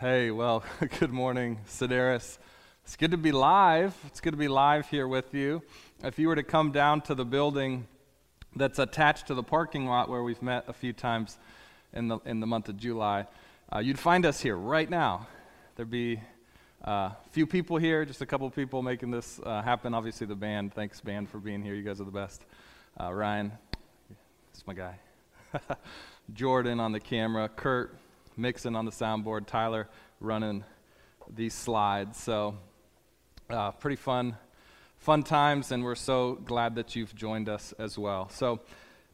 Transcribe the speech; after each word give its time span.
Hey, 0.00 0.30
well, 0.30 0.64
good 0.98 1.12
morning, 1.12 1.58
Sedaris. 1.68 2.38
It's 2.84 2.96
good 2.96 3.10
to 3.10 3.18
be 3.18 3.32
live. 3.32 3.94
It's 4.06 4.22
good 4.22 4.30
to 4.30 4.38
be 4.38 4.48
live 4.48 4.88
here 4.88 5.06
with 5.06 5.34
you. 5.34 5.60
If 6.02 6.18
you 6.18 6.28
were 6.28 6.36
to 6.36 6.42
come 6.42 6.72
down 6.72 7.02
to 7.02 7.14
the 7.14 7.26
building 7.26 7.86
that's 8.56 8.78
attached 8.78 9.26
to 9.26 9.34
the 9.34 9.42
parking 9.42 9.84
lot 9.84 10.08
where 10.08 10.22
we've 10.22 10.40
met 10.40 10.64
a 10.68 10.72
few 10.72 10.94
times 10.94 11.36
in 11.92 12.08
the, 12.08 12.18
in 12.24 12.40
the 12.40 12.46
month 12.46 12.70
of 12.70 12.78
July, 12.78 13.26
uh, 13.70 13.80
you'd 13.80 13.98
find 13.98 14.24
us 14.24 14.40
here 14.40 14.56
right 14.56 14.88
now. 14.88 15.26
There'd 15.76 15.90
be 15.90 16.18
a 16.82 16.88
uh, 16.88 17.12
few 17.32 17.46
people 17.46 17.76
here, 17.76 18.06
just 18.06 18.22
a 18.22 18.26
couple 18.26 18.48
people 18.48 18.82
making 18.82 19.10
this 19.10 19.38
uh, 19.44 19.60
happen. 19.60 19.92
Obviously, 19.92 20.26
the 20.26 20.34
band. 20.34 20.72
Thanks, 20.72 21.02
band, 21.02 21.28
for 21.28 21.36
being 21.36 21.62
here. 21.62 21.74
You 21.74 21.82
guys 21.82 22.00
are 22.00 22.04
the 22.04 22.10
best. 22.10 22.40
Uh, 22.98 23.12
Ryan, 23.12 23.52
that's 24.50 24.66
my 24.66 24.72
guy. 24.72 24.98
Jordan 26.32 26.80
on 26.80 26.92
the 26.92 27.00
camera. 27.00 27.50
Kurt 27.50 27.94
mixing 28.40 28.74
on 28.74 28.86
the 28.86 28.90
soundboard. 28.90 29.46
Tyler 29.46 29.86
running 30.18 30.64
these 31.28 31.52
slides. 31.52 32.18
So, 32.18 32.56
uh, 33.50 33.72
pretty 33.72 33.96
fun, 33.96 34.36
fun 34.98 35.22
times, 35.22 35.72
and 35.72 35.84
we're 35.84 35.94
so 35.94 36.38
glad 36.44 36.76
that 36.76 36.96
you've 36.96 37.14
joined 37.14 37.48
us 37.48 37.74
as 37.78 37.98
well. 37.98 38.30
So, 38.30 38.60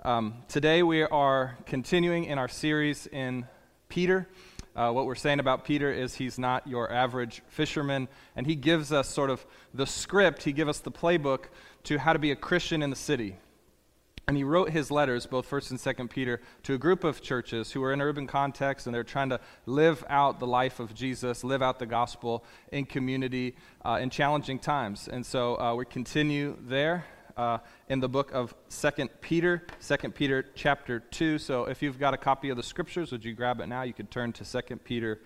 um, 0.03 0.35
today 0.47 0.83
we 0.85 1.03
are 1.03 1.59
continuing 1.67 2.25
in 2.25 2.39
our 2.39 2.49
series 2.49 3.09
in 3.09 3.47
Peter. 3.89 4.29
Uh, 4.77 4.93
what 4.93 5.07
we're 5.07 5.15
saying 5.17 5.41
about 5.41 5.65
Peter 5.65 5.91
is 5.91 6.15
he's 6.15 6.39
not 6.39 6.67
your 6.69 6.93
average 6.93 7.43
fisherman, 7.49 8.07
and 8.37 8.47
he 8.47 8.55
gives 8.55 8.93
us 8.93 9.09
sort 9.09 9.31
of 9.31 9.45
the 9.75 9.87
script, 9.87 10.45
he 10.45 10.53
gives 10.53 10.69
us 10.71 10.79
the 10.79 10.93
playbook 10.93 11.47
to 11.83 11.99
how 11.99 12.13
to 12.13 12.19
be 12.19 12.31
a 12.31 12.37
Christian 12.37 12.83
in 12.83 12.91
the 12.91 12.97
city. 12.97 13.37
And 14.29 14.37
he 14.37 14.43
wrote 14.43 14.71
his 14.71 14.91
letters, 14.91 15.25
both 15.25 15.49
1st 15.49 15.71
and 15.71 15.79
2nd 15.79 16.11
Peter, 16.11 16.41
to 16.65 16.75
a 16.75 16.79
group 16.79 17.05
of 17.05 17.23
churches 17.23 17.71
who 17.71 17.81
were 17.81 17.93
in 17.93 18.01
urban 18.01 18.27
context 18.27 18.87
and 18.87 18.93
they're 18.93 19.05
trying 19.05 19.29
to 19.29 19.39
live 19.67 20.05
out 20.09 20.41
the 20.41 20.49
life 20.49 20.81
of 20.81 20.97
Jesus, 20.97 21.45
live 21.45 21.63
out 21.63 21.79
the 21.79 21.87
gospel 21.87 22.43
in 22.73 22.87
community 22.87 23.55
uh, 23.85 24.01
in 24.03 24.11
challenging 24.11 24.59
times. 24.59 25.07
And 25.07 25.25
so 25.25 25.61
uh, 25.61 25.77
we 25.77 25.85
continue 25.85 26.57
there 26.61 27.05
uh, 27.37 27.59
in 27.89 28.01
the 28.01 28.09
book 28.09 28.33
of 28.33 28.53
2nd 28.69 29.11
Peter, 29.21 29.63
2nd 29.81 30.13
Peter 30.13 30.45
chapter 30.57 30.99
2. 30.99 31.39
So 31.39 31.67
if 31.67 31.81
you've 31.81 32.01
got 32.01 32.13
a 32.13 32.19
copy 32.19 32.49
of 32.49 32.57
the 32.57 32.65
scriptures, 32.65 33.13
would 33.13 33.25
you 33.25 33.33
grab 33.33 33.61
it 33.61 33.69
now? 33.69 33.83
You 33.83 33.93
could 33.93 34.11
turn 34.11 34.33
to 34.33 34.43
2nd 34.43 34.83
Peter 34.83 35.21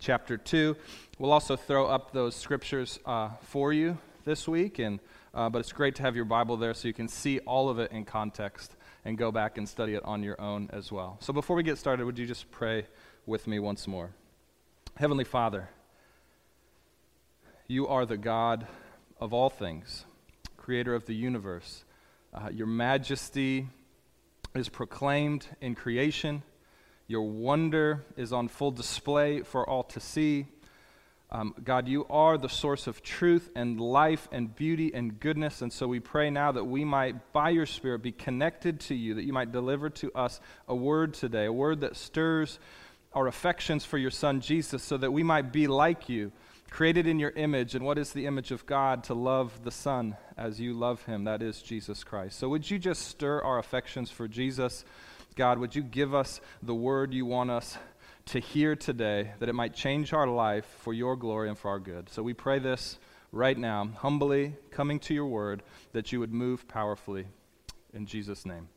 chapter 0.00 0.36
2. 0.36 0.76
We'll 1.20 1.32
also 1.32 1.54
throw 1.54 1.86
up 1.86 2.12
those 2.12 2.34
scriptures 2.34 2.98
uh, 3.06 3.28
for 3.42 3.72
you 3.72 3.96
this 4.24 4.48
week 4.48 4.80
and 4.80 4.98
uh, 5.34 5.48
but 5.48 5.58
it's 5.60 5.72
great 5.72 5.94
to 5.96 6.02
have 6.02 6.16
your 6.16 6.24
Bible 6.24 6.56
there 6.56 6.74
so 6.74 6.88
you 6.88 6.94
can 6.94 7.08
see 7.08 7.38
all 7.40 7.68
of 7.68 7.78
it 7.78 7.92
in 7.92 8.04
context 8.04 8.74
and 9.04 9.16
go 9.16 9.30
back 9.30 9.58
and 9.58 9.68
study 9.68 9.94
it 9.94 10.04
on 10.04 10.22
your 10.22 10.40
own 10.40 10.68
as 10.72 10.90
well. 10.90 11.16
So 11.20 11.32
before 11.32 11.56
we 11.56 11.62
get 11.62 11.78
started, 11.78 12.04
would 12.04 12.18
you 12.18 12.26
just 12.26 12.50
pray 12.50 12.86
with 13.26 13.46
me 13.46 13.58
once 13.58 13.86
more? 13.86 14.10
Heavenly 14.96 15.24
Father, 15.24 15.68
you 17.66 17.86
are 17.86 18.04
the 18.04 18.16
God 18.16 18.66
of 19.20 19.32
all 19.32 19.48
things, 19.48 20.04
creator 20.56 20.94
of 20.94 21.06
the 21.06 21.14
universe. 21.14 21.84
Uh, 22.34 22.48
your 22.52 22.66
majesty 22.66 23.68
is 24.54 24.68
proclaimed 24.68 25.46
in 25.60 25.74
creation. 25.74 26.42
Your 27.06 27.22
wonder 27.22 28.04
is 28.16 28.32
on 28.32 28.48
full 28.48 28.70
display 28.70 29.42
for 29.42 29.68
all 29.68 29.84
to 29.84 30.00
see. 30.00 30.46
Um, 31.32 31.54
God, 31.62 31.86
you 31.86 32.06
are 32.10 32.36
the 32.36 32.48
source 32.48 32.88
of 32.88 33.02
truth 33.02 33.50
and 33.54 33.80
life 33.80 34.28
and 34.32 34.54
beauty 34.54 34.92
and 34.92 35.18
goodness. 35.20 35.62
And 35.62 35.72
so 35.72 35.86
we 35.86 36.00
pray 36.00 36.28
now 36.28 36.50
that 36.50 36.64
we 36.64 36.84
might, 36.84 37.32
by 37.32 37.50
your 37.50 37.66
Spirit, 37.66 38.02
be 38.02 38.10
connected 38.10 38.80
to 38.80 38.96
you, 38.96 39.14
that 39.14 39.24
you 39.24 39.32
might 39.32 39.52
deliver 39.52 39.90
to 39.90 40.10
us 40.12 40.40
a 40.66 40.74
word 40.74 41.14
today, 41.14 41.44
a 41.44 41.52
word 41.52 41.82
that 41.82 41.96
stirs 41.96 42.58
our 43.12 43.28
affections 43.28 43.84
for 43.84 43.96
your 43.96 44.10
Son, 44.10 44.40
Jesus, 44.40 44.82
so 44.82 44.96
that 44.96 45.12
we 45.12 45.22
might 45.22 45.52
be 45.52 45.68
like 45.68 46.08
you, 46.08 46.32
created 46.68 47.06
in 47.06 47.20
your 47.20 47.30
image. 47.30 47.76
And 47.76 47.84
what 47.84 47.98
is 47.98 48.12
the 48.12 48.26
image 48.26 48.50
of 48.50 48.66
God? 48.66 49.04
To 49.04 49.14
love 49.14 49.62
the 49.62 49.70
Son 49.70 50.16
as 50.36 50.60
you 50.60 50.74
love 50.74 51.04
him. 51.04 51.24
That 51.24 51.42
is 51.42 51.62
Jesus 51.62 52.02
Christ. 52.02 52.40
So 52.40 52.48
would 52.48 52.68
you 52.68 52.78
just 52.80 53.06
stir 53.06 53.40
our 53.40 53.58
affections 53.58 54.10
for 54.10 54.26
Jesus? 54.26 54.84
God, 55.36 55.58
would 55.58 55.76
you 55.76 55.82
give 55.82 56.12
us 56.12 56.40
the 56.60 56.74
word 56.74 57.14
you 57.14 57.24
want 57.24 57.50
us 57.52 57.78
to 58.30 58.38
hear 58.38 58.76
today, 58.76 59.32
that 59.40 59.48
it 59.48 59.54
might 59.54 59.74
change 59.74 60.12
our 60.12 60.28
life 60.28 60.64
for 60.82 60.94
your 60.94 61.16
glory 61.16 61.48
and 61.48 61.58
for 61.58 61.68
our 61.68 61.80
good. 61.80 62.08
So 62.08 62.22
we 62.22 62.32
pray 62.32 62.60
this 62.60 63.00
right 63.32 63.58
now, 63.58 63.88
humbly 63.98 64.54
coming 64.70 65.00
to 65.00 65.14
your 65.14 65.26
word, 65.26 65.64
that 65.92 66.12
you 66.12 66.20
would 66.20 66.32
move 66.32 66.68
powerfully. 66.68 67.26
In 67.92 68.06
Jesus' 68.06 68.46
name, 68.46 68.68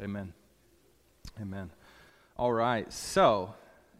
amen. 0.00 0.32
Amen. 1.38 1.70
All 2.38 2.54
right, 2.54 2.90
so 2.90 3.52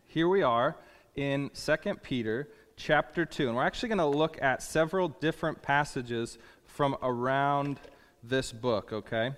here 0.06 0.28
we 0.28 0.42
are 0.42 0.76
in 1.14 1.50
2 1.50 1.76
Peter 2.02 2.48
chapter 2.76 3.26
2, 3.26 3.48
and 3.48 3.56
we're 3.56 3.64
actually 3.64 3.90
going 3.90 3.98
to 3.98 4.06
look 4.06 4.40
at 4.40 4.62
several 4.62 5.08
different 5.08 5.60
passages 5.60 6.38
from 6.64 6.96
around 7.02 7.78
this 8.22 8.50
book, 8.50 8.94
okay? 8.94 9.32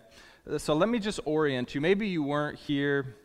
So 0.59 0.75
let 0.75 0.89
me 0.89 1.01
just 1.01 1.19
orient 1.25 1.75
you. 1.75 1.81
Maybe 1.81 2.07
you 2.07 2.23
weren't 2.23 2.61
here 2.61 3.17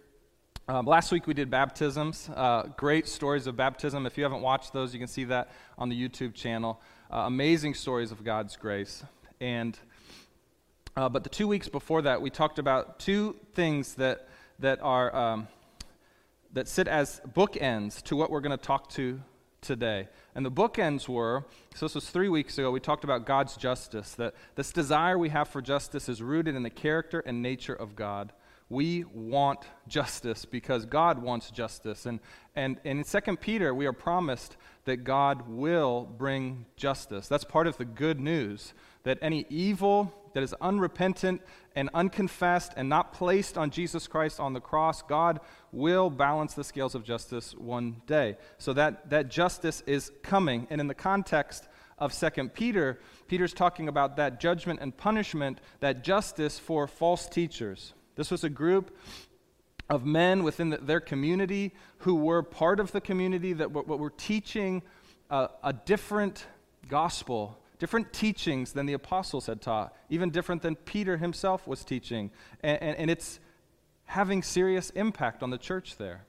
um, 0.69 0.85
last 0.85 1.11
week 1.11 1.25
we 1.25 1.33
did 1.33 1.49
baptisms. 1.49 2.29
Uh, 2.35 2.67
great 2.77 3.07
stories 3.07 3.47
of 3.47 3.55
baptism. 3.55 4.05
If 4.05 4.19
you 4.19 4.23
haven't 4.23 4.41
watched 4.41 4.71
those, 4.71 4.93
you 4.93 4.99
can 4.99 5.07
see 5.07 5.23
that 5.23 5.49
on 5.79 5.89
the 5.89 5.99
YouTube 5.99 6.35
channel. 6.35 6.79
Uh, 7.11 7.21
amazing 7.21 7.73
stories 7.73 8.11
of 8.11 8.23
God's 8.23 8.55
grace. 8.55 9.03
And 9.41 9.77
uh, 10.95 11.09
but 11.09 11.23
the 11.23 11.29
two 11.29 11.47
weeks 11.47 11.67
before 11.67 12.03
that, 12.03 12.21
we 12.21 12.29
talked 12.29 12.59
about 12.59 12.99
two 12.99 13.35
things 13.55 13.95
that 13.95 14.27
that 14.59 14.79
are 14.83 15.15
um, 15.15 15.47
that 16.53 16.67
sit 16.67 16.87
as 16.87 17.19
bookends 17.33 18.03
to 18.03 18.15
what 18.15 18.29
we're 18.29 18.41
going 18.41 18.55
to 18.55 18.63
talk 18.63 18.89
to 18.89 19.19
today. 19.61 20.07
And 20.35 20.45
the 20.45 20.51
bookends 20.51 21.09
were 21.09 21.45
so 21.73 21.87
this 21.87 21.95
was 21.95 22.11
three 22.11 22.29
weeks 22.29 22.59
ago. 22.59 22.69
We 22.69 22.79
talked 22.79 23.03
about 23.03 23.25
God's 23.25 23.57
justice. 23.57 24.13
That 24.13 24.35
this 24.53 24.71
desire 24.71 25.17
we 25.17 25.29
have 25.29 25.47
for 25.47 25.63
justice 25.63 26.07
is 26.07 26.21
rooted 26.21 26.53
in 26.53 26.61
the 26.61 26.69
character 26.69 27.21
and 27.21 27.41
nature 27.41 27.73
of 27.73 27.95
God 27.95 28.33
we 28.69 29.03
want 29.13 29.65
justice 29.87 30.45
because 30.45 30.85
God 30.85 31.21
wants 31.21 31.49
justice. 31.49 32.05
And, 32.05 32.19
and, 32.55 32.79
and 32.85 32.99
in 32.99 33.21
2 33.21 33.37
Peter, 33.37 33.73
we 33.73 33.87
are 33.87 33.93
promised 33.93 34.57
that 34.85 34.97
God 34.97 35.49
will 35.49 36.05
bring 36.17 36.65
justice. 36.75 37.27
That's 37.27 37.43
part 37.43 37.65
of 37.65 37.77
the 37.77 37.85
good 37.85 38.19
news 38.19 38.73
that 39.03 39.17
any 39.21 39.45
evil 39.49 40.13
that 40.35 40.43
is 40.43 40.53
unrepentant 40.61 41.41
and 41.75 41.89
unconfessed 41.93 42.73
and 42.77 42.87
not 42.87 43.13
placed 43.13 43.57
on 43.57 43.71
Jesus 43.71 44.07
Christ 44.07 44.39
on 44.39 44.53
the 44.53 44.59
cross, 44.59 45.01
God 45.01 45.39
will 45.71 46.11
balance 46.11 46.53
the 46.53 46.63
scales 46.63 46.93
of 46.93 47.03
justice 47.03 47.55
one 47.55 48.01
day. 48.05 48.37
So 48.59 48.73
that, 48.73 49.09
that 49.09 49.29
justice 49.29 49.81
is 49.87 50.11
coming. 50.21 50.67
And 50.69 50.79
in 50.79 50.87
the 50.87 50.93
context 50.93 51.67
of 51.97 52.13
2 52.13 52.49
Peter, 52.49 52.99
Peter's 53.27 53.53
talking 53.53 53.87
about 53.87 54.17
that 54.17 54.39
judgment 54.39 54.79
and 54.81 54.95
punishment, 54.95 55.59
that 55.79 56.03
justice 56.03 56.59
for 56.59 56.85
false 56.85 57.27
teachers 57.27 57.93
this 58.19 58.31
was 58.31 58.43
a 58.43 58.49
group 58.49 58.93
of 59.89 60.05
men 60.05 60.43
within 60.43 60.71
the, 60.71 60.77
their 60.77 60.99
community 60.99 61.73
who 61.99 62.15
were 62.15 62.43
part 62.43 62.81
of 62.81 62.91
the 62.91 62.99
community 62.99 63.53
that 63.53 63.71
were, 63.71 63.83
were 63.83 64.09
teaching 64.09 64.81
a, 65.29 65.47
a 65.63 65.71
different 65.71 66.45
gospel, 66.89 67.57
different 67.79 68.11
teachings 68.11 68.73
than 68.73 68.85
the 68.85 68.91
apostles 68.91 69.45
had 69.45 69.61
taught, 69.61 69.95
even 70.09 70.31
different 70.31 70.61
than 70.61 70.75
Peter 70.75 71.15
himself 71.15 71.65
was 71.65 71.85
teaching. 71.85 72.29
And, 72.61 72.81
and, 72.81 72.97
and 72.97 73.09
it's 73.09 73.39
having 74.03 74.43
serious 74.43 74.89
impact 74.89 75.41
on 75.41 75.49
the 75.49 75.57
church 75.57 75.95
there. 75.95 76.25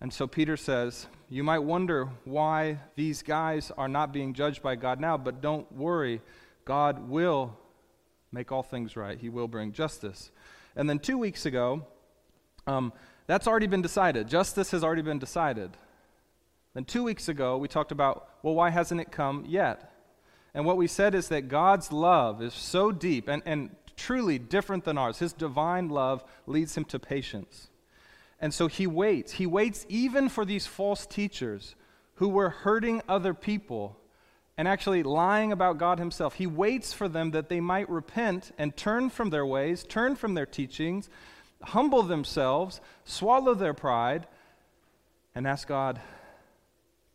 And 0.00 0.12
so 0.12 0.26
Peter 0.26 0.56
says, 0.56 1.06
You 1.28 1.44
might 1.44 1.60
wonder 1.60 2.08
why 2.24 2.80
these 2.96 3.22
guys 3.22 3.70
are 3.78 3.86
not 3.86 4.12
being 4.12 4.34
judged 4.34 4.64
by 4.64 4.74
God 4.74 4.98
now, 4.98 5.16
but 5.16 5.40
don't 5.40 5.70
worry. 5.70 6.22
God 6.64 7.08
will 7.08 7.56
make 8.32 8.50
all 8.50 8.62
things 8.62 8.96
right, 8.96 9.18
He 9.18 9.28
will 9.28 9.46
bring 9.46 9.72
justice. 9.72 10.32
And 10.76 10.88
then 10.88 10.98
two 10.98 11.18
weeks 11.18 11.46
ago, 11.46 11.86
um, 12.66 12.92
that's 13.26 13.46
already 13.46 13.66
been 13.66 13.82
decided. 13.82 14.28
Justice 14.28 14.70
has 14.70 14.82
already 14.82 15.02
been 15.02 15.18
decided. 15.18 15.70
Then 16.74 16.84
two 16.84 17.02
weeks 17.02 17.28
ago, 17.28 17.58
we 17.58 17.68
talked 17.68 17.92
about, 17.92 18.28
well, 18.42 18.54
why 18.54 18.70
hasn't 18.70 19.00
it 19.00 19.12
come 19.12 19.44
yet? 19.46 19.92
And 20.54 20.64
what 20.64 20.76
we 20.76 20.86
said 20.86 21.14
is 21.14 21.28
that 21.28 21.48
God's 21.48 21.92
love 21.92 22.42
is 22.42 22.54
so 22.54 22.92
deep 22.92 23.28
and, 23.28 23.42
and 23.46 23.70
truly 23.96 24.38
different 24.38 24.84
than 24.84 24.98
ours. 24.98 25.18
His 25.18 25.32
divine 25.32 25.88
love 25.88 26.24
leads 26.46 26.76
him 26.76 26.84
to 26.86 26.98
patience. 26.98 27.68
And 28.40 28.52
so 28.52 28.66
he 28.66 28.86
waits. 28.86 29.32
He 29.32 29.46
waits 29.46 29.86
even 29.88 30.28
for 30.28 30.44
these 30.44 30.66
false 30.66 31.06
teachers 31.06 31.74
who 32.16 32.28
were 32.28 32.50
hurting 32.50 33.02
other 33.08 33.34
people 33.34 33.98
and 34.56 34.68
actually 34.68 35.02
lying 35.02 35.52
about 35.52 35.78
God 35.78 35.98
Himself. 35.98 36.34
He 36.34 36.46
waits 36.46 36.92
for 36.92 37.08
them 37.08 37.30
that 37.30 37.48
they 37.48 37.60
might 37.60 37.88
repent 37.88 38.52
and 38.58 38.76
turn 38.76 39.10
from 39.10 39.30
their 39.30 39.46
ways, 39.46 39.84
turn 39.84 40.16
from 40.16 40.34
their 40.34 40.46
teachings, 40.46 41.08
humble 41.62 42.02
themselves, 42.02 42.80
swallow 43.04 43.54
their 43.54 43.74
pride, 43.74 44.26
and 45.34 45.46
ask 45.46 45.66
God 45.66 46.00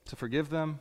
to 0.05 0.15
forgive 0.15 0.49
them 0.49 0.79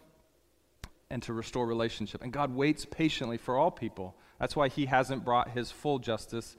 and 1.11 1.23
to 1.25 1.32
restore 1.32 1.67
relationship. 1.67 2.23
And 2.23 2.32
God 2.32 2.55
waits 2.55 2.85
patiently 2.85 3.37
for 3.37 3.56
all 3.56 3.70
people. 3.70 4.14
That's 4.41 4.56
why 4.56 4.69
He 4.69 4.87
hasn't 4.87 5.25
brought 5.25 5.50
His 5.50 5.70
full 5.70 5.99
justice 5.99 6.56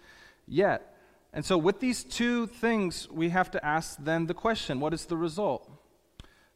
yet. 0.48 0.94
And 1.34 1.44
so, 1.44 1.58
with 1.58 1.80
these 1.80 2.04
two 2.04 2.48
things, 2.48 3.10
we 3.12 3.30
have 3.30 3.52
to 3.52 3.66
ask 3.66 3.98
then 4.00 4.28
the 4.28 4.34
question 4.34 4.80
what 4.80 4.94
is 4.94 5.06
the 5.06 5.18
result? 5.18 5.70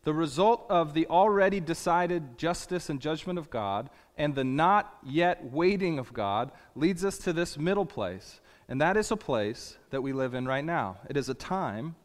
The 0.03 0.13
result 0.13 0.65
of 0.69 0.93
the 0.93 1.05
already 1.07 1.59
decided 1.59 2.37
justice 2.37 2.89
and 2.89 2.99
judgment 2.99 3.37
of 3.37 3.51
God 3.51 3.89
and 4.17 4.33
the 4.33 4.43
not 4.43 4.97
yet 5.03 5.51
waiting 5.51 5.99
of 5.99 6.11
God 6.11 6.51
leads 6.75 7.05
us 7.05 7.17
to 7.19 7.33
this 7.33 7.57
middle 7.57 7.85
place. 7.85 8.41
And 8.67 8.81
that 8.81 8.97
is 8.97 9.11
a 9.11 9.17
place 9.17 9.77
that 9.91 10.01
we 10.01 10.11
live 10.11 10.33
in 10.33 10.47
right 10.47 10.65
now. 10.65 10.97
It 11.09 11.17
is 11.17 11.29
a 11.29 11.35
time 11.35 11.95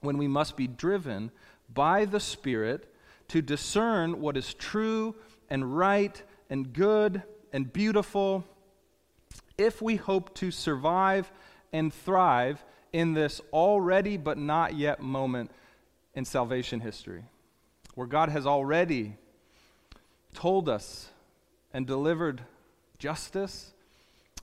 when 0.00 0.16
we 0.16 0.28
must 0.28 0.56
be 0.56 0.68
driven 0.68 1.32
by 1.72 2.04
the 2.04 2.20
Spirit 2.20 2.92
to 3.28 3.42
discern 3.42 4.20
what 4.20 4.36
is 4.36 4.54
true 4.54 5.14
and 5.48 5.76
right 5.76 6.22
and 6.50 6.72
good 6.72 7.22
and 7.52 7.72
beautiful 7.72 8.44
if 9.58 9.80
we 9.82 9.96
hope 9.96 10.34
to 10.34 10.50
survive 10.50 11.32
and 11.72 11.92
thrive 11.92 12.64
in 12.92 13.14
this 13.14 13.40
already 13.52 14.16
but 14.16 14.38
not 14.38 14.74
yet 14.76 15.00
moment 15.00 15.50
in 16.14 16.24
salvation 16.24 16.80
history, 16.80 17.24
where 17.94 18.06
God 18.06 18.28
has 18.28 18.46
already 18.46 19.16
told 20.32 20.68
us 20.68 21.10
and 21.72 21.86
delivered 21.86 22.42
justice 22.98 23.72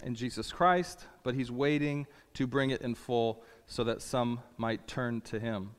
in 0.04 0.16
Jesus 0.16 0.52
Christ, 0.52 1.08
but 1.24 1.36
He's 1.36 1.52
waiting 1.52 2.08
to 2.34 2.48
bring 2.48 2.72
it 2.72 2.82
in 2.82 2.96
full 2.96 3.44
so 3.68 3.84
that 3.84 4.02
some 4.02 4.42
might 4.58 4.88
turn 4.88 5.22
to 5.22 5.40
Him. 5.40 5.72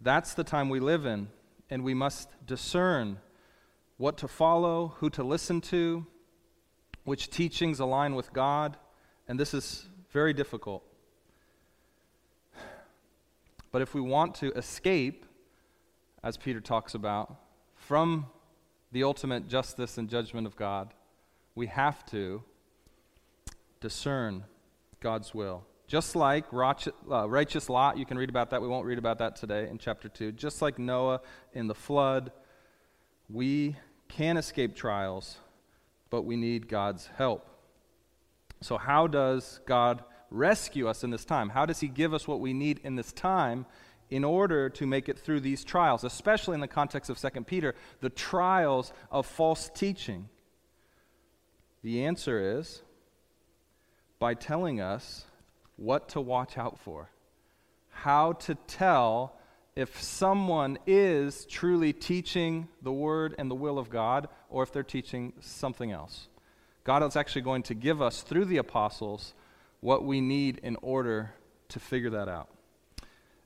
That's 0.00 0.34
the 0.34 0.44
time 0.44 0.68
we 0.68 0.80
live 0.80 1.06
in, 1.06 1.28
and 1.70 1.84
we 1.84 1.94
must 1.94 2.28
discern 2.46 3.18
what 3.96 4.16
to 4.18 4.28
follow, 4.28 4.94
who 4.98 5.10
to 5.10 5.22
listen 5.22 5.60
to, 5.60 6.06
which 7.04 7.30
teachings 7.30 7.80
align 7.80 8.14
with 8.14 8.32
God, 8.32 8.76
and 9.28 9.38
this 9.38 9.54
is 9.54 9.88
very 10.10 10.32
difficult. 10.32 10.84
But 13.72 13.80
if 13.82 13.94
we 13.94 14.00
want 14.00 14.34
to 14.36 14.52
escape, 14.52 15.24
as 16.22 16.36
Peter 16.36 16.60
talks 16.60 16.94
about, 16.94 17.34
from 17.74 18.26
the 18.92 19.02
ultimate 19.02 19.48
justice 19.48 19.96
and 19.98 20.08
judgment 20.08 20.46
of 20.46 20.54
God, 20.54 20.92
we 21.54 21.66
have 21.66 22.04
to 22.06 22.42
discern 23.80 24.44
God's 25.00 25.34
will. 25.34 25.64
Just 25.86 26.14
like 26.14 26.44
uh, 26.52 27.28
righteous 27.28 27.68
Lot, 27.68 27.98
you 27.98 28.06
can 28.06 28.16
read 28.16 28.28
about 28.28 28.50
that. 28.50 28.62
We 28.62 28.68
won't 28.68 28.86
read 28.86 28.98
about 28.98 29.18
that 29.18 29.36
today 29.36 29.68
in 29.68 29.78
chapter 29.78 30.08
2. 30.08 30.32
Just 30.32 30.62
like 30.62 30.78
Noah 30.78 31.20
in 31.52 31.66
the 31.66 31.74
flood, 31.74 32.30
we 33.28 33.76
can 34.08 34.36
escape 34.36 34.76
trials, 34.76 35.38
but 36.10 36.22
we 36.22 36.36
need 36.36 36.68
God's 36.68 37.08
help. 37.16 37.48
So, 38.60 38.78
how 38.78 39.06
does 39.06 39.60
God 39.66 40.04
rescue 40.32 40.88
us 40.88 41.04
in 41.04 41.10
this 41.10 41.24
time? 41.24 41.50
How 41.50 41.66
does 41.66 41.80
He 41.80 41.88
give 41.88 42.14
us 42.14 42.26
what 42.26 42.40
we 42.40 42.52
need 42.52 42.80
in 42.82 42.96
this 42.96 43.12
time 43.12 43.66
in 44.10 44.24
order 44.24 44.68
to 44.68 44.86
make 44.86 45.08
it 45.08 45.18
through 45.18 45.40
these 45.40 45.64
trials, 45.64 46.04
especially 46.04 46.54
in 46.54 46.60
the 46.60 46.68
context 46.68 47.10
of 47.10 47.18
2 47.18 47.42
Peter, 47.42 47.74
the 48.00 48.10
trials 48.10 48.92
of 49.10 49.26
false 49.26 49.70
teaching? 49.74 50.28
The 51.82 52.04
answer 52.04 52.58
is 52.58 52.82
by 54.18 54.34
telling 54.34 54.80
us 54.80 55.24
what 55.76 56.10
to 56.10 56.20
watch 56.20 56.56
out 56.56 56.78
for, 56.78 57.10
how 57.90 58.34
to 58.34 58.54
tell 58.54 59.36
if 59.74 60.00
someone 60.00 60.78
is 60.86 61.46
truly 61.46 61.92
teaching 61.92 62.68
the 62.82 62.92
Word 62.92 63.34
and 63.38 63.50
the 63.50 63.54
will 63.54 63.78
of 63.78 63.90
God 63.90 64.28
or 64.50 64.62
if 64.62 64.72
they're 64.72 64.82
teaching 64.82 65.32
something 65.40 65.90
else. 65.90 66.28
God 66.84 67.02
is 67.02 67.16
actually 67.16 67.42
going 67.42 67.62
to 67.64 67.74
give 67.74 68.02
us, 68.02 68.22
through 68.22 68.44
the 68.44 68.58
apostles, 68.58 69.34
what 69.82 70.04
we 70.04 70.20
need 70.20 70.58
in 70.62 70.76
order 70.80 71.34
to 71.68 71.80
figure 71.80 72.10
that 72.10 72.28
out. 72.28 72.48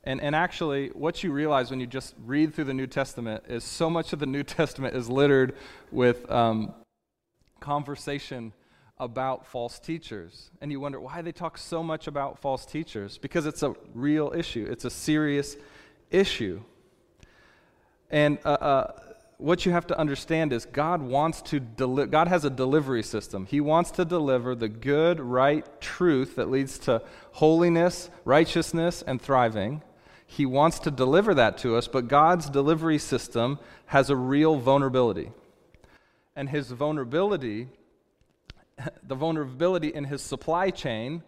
And, 0.05 0.21
and 0.21 0.37
actually, 0.37 0.89
what 0.91 1.25
you 1.25 1.33
realize 1.33 1.71
when 1.71 1.81
you 1.81 1.87
just 1.87 2.15
read 2.25 2.55
through 2.55 2.65
the 2.65 2.75
New 2.75 2.87
Testament 2.87 3.45
is 3.49 3.65
so 3.65 3.91
much 3.91 4.13
of 4.13 4.21
the 4.21 4.27
New 4.27 4.43
Testament 4.45 4.95
is 4.95 5.11
littered 5.11 5.57
with 5.91 6.31
um, 6.31 6.75
conversation 7.59 8.53
about 8.99 9.47
false 9.47 9.79
teachers. 9.79 10.51
And 10.61 10.71
you 10.71 10.79
wonder 10.79 11.01
why 11.01 11.23
they 11.23 11.33
talk 11.33 11.59
so 11.59 11.83
much 11.83 12.07
about 12.07 12.39
false 12.39 12.65
teachers. 12.65 13.19
Because 13.19 13.47
it's 13.47 13.63
a 13.63 13.75
real 13.95 14.33
issue, 14.37 14.69
it's 14.71 14.85
a 14.85 14.91
serious 14.91 15.57
issue. 16.11 16.63
And 18.11 18.39
uh, 18.45 18.51
uh, 18.51 18.93
what 19.39 19.67
you 19.67 19.73
have 19.73 19.87
to 19.89 19.99
understand 19.99 20.53
is 20.53 20.65
God 20.65 21.03
wants 21.03 21.43
to 21.43 21.61
deli- 21.61 22.07
God 22.07 22.29
has 22.29 22.45
a 22.45 22.51
delivery 22.51 23.03
system. 23.03 23.47
He 23.47 23.61
wants 23.61 23.91
to 23.93 24.05
deliver 24.05 24.55
the 24.55 24.69
good, 24.69 25.21
right 25.21 25.65
truth 25.81 26.37
that 26.37 26.51
leads 26.51 26.79
to 26.81 27.03
holiness, 27.33 28.11
righteousness, 28.25 29.03
and 29.07 29.21
thriving. 29.21 29.83
He 30.27 30.47
wants 30.47 30.79
to 30.81 30.91
deliver 30.91 31.35
that 31.35 31.59
to 31.59 31.77
us, 31.77 31.87
but 31.87 32.09
God's 32.09 32.51
delivery 32.51 32.99
system 32.99 33.59
has 33.87 34.11
a 34.11 34.17
real 34.17 34.57
vulnerability. 34.57 35.31
And 36.35 36.49
his 36.49 36.71
vulnerability 36.71 37.69
the 39.03 39.15
vulnerability 39.15 39.89
in 39.89 40.05
his 40.05 40.23
supply 40.23 40.71
chain 40.71 41.23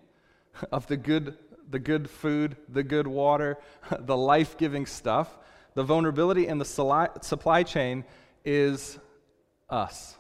of 0.73 0.87
the 0.87 0.97
good, 0.97 1.37
the 1.71 1.79
good 1.79 2.09
food, 2.09 2.57
the 2.69 2.83
good 2.83 3.07
water, 3.07 3.59
the 3.99 4.17
life 4.17 4.57
giving 4.57 4.87
stuff, 4.87 5.37
the 5.79 5.85
vulnerability 5.85 6.49
in 6.49 6.59
the 6.59 6.65
supply 6.65 7.63
chain 7.63 8.05
is 8.45 8.99
us. 9.71 10.17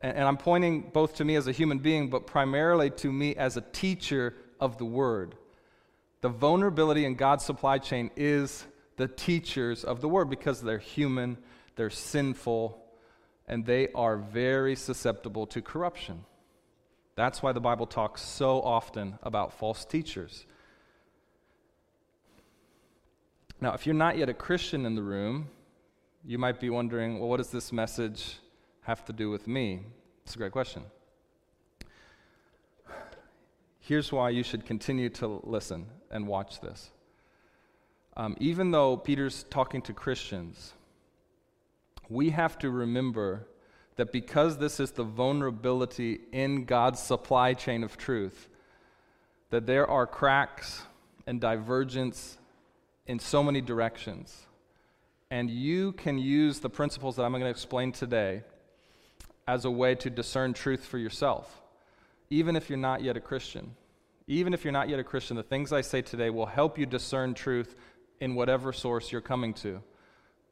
And, 0.00 0.18
I'm 0.18 0.36
pointing 0.36 0.90
both 0.92 1.14
to 1.18 1.24
me 1.24 1.36
as 1.36 1.46
a 1.46 1.52
human 1.52 1.78
being, 1.78 2.10
but 2.10 2.26
primarily 2.26 2.90
to 2.90 3.12
me 3.12 3.36
as 3.36 3.56
a 3.56 3.60
teacher 3.60 4.34
of 4.58 4.78
the 4.78 4.84
Word. 4.84 5.36
The 6.22 6.28
vulnerability 6.28 7.04
in 7.04 7.14
God's 7.14 7.44
supply 7.44 7.78
chain 7.78 8.10
is 8.16 8.66
the 8.96 9.06
teachers 9.06 9.84
of 9.84 10.00
the 10.00 10.08
Word 10.08 10.28
because 10.28 10.60
they're 10.60 10.78
human, 10.78 11.38
they're 11.76 11.88
sinful, 11.88 12.84
and 13.46 13.64
they 13.64 13.92
are 13.94 14.16
very 14.16 14.74
susceptible 14.74 15.46
to 15.46 15.62
corruption. 15.62 16.24
That's 17.14 17.44
why 17.44 17.52
the 17.52 17.60
Bible 17.60 17.86
talks 17.86 18.22
so 18.22 18.60
often 18.60 19.20
about 19.22 19.52
false 19.52 19.84
teachers. 19.84 20.46
Now, 23.62 23.74
if 23.74 23.86
you're 23.86 23.94
not 23.94 24.18
yet 24.18 24.28
a 24.28 24.34
Christian 24.34 24.84
in 24.86 24.96
the 24.96 25.04
room, 25.04 25.48
you 26.24 26.36
might 26.36 26.58
be 26.58 26.68
wondering, 26.68 27.20
well, 27.20 27.28
what 27.28 27.36
does 27.36 27.50
this 27.50 27.72
message 27.72 28.38
have 28.80 29.04
to 29.04 29.12
do 29.12 29.30
with 29.30 29.46
me? 29.46 29.82
It's 30.24 30.34
a 30.34 30.38
great 30.38 30.50
question. 30.50 30.82
Here's 33.78 34.10
why 34.10 34.30
you 34.30 34.42
should 34.42 34.66
continue 34.66 35.10
to 35.10 35.40
listen 35.44 35.86
and 36.10 36.26
watch 36.26 36.60
this. 36.60 36.90
Um, 38.16 38.36
even 38.40 38.72
though 38.72 38.96
Peter's 38.96 39.44
talking 39.44 39.80
to 39.82 39.92
Christians, 39.92 40.72
we 42.08 42.30
have 42.30 42.58
to 42.58 42.68
remember 42.68 43.46
that 43.94 44.10
because 44.10 44.58
this 44.58 44.80
is 44.80 44.90
the 44.90 45.04
vulnerability 45.04 46.22
in 46.32 46.64
God's 46.64 46.98
supply 46.98 47.54
chain 47.54 47.84
of 47.84 47.96
truth, 47.96 48.48
that 49.50 49.66
there 49.66 49.88
are 49.88 50.08
cracks 50.08 50.82
and 51.28 51.40
divergence 51.40 52.38
in 53.06 53.18
so 53.18 53.42
many 53.42 53.60
directions. 53.60 54.46
And 55.30 55.50
you 55.50 55.92
can 55.92 56.18
use 56.18 56.60
the 56.60 56.70
principles 56.70 57.16
that 57.16 57.22
I'm 57.22 57.32
going 57.32 57.42
to 57.42 57.48
explain 57.48 57.92
today 57.92 58.42
as 59.46 59.64
a 59.64 59.70
way 59.70 59.94
to 59.96 60.10
discern 60.10 60.52
truth 60.52 60.84
for 60.84 60.98
yourself, 60.98 61.62
even 62.30 62.54
if 62.54 62.68
you're 62.68 62.78
not 62.78 63.02
yet 63.02 63.16
a 63.16 63.20
Christian. 63.20 63.74
Even 64.28 64.54
if 64.54 64.64
you're 64.64 64.72
not 64.72 64.88
yet 64.88 65.00
a 65.00 65.04
Christian, 65.04 65.36
the 65.36 65.42
things 65.42 65.72
I 65.72 65.80
say 65.80 66.00
today 66.00 66.30
will 66.30 66.46
help 66.46 66.78
you 66.78 66.86
discern 66.86 67.34
truth 67.34 67.74
in 68.20 68.34
whatever 68.34 68.72
source 68.72 69.10
you're 69.10 69.20
coming 69.20 69.52
to 69.54 69.82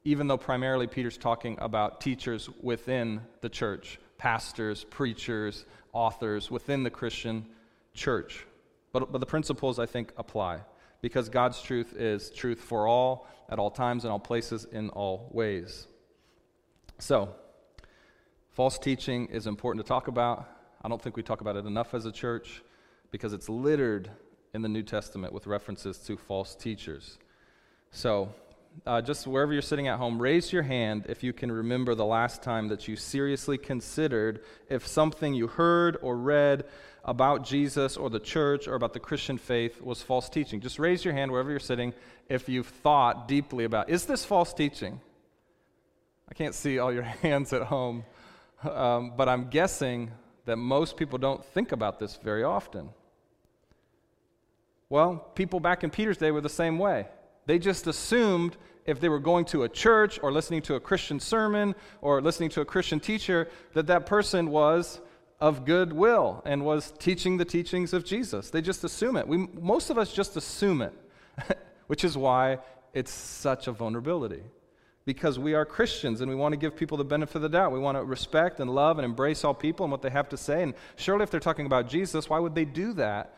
even 0.05 0.27
though 0.27 0.39
primarily 0.39 0.87
Peter's 0.87 1.19
talking 1.19 1.59
about 1.61 2.01
teachers 2.01 2.49
within 2.63 3.21
the 3.43 3.49
church, 3.49 3.99
pastors, 4.19 4.85
preachers, 4.85 5.67
authors 5.93 6.51
within 6.51 6.83
the 6.83 6.91
Christian 6.91 7.47
church. 7.93 8.47
But, 8.93 9.13
but 9.13 9.19
the 9.19 9.27
principles, 9.27 9.79
I 9.79 9.87
think, 9.87 10.13
apply 10.17 10.61
because 11.01 11.29
God's 11.29 11.61
truth 11.61 11.95
is 11.97 12.31
truth 12.31 12.61
for 12.61 12.87
all, 12.87 13.27
at 13.49 13.59
all 13.59 13.71
times, 13.71 14.05
in 14.05 14.11
all 14.11 14.19
places, 14.19 14.65
in 14.65 14.91
all 14.91 15.29
ways. 15.33 15.87
So, 16.99 17.35
false 18.51 18.79
teaching 18.79 19.27
is 19.27 19.47
important 19.47 19.85
to 19.85 19.89
talk 19.89 20.09
about. 20.09 20.49
I 20.83 20.89
don't 20.89 21.01
think 21.01 21.17
we 21.17 21.23
talk 21.23 21.41
about 21.41 21.57
it 21.57 21.67
enough 21.67 21.95
as 21.95 22.07
a 22.07 22.13
church 22.13 22.63
because 23.11 23.33
it's 23.33 23.49
littered 23.49 24.11
in 24.55 24.63
the 24.63 24.69
New 24.69 24.83
Testament 24.83 25.33
with 25.33 25.47
references 25.47 25.99
to 25.99 26.17
false 26.17 26.55
teachers. 26.55 27.19
So, 27.91 28.33
uh, 28.87 29.03
just 29.03 29.27
wherever 29.27 29.53
you're 29.53 29.63
sitting 29.63 29.89
at 29.89 29.99
home, 29.99 30.21
raise 30.21 30.53
your 30.53 30.63
hand 30.63 31.07
if 31.09 31.23
you 31.23 31.33
can 31.33 31.51
remember 31.51 31.95
the 31.95 32.05
last 32.05 32.43
time 32.43 32.69
that 32.69 32.87
you 32.87 32.97
seriously 32.97 33.59
considered 33.59 34.43
if 34.69 34.87
something 34.87 35.35
you 35.35 35.49
heard 35.49 35.99
or 36.03 36.17
read 36.17 36.65
about 37.11 37.45
Jesus 37.45 37.97
or 37.97 38.09
the 38.09 38.21
church 38.21 38.69
or 38.69 38.77
about 38.77 38.93
the 38.93 39.01
Christian 39.01 39.37
faith 39.37 39.83
was 39.83 40.01
false 40.01 40.29
teaching. 40.29 40.61
Just 40.61 40.79
raise 40.79 41.05
your 41.05 41.13
hand 41.13 41.33
wherever 41.33 41.51
you're 41.51 41.59
sitting 41.59 41.93
if 42.29 42.49
you've 42.49 42.69
thought 42.69 43.27
deeply 43.27 43.65
about 43.65 43.91
is 43.91 44.07
this 44.07 44.25
false 44.25 44.55
teaching? 44.55 45.01
I 46.31 46.35
can't 46.35 46.55
see 46.55 46.79
all 46.79 46.93
your 46.93 47.03
hands 47.23 47.53
at 47.53 47.63
home, 47.63 48.05
um, 48.63 49.15
but 49.17 49.29
I'm 49.29 49.51
guessing 49.51 50.13
that 50.45 50.55
most 50.55 50.97
people 50.97 51.19
don't 51.19 51.45
think 51.45 51.73
about 51.73 51.99
this 51.99 52.15
very 52.15 52.45
often. 52.45 52.91
Well, 54.89 55.17
people 55.35 55.59
back 55.59 55.83
in 55.83 55.91
Peter's 55.91 56.17
day 56.17 56.31
were 56.31 56.41
the 56.41 56.49
same 56.49 56.79
way. 56.79 57.09
They 57.47 57.59
just 57.59 57.89
assumed 57.89 58.57
if 58.87 59.01
they 59.01 59.09
were 59.09 59.19
going 59.19 59.47
to 59.47 59.65
a 59.65 59.69
church 59.69 60.21
or 60.23 60.31
listening 60.31 60.63
to 60.63 60.77
a 60.77 60.81
Christian 60.81 61.19
sermon 61.19 61.75
or 62.03 62.23
listening 62.23 62.51
to 62.51 62.61
a 62.61 62.65
Christian 62.65 63.01
teacher, 63.01 63.49
that 63.75 63.89
that 63.89 64.07
person 64.07 64.51
was 64.51 65.01
of 65.41 65.65
goodwill 65.65 66.43
and 66.45 66.65
was 66.65 66.93
teaching 66.99 67.39
the 67.39 67.45
teachings 67.45 67.93
of 67.93 68.05
Jesus. 68.05 68.51
They 68.51 68.61
just 68.61 68.85
assume 68.85 69.17
it. 69.17 69.27
We, 69.27 69.39
most 69.39 69.91
of 69.91 69.99
us 69.99 70.13
just 70.13 70.37
assume 70.37 70.83
it, 70.83 70.93
which 71.87 72.05
is 72.05 72.17
why 72.17 72.59
it's 72.93 73.11
such 73.11 73.67
a 73.67 73.73
vulnerability. 73.73 74.43
Because 75.07 75.39
we 75.39 75.55
are 75.55 75.65
Christians 75.65 76.21
and 76.21 76.29
we 76.29 76.37
want 76.37 76.53
to 76.53 76.59
give 76.59 76.77
people 76.77 76.99
the 76.99 77.05
benefit 77.05 77.37
of 77.37 77.43
the 77.43 77.49
doubt. 77.49 77.73
We 77.73 77.79
want 77.79 77.97
to 77.97 78.05
respect 78.05 78.61
and 78.61 78.71
love 78.71 78.99
and 78.99 79.05
embrace 79.05 79.45
all 79.45 79.55
people 79.55 79.85
and 79.85 79.91
what 79.91 80.03
they 80.03 80.11
have 80.11 80.29
to 80.29 80.37
say. 80.37 80.63
And 80.63 80.75
surely, 80.97 81.23
if 81.23 81.31
they're 81.31 81.41
talking 81.41 81.67
about 81.67 81.89
Jesus, 81.89 82.29
why 82.29 82.39
would 82.39 82.55
they 82.55 82.67
do 82.67 82.93
that 82.95 83.35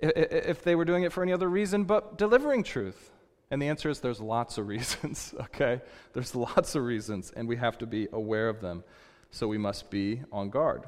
if 0.00 0.62
they 0.62 0.74
were 0.74 0.84
doing 0.84 1.02
it 1.02 1.12
for 1.12 1.22
any 1.22 1.32
other 1.32 1.48
reason 1.48 1.84
but 1.84 2.16
delivering 2.16 2.62
truth? 2.62 3.12
And 3.50 3.62
the 3.62 3.68
answer 3.68 3.90
is 3.90 4.00
there's 4.00 4.20
lots 4.20 4.58
of 4.58 4.66
reasons, 4.68 5.34
okay? 5.38 5.82
There's 6.14 6.34
lots 6.34 6.74
of 6.74 6.82
reasons, 6.82 7.30
and 7.36 7.46
we 7.46 7.56
have 7.56 7.76
to 7.78 7.86
be 7.86 8.08
aware 8.12 8.48
of 8.48 8.60
them. 8.60 8.82
So 9.30 9.46
we 9.46 9.58
must 9.58 9.90
be 9.90 10.22
on 10.32 10.48
guard. 10.48 10.84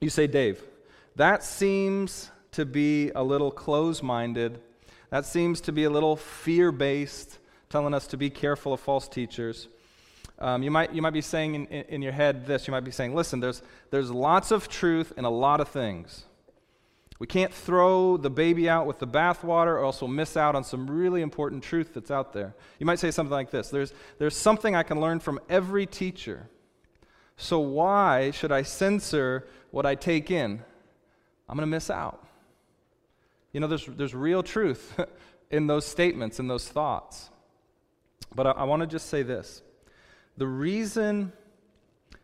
You 0.00 0.10
say, 0.10 0.26
Dave, 0.26 0.62
that 1.16 1.42
seems 1.42 2.30
to 2.52 2.64
be 2.64 3.10
a 3.10 3.22
little 3.22 3.50
close 3.50 4.02
minded. 4.02 4.60
That 5.10 5.24
seems 5.24 5.60
to 5.62 5.72
be 5.72 5.84
a 5.84 5.90
little 5.90 6.16
fear 6.16 6.70
based, 6.72 7.38
telling 7.70 7.94
us 7.94 8.06
to 8.08 8.16
be 8.16 8.28
careful 8.28 8.72
of 8.72 8.80
false 8.80 9.08
teachers. 9.08 9.68
Um, 10.38 10.62
you, 10.62 10.70
might, 10.70 10.92
you 10.92 11.00
might 11.00 11.14
be 11.14 11.22
saying 11.22 11.54
in, 11.54 11.66
in, 11.66 11.84
in 11.86 12.02
your 12.02 12.12
head 12.12 12.46
this 12.46 12.66
you 12.66 12.72
might 12.72 12.84
be 12.84 12.90
saying, 12.90 13.14
listen, 13.14 13.40
there's, 13.40 13.62
there's 13.90 14.10
lots 14.10 14.50
of 14.50 14.68
truth 14.68 15.12
in 15.16 15.24
a 15.24 15.30
lot 15.30 15.60
of 15.60 15.68
things. 15.68 16.24
We 17.18 17.26
can't 17.26 17.52
throw 17.52 18.18
the 18.18 18.28
baby 18.28 18.68
out 18.68 18.86
with 18.86 18.98
the 18.98 19.06
bathwater 19.06 19.68
or 19.68 19.84
else 19.84 20.02
we'll 20.02 20.08
miss 20.08 20.36
out 20.36 20.54
on 20.54 20.64
some 20.64 20.90
really 20.90 21.22
important 21.22 21.62
truth 21.62 21.94
that's 21.94 22.10
out 22.10 22.34
there. 22.34 22.54
You 22.78 22.84
might 22.84 22.98
say 22.98 23.10
something 23.10 23.32
like 23.32 23.50
this 23.50 23.70
there's, 23.70 23.94
there's 24.18 24.36
something 24.36 24.74
I 24.74 24.82
can 24.82 25.00
learn 25.00 25.20
from 25.20 25.40
every 25.48 25.86
teacher. 25.86 26.50
So 27.38 27.58
why 27.58 28.30
should 28.30 28.52
I 28.52 28.62
censor 28.62 29.46
what 29.76 29.84
I 29.84 29.94
take 29.94 30.30
in? 30.30 30.58
I'm 31.46 31.54
going 31.54 31.68
to 31.68 31.70
miss 31.70 31.90
out. 31.90 32.26
You 33.52 33.60
know, 33.60 33.66
there's, 33.66 33.84
there's 33.84 34.14
real 34.14 34.42
truth 34.42 34.98
in 35.50 35.66
those 35.66 35.84
statements, 35.84 36.40
in 36.40 36.48
those 36.48 36.66
thoughts. 36.66 37.28
But 38.34 38.46
I, 38.46 38.50
I 38.52 38.64
want 38.64 38.80
to 38.80 38.86
just 38.86 39.10
say 39.10 39.22
this 39.22 39.60
the 40.38 40.46
reason 40.46 41.30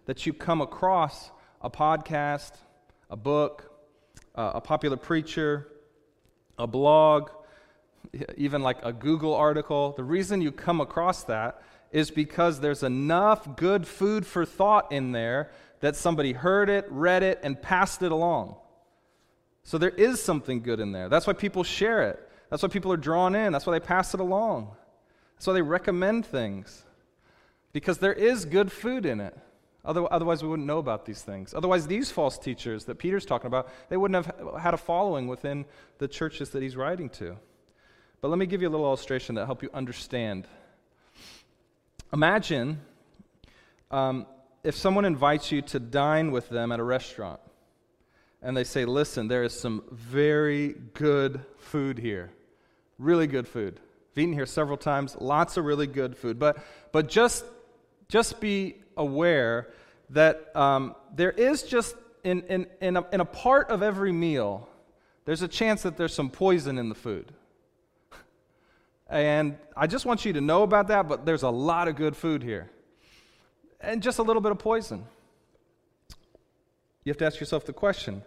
that 0.06 0.24
you 0.24 0.32
come 0.32 0.62
across 0.62 1.30
a 1.60 1.68
podcast, 1.68 2.52
a 3.10 3.18
book, 3.18 3.70
uh, 4.34 4.52
a 4.54 4.60
popular 4.62 4.96
preacher, 4.96 5.68
a 6.58 6.66
blog, 6.66 7.28
even 8.38 8.62
like 8.62 8.78
a 8.82 8.94
Google 8.94 9.34
article. 9.34 9.92
The 9.92 10.04
reason 10.04 10.40
you 10.40 10.52
come 10.52 10.80
across 10.80 11.24
that 11.24 11.60
is 11.90 12.10
because 12.10 12.60
there's 12.60 12.82
enough 12.82 13.56
good 13.56 13.86
food 13.86 14.24
for 14.24 14.46
thought 14.46 14.90
in 14.90 15.12
there 15.12 15.50
that 15.82 15.96
somebody 15.96 16.32
heard 16.32 16.70
it, 16.70 16.86
read 16.88 17.22
it, 17.22 17.40
and 17.42 17.60
passed 17.60 18.02
it 18.02 18.12
along. 18.12 18.54
So 19.64 19.78
there 19.78 19.90
is 19.90 20.22
something 20.22 20.62
good 20.62 20.80
in 20.80 20.92
there. 20.92 21.08
That's 21.08 21.26
why 21.26 21.34
people 21.34 21.64
share 21.64 22.08
it. 22.08 22.30
That's 22.48 22.62
why 22.62 22.68
people 22.68 22.92
are 22.92 22.96
drawn 22.96 23.34
in. 23.34 23.52
That's 23.52 23.66
why 23.66 23.74
they 23.74 23.84
pass 23.84 24.14
it 24.14 24.20
along. 24.20 24.70
That's 25.34 25.46
why 25.46 25.54
they 25.54 25.62
recommend 25.62 26.24
things. 26.24 26.84
Because 27.72 27.98
there 27.98 28.12
is 28.12 28.44
good 28.44 28.70
food 28.70 29.04
in 29.04 29.20
it. 29.20 29.36
Otherwise, 29.84 30.40
we 30.44 30.48
wouldn't 30.48 30.68
know 30.68 30.78
about 30.78 31.04
these 31.04 31.22
things. 31.22 31.52
Otherwise, 31.52 31.88
these 31.88 32.12
false 32.12 32.38
teachers 32.38 32.84
that 32.84 32.98
Peter's 32.98 33.26
talking 33.26 33.48
about, 33.48 33.68
they 33.88 33.96
wouldn't 33.96 34.24
have 34.24 34.60
had 34.60 34.74
a 34.74 34.76
following 34.76 35.26
within 35.26 35.64
the 35.98 36.06
churches 36.06 36.50
that 36.50 36.62
he's 36.62 36.76
writing 36.76 37.08
to. 37.10 37.36
But 38.20 38.28
let 38.28 38.38
me 38.38 38.46
give 38.46 38.62
you 38.62 38.68
a 38.68 38.70
little 38.70 38.86
illustration 38.86 39.34
that 39.34 39.46
help 39.46 39.64
you 39.64 39.70
understand. 39.74 40.46
Imagine 42.12 42.80
um, 43.90 44.26
if 44.64 44.76
someone 44.76 45.04
invites 45.04 45.50
you 45.50 45.62
to 45.62 45.80
dine 45.80 46.30
with 46.30 46.48
them 46.48 46.72
at 46.72 46.80
a 46.80 46.84
restaurant, 46.84 47.40
and 48.40 48.56
they 48.56 48.64
say, 48.64 48.84
"Listen, 48.84 49.28
there 49.28 49.44
is 49.44 49.58
some 49.58 49.84
very 49.90 50.74
good 50.94 51.44
food 51.58 51.98
here, 51.98 52.30
really 52.98 53.26
good 53.26 53.48
food. 53.48 53.80
I've 54.12 54.18
eaten 54.18 54.34
here 54.34 54.46
several 54.46 54.76
times, 54.76 55.16
lots 55.20 55.56
of 55.56 55.64
really 55.64 55.86
good 55.86 56.16
food, 56.16 56.38
but 56.38 56.58
but 56.92 57.08
just 57.08 57.44
just 58.08 58.40
be 58.40 58.76
aware 58.96 59.68
that 60.10 60.54
um, 60.54 60.94
there 61.14 61.30
is 61.30 61.62
just 61.62 61.96
in, 62.24 62.42
in, 62.42 62.66
in, 62.80 62.96
a, 62.96 63.06
in 63.12 63.20
a 63.20 63.24
part 63.24 63.70
of 63.70 63.82
every 63.82 64.12
meal, 64.12 64.68
there's 65.24 65.42
a 65.42 65.48
chance 65.48 65.82
that 65.82 65.96
there's 65.96 66.14
some 66.14 66.30
poison 66.30 66.78
in 66.78 66.88
the 66.88 66.94
food. 66.94 67.32
And 69.08 69.58
I 69.76 69.88
just 69.88 70.06
want 70.06 70.24
you 70.24 70.32
to 70.32 70.40
know 70.40 70.62
about 70.62 70.88
that, 70.88 71.06
but 71.06 71.26
there's 71.26 71.42
a 71.42 71.50
lot 71.50 71.86
of 71.86 71.96
good 71.96 72.16
food 72.16 72.42
here. 72.42 72.70
And 73.82 74.00
just 74.02 74.18
a 74.18 74.22
little 74.22 74.40
bit 74.40 74.52
of 74.52 74.58
poison. 74.58 75.04
You 77.04 77.10
have 77.10 77.18
to 77.18 77.26
ask 77.26 77.40
yourself 77.40 77.66
the 77.66 77.72
question 77.72 78.22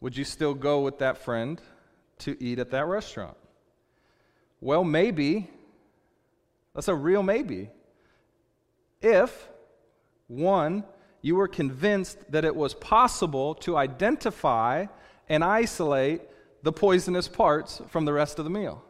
would 0.00 0.16
you 0.16 0.24
still 0.24 0.54
go 0.54 0.80
with 0.80 0.98
that 0.98 1.18
friend 1.18 1.60
to 2.18 2.36
eat 2.42 2.58
at 2.58 2.70
that 2.70 2.86
restaurant? 2.86 3.36
Well, 4.60 4.84
maybe. 4.84 5.50
That's 6.74 6.88
a 6.88 6.94
real 6.94 7.22
maybe. 7.22 7.70
If 9.00 9.48
one, 10.28 10.84
you 11.22 11.36
were 11.36 11.48
convinced 11.48 12.30
that 12.30 12.44
it 12.44 12.54
was 12.54 12.74
possible 12.74 13.54
to 13.56 13.76
identify 13.76 14.86
and 15.28 15.42
isolate 15.42 16.22
the 16.62 16.72
poisonous 16.72 17.28
parts 17.28 17.80
from 17.88 18.04
the 18.04 18.12
rest 18.12 18.38
of 18.38 18.44
the 18.44 18.50
meal. 18.50 18.84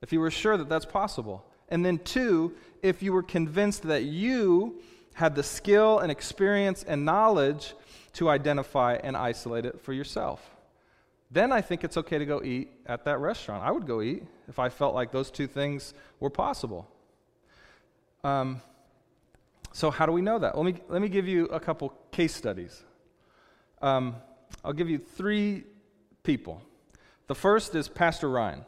If 0.00 0.12
you 0.12 0.20
were 0.20 0.30
sure 0.30 0.56
that 0.56 0.68
that's 0.68 0.86
possible. 0.86 1.44
And 1.68 1.84
then, 1.84 1.98
two, 1.98 2.54
if 2.82 3.02
you 3.02 3.12
were 3.12 3.22
convinced 3.22 3.84
that 3.84 4.04
you 4.04 4.80
had 5.14 5.34
the 5.34 5.42
skill 5.42 5.98
and 5.98 6.10
experience 6.10 6.82
and 6.82 7.04
knowledge 7.04 7.74
to 8.14 8.28
identify 8.28 8.94
and 8.94 9.16
isolate 9.16 9.66
it 9.66 9.80
for 9.80 9.92
yourself. 9.92 10.50
Then 11.30 11.50
I 11.50 11.62
think 11.62 11.82
it's 11.82 11.96
okay 11.96 12.18
to 12.18 12.26
go 12.26 12.42
eat 12.42 12.70
at 12.86 13.04
that 13.04 13.18
restaurant. 13.18 13.64
I 13.64 13.70
would 13.70 13.86
go 13.86 14.02
eat 14.02 14.22
if 14.48 14.58
I 14.58 14.68
felt 14.68 14.94
like 14.94 15.12
those 15.12 15.30
two 15.30 15.46
things 15.46 15.94
were 16.20 16.28
possible. 16.28 16.86
Um, 18.22 18.60
so, 19.72 19.90
how 19.90 20.04
do 20.04 20.12
we 20.12 20.20
know 20.20 20.38
that? 20.38 20.56
Let 20.56 20.66
me, 20.66 20.74
let 20.90 21.00
me 21.00 21.08
give 21.08 21.26
you 21.26 21.46
a 21.46 21.58
couple 21.58 21.94
case 22.10 22.34
studies. 22.34 22.84
Um, 23.80 24.16
I'll 24.62 24.74
give 24.74 24.90
you 24.90 24.98
three 24.98 25.64
people. 26.22 26.62
The 27.26 27.34
first 27.34 27.74
is 27.74 27.88
Pastor 27.88 28.28
Ryan. 28.28 28.66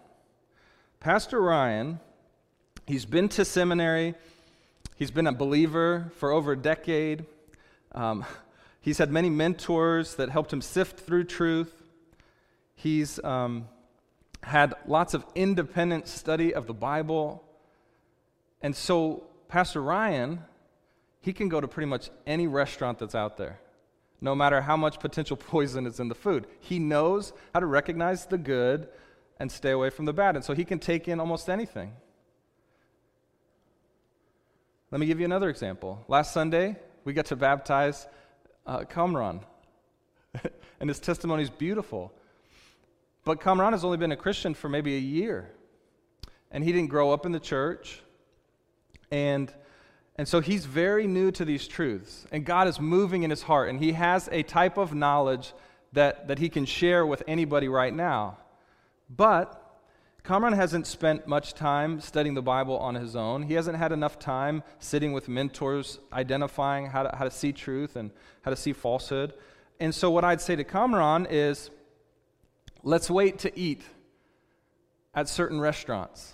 Pastor 1.00 1.42
Ryan, 1.42 2.00
he's 2.86 3.04
been 3.04 3.28
to 3.30 3.44
seminary, 3.44 4.14
he's 4.96 5.10
been 5.10 5.26
a 5.26 5.32
believer 5.32 6.10
for 6.16 6.32
over 6.32 6.52
a 6.52 6.56
decade. 6.56 7.26
Um, 7.92 8.24
he's 8.80 8.98
had 8.98 9.10
many 9.10 9.30
mentors 9.30 10.16
that 10.16 10.30
helped 10.30 10.52
him 10.52 10.60
sift 10.60 11.00
through 11.00 11.24
truth. 11.24 11.82
He's 12.74 13.22
um, 13.22 13.68
had 14.42 14.74
lots 14.86 15.14
of 15.14 15.24
independent 15.34 16.08
study 16.08 16.54
of 16.54 16.66
the 16.66 16.74
Bible. 16.74 17.44
And 18.62 18.74
so, 18.74 19.24
Pastor 19.48 19.82
Ryan 19.82 20.40
he 21.24 21.32
can 21.32 21.48
go 21.48 21.58
to 21.58 21.66
pretty 21.66 21.86
much 21.86 22.10
any 22.26 22.46
restaurant 22.46 22.98
that's 22.98 23.14
out 23.14 23.38
there, 23.38 23.58
no 24.20 24.34
matter 24.34 24.60
how 24.60 24.76
much 24.76 25.00
potential 25.00 25.36
poison 25.52 25.86
is 25.86 25.98
in 25.98 26.08
the 26.08 26.14
food. 26.14 26.46
He 26.60 26.78
knows 26.78 27.32
how 27.54 27.60
to 27.60 27.66
recognize 27.66 28.26
the 28.26 28.36
good 28.36 28.88
and 29.40 29.50
stay 29.50 29.70
away 29.70 29.88
from 29.88 30.04
the 30.04 30.12
bad. 30.12 30.36
And 30.36 30.44
so 30.44 30.54
he 30.54 30.66
can 30.66 30.78
take 30.78 31.08
in 31.08 31.20
almost 31.20 31.48
anything. 31.48 31.92
Let 34.94 35.00
me 35.00 35.06
give 35.06 35.18
you 35.18 35.24
another 35.24 35.50
example. 35.50 36.04
Last 36.06 36.32
Sunday, 36.32 36.76
we 37.04 37.14
got 37.14 37.26
to 37.26 37.34
baptize 37.34 38.06
uh, 38.64 38.84
Kamran, 38.84 39.40
and 40.78 40.88
his 40.88 41.00
testimony 41.00 41.42
is 41.42 41.50
beautiful. 41.50 42.12
But 43.24 43.40
Kamran 43.40 43.72
has 43.72 43.84
only 43.84 43.96
been 43.96 44.12
a 44.12 44.16
Christian 44.16 44.54
for 44.54 44.68
maybe 44.68 44.94
a 44.94 45.00
year, 45.00 45.50
and 46.52 46.62
he 46.62 46.70
didn't 46.70 46.90
grow 46.90 47.12
up 47.12 47.26
in 47.26 47.32
the 47.32 47.40
church. 47.40 48.02
And 49.10 49.52
and 50.14 50.28
so 50.28 50.38
he's 50.38 50.64
very 50.64 51.08
new 51.08 51.32
to 51.32 51.44
these 51.44 51.66
truths, 51.66 52.24
and 52.30 52.44
God 52.44 52.68
is 52.68 52.78
moving 52.78 53.24
in 53.24 53.30
his 53.30 53.42
heart, 53.42 53.70
and 53.70 53.80
he 53.80 53.94
has 53.94 54.28
a 54.30 54.44
type 54.44 54.78
of 54.78 54.94
knowledge 54.94 55.54
that, 55.92 56.28
that 56.28 56.38
he 56.38 56.48
can 56.48 56.66
share 56.66 57.04
with 57.04 57.24
anybody 57.26 57.66
right 57.66 57.92
now. 57.92 58.38
But 59.10 59.60
Kamran 60.24 60.54
hasn't 60.54 60.86
spent 60.86 61.26
much 61.26 61.52
time 61.52 62.00
studying 62.00 62.34
the 62.34 62.40
Bible 62.40 62.78
on 62.78 62.94
his 62.94 63.14
own. 63.14 63.42
He 63.42 63.52
hasn't 63.52 63.76
had 63.76 63.92
enough 63.92 64.18
time 64.18 64.62
sitting 64.78 65.12
with 65.12 65.28
mentors, 65.28 65.98
identifying 66.14 66.86
how 66.86 67.02
to, 67.02 67.14
how 67.14 67.24
to 67.24 67.30
see 67.30 67.52
truth 67.52 67.94
and 67.94 68.10
how 68.40 68.50
to 68.50 68.56
see 68.56 68.72
falsehood. 68.72 69.34
And 69.80 69.94
so, 69.94 70.10
what 70.10 70.24
I'd 70.24 70.40
say 70.40 70.56
to 70.56 70.64
Kamran 70.64 71.26
is 71.28 71.68
let's 72.82 73.10
wait 73.10 73.38
to 73.40 73.58
eat 73.58 73.82
at 75.14 75.28
certain 75.28 75.60
restaurants 75.60 76.32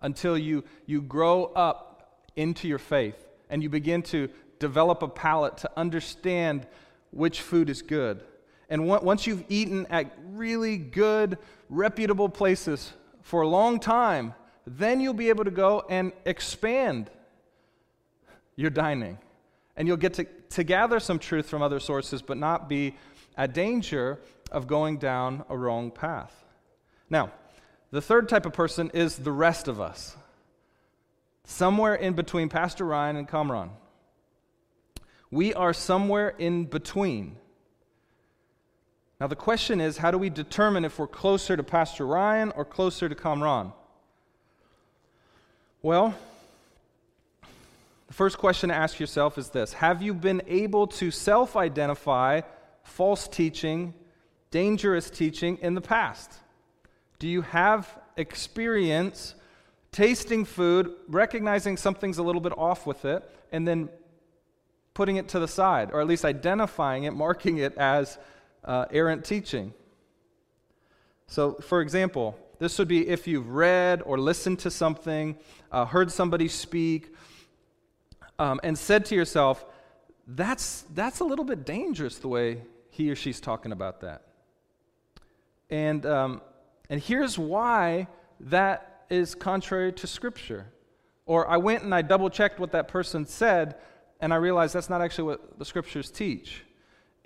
until 0.00 0.38
you, 0.38 0.64
you 0.86 1.02
grow 1.02 1.44
up 1.54 2.22
into 2.34 2.66
your 2.66 2.78
faith 2.78 3.26
and 3.50 3.62
you 3.62 3.68
begin 3.68 4.00
to 4.04 4.30
develop 4.58 5.02
a 5.02 5.08
palate 5.08 5.58
to 5.58 5.70
understand 5.76 6.66
which 7.10 7.42
food 7.42 7.68
is 7.68 7.82
good. 7.82 8.22
And 8.70 8.86
once 8.86 9.26
you've 9.26 9.44
eaten 9.50 9.86
at 9.90 10.16
really 10.24 10.78
good, 10.78 11.36
reputable 11.68 12.30
places 12.30 12.94
for 13.28 13.42
a 13.42 13.46
long 13.46 13.78
time, 13.78 14.32
then 14.66 15.02
you'll 15.02 15.12
be 15.12 15.28
able 15.28 15.44
to 15.44 15.50
go 15.50 15.84
and 15.90 16.12
expand 16.24 17.10
your 18.56 18.70
dining. 18.70 19.18
And 19.76 19.86
you'll 19.86 19.98
get 19.98 20.14
to, 20.14 20.24
to 20.24 20.64
gather 20.64 20.98
some 20.98 21.18
truth 21.18 21.46
from 21.46 21.60
other 21.60 21.78
sources, 21.78 22.22
but 22.22 22.38
not 22.38 22.70
be 22.70 22.96
at 23.36 23.52
danger 23.52 24.18
of 24.50 24.66
going 24.66 24.96
down 24.96 25.44
a 25.50 25.58
wrong 25.58 25.90
path. 25.90 26.34
Now, 27.10 27.30
the 27.90 28.00
third 28.00 28.30
type 28.30 28.46
of 28.46 28.54
person 28.54 28.90
is 28.94 29.16
the 29.16 29.30
rest 29.30 29.68
of 29.68 29.78
us, 29.78 30.16
somewhere 31.44 31.96
in 31.96 32.14
between 32.14 32.48
Pastor 32.48 32.86
Ryan 32.86 33.16
and 33.16 33.28
Kamran. 33.28 33.72
We 35.30 35.52
are 35.52 35.74
somewhere 35.74 36.30
in 36.38 36.64
between. 36.64 37.36
Now, 39.20 39.26
the 39.26 39.36
question 39.36 39.80
is 39.80 39.98
how 39.98 40.10
do 40.10 40.18
we 40.18 40.30
determine 40.30 40.84
if 40.84 40.98
we're 40.98 41.08
closer 41.08 41.56
to 41.56 41.62
Pastor 41.62 42.06
Ryan 42.06 42.52
or 42.52 42.64
closer 42.64 43.08
to 43.08 43.14
Kamran? 43.14 43.72
Well, 45.82 46.14
the 48.06 48.14
first 48.14 48.38
question 48.38 48.68
to 48.68 48.74
ask 48.74 49.00
yourself 49.00 49.36
is 49.36 49.50
this 49.50 49.72
Have 49.74 50.02
you 50.02 50.14
been 50.14 50.42
able 50.46 50.86
to 50.88 51.10
self 51.10 51.56
identify 51.56 52.42
false 52.84 53.26
teaching, 53.26 53.92
dangerous 54.50 55.10
teaching 55.10 55.58
in 55.62 55.74
the 55.74 55.80
past? 55.80 56.32
Do 57.18 57.26
you 57.26 57.42
have 57.42 57.88
experience 58.16 59.34
tasting 59.90 60.44
food, 60.44 60.94
recognizing 61.08 61.76
something's 61.76 62.18
a 62.18 62.22
little 62.22 62.40
bit 62.40 62.56
off 62.56 62.86
with 62.86 63.04
it, 63.04 63.28
and 63.50 63.66
then 63.66 63.88
putting 64.94 65.16
it 65.16 65.28
to 65.28 65.40
the 65.40 65.48
side, 65.48 65.90
or 65.92 66.00
at 66.00 66.06
least 66.06 66.24
identifying 66.24 67.04
it, 67.04 67.12
marking 67.12 67.58
it 67.58 67.76
as 67.76 68.18
uh, 68.64 68.86
errant 68.90 69.24
teaching? 69.24 69.72
So, 71.26 71.54
for 71.54 71.80
example, 71.80 72.38
this 72.58 72.78
would 72.78 72.88
be 72.88 73.08
if 73.08 73.26
you've 73.26 73.50
read 73.50 74.02
or 74.04 74.18
listened 74.18 74.58
to 74.60 74.70
something, 74.70 75.36
uh, 75.70 75.84
heard 75.84 76.10
somebody 76.10 76.48
speak, 76.48 77.14
um, 78.38 78.60
and 78.62 78.76
said 78.78 79.04
to 79.06 79.14
yourself, 79.14 79.64
that's, 80.26 80.84
that's 80.94 81.20
a 81.20 81.24
little 81.24 81.44
bit 81.44 81.64
dangerous 81.64 82.18
the 82.18 82.28
way 82.28 82.62
he 82.90 83.10
or 83.10 83.16
she's 83.16 83.40
talking 83.40 83.72
about 83.72 84.00
that. 84.00 84.22
And, 85.70 86.04
um, 86.06 86.40
and 86.90 87.00
here's 87.00 87.38
why 87.38 88.08
that 88.40 89.04
is 89.10 89.34
contrary 89.34 89.92
to 89.92 90.06
Scripture. 90.06 90.66
Or 91.26 91.48
I 91.48 91.58
went 91.58 91.82
and 91.82 91.94
I 91.94 92.02
double 92.02 92.30
checked 92.30 92.58
what 92.58 92.72
that 92.72 92.88
person 92.88 93.26
said, 93.26 93.76
and 94.20 94.32
I 94.32 94.36
realized 94.36 94.74
that's 94.74 94.90
not 94.90 95.02
actually 95.02 95.24
what 95.24 95.58
the 95.58 95.64
Scriptures 95.64 96.10
teach. 96.10 96.62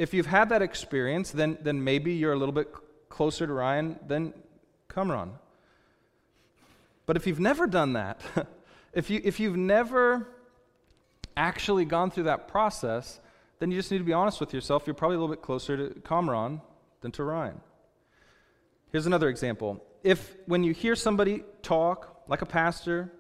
If 0.03 0.13
you've 0.13 0.27
had 0.27 0.49
that 0.49 0.63
experience, 0.63 1.31
then, 1.31 1.59
then 1.63 1.85
maybe 1.85 2.15
you're 2.15 2.33
a 2.33 2.37
little 2.37 2.53
bit 2.53 2.75
closer 3.09 3.47
to 3.47 3.53
Ryan 3.53 4.01
than 4.05 4.35
Kamran. 4.93 5.35
But 7.07 7.17
if 7.17 7.25
you've 7.29 7.39
never 7.39 7.69
done 7.69 7.93
that, 7.93 8.21
if, 8.93 9.11
you, 9.11 9.21
if 9.23 9.39
you've 9.39 9.57
never 9.57 10.27
actually 11.37 11.85
gone 11.85 12.11
through 12.11 12.25
that 12.25 12.49
process, 12.49 13.21
then 13.61 13.71
you 13.71 13.79
just 13.79 13.93
need 13.93 13.99
to 13.99 14.05
be 14.05 14.13
honest 14.13 14.41
with 14.41 14.53
yourself. 14.53 14.89
You're 14.89 14.95
probably 14.95 15.19
a 15.19 15.21
little 15.21 15.33
bit 15.37 15.41
closer 15.41 15.77
to 15.77 16.01
Kamran 16.01 16.63
than 17.01 17.13
to 17.13 17.23
Ryan. 17.23 17.61
Here's 18.91 19.07
another 19.07 19.29
example. 19.29 19.85
If 20.03 20.35
when 20.47 20.65
you 20.65 20.73
hear 20.73 20.97
somebody 20.97 21.45
talk, 21.63 22.25
like 22.27 22.43
a 22.43 22.47
pastor, 22.47 23.13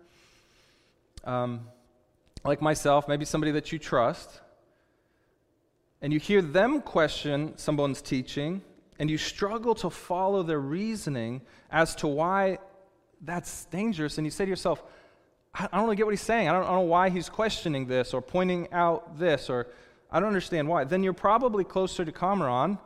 um, 1.22 1.60
like 2.44 2.60
myself, 2.60 3.06
maybe 3.06 3.24
somebody 3.24 3.52
that 3.52 3.70
you 3.70 3.78
trust, 3.78 4.40
and 6.02 6.12
you 6.12 6.18
hear 6.18 6.42
them 6.42 6.82
question 6.82 7.56
someone's 7.56 8.02
teaching, 8.02 8.61
and 8.99 9.09
you 9.09 9.16
struggle 9.16 9.75
to 9.76 9.88
follow 9.88 10.42
their 10.42 10.61
reasoning 10.61 11.40
as 11.71 11.94
to 11.97 12.06
why 12.06 12.59
that's 13.23 13.64
dangerous, 13.66 14.19
and 14.19 14.26
you 14.26 14.30
say 14.30 14.45
to 14.45 14.50
yourself, 14.50 14.82
I 15.54 15.69
don't 15.73 15.84
really 15.84 15.97
get 15.97 16.06
what 16.06 16.12
he's 16.12 16.21
saying. 16.21 16.49
I 16.49 16.52
don't, 16.52 16.65
I 16.65 16.67
don't 16.67 16.76
know 16.76 16.80
why 16.82 17.10
he's 17.10 17.28
questioning 17.28 17.86
this 17.86 18.15
or 18.15 18.23
pointing 18.23 18.73
out 18.73 19.19
this 19.19 19.50
or 19.50 19.69
I 20.10 20.19
don't 20.19 20.28
understand 20.28 20.67
why. 20.67 20.84
Then 20.84 21.02
you're 21.02 21.12
probably 21.12 21.65
closer 21.65 22.04
to 22.04 22.12
Kamran 22.12 22.78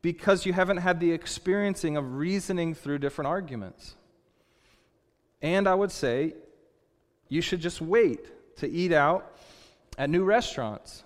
because 0.00 0.44
you 0.44 0.52
haven't 0.52 0.78
had 0.78 1.00
the 1.00 1.12
experiencing 1.12 1.96
of 1.96 2.14
reasoning 2.14 2.74
through 2.74 2.98
different 2.98 3.28
arguments. 3.28 3.94
And 5.40 5.68
I 5.68 5.74
would 5.74 5.92
say 5.92 6.34
you 7.28 7.40
should 7.40 7.60
just 7.60 7.80
wait 7.80 8.56
to 8.56 8.68
eat 8.68 8.92
out 8.92 9.36
at 9.96 10.10
new 10.10 10.24
restaurants. 10.24 11.04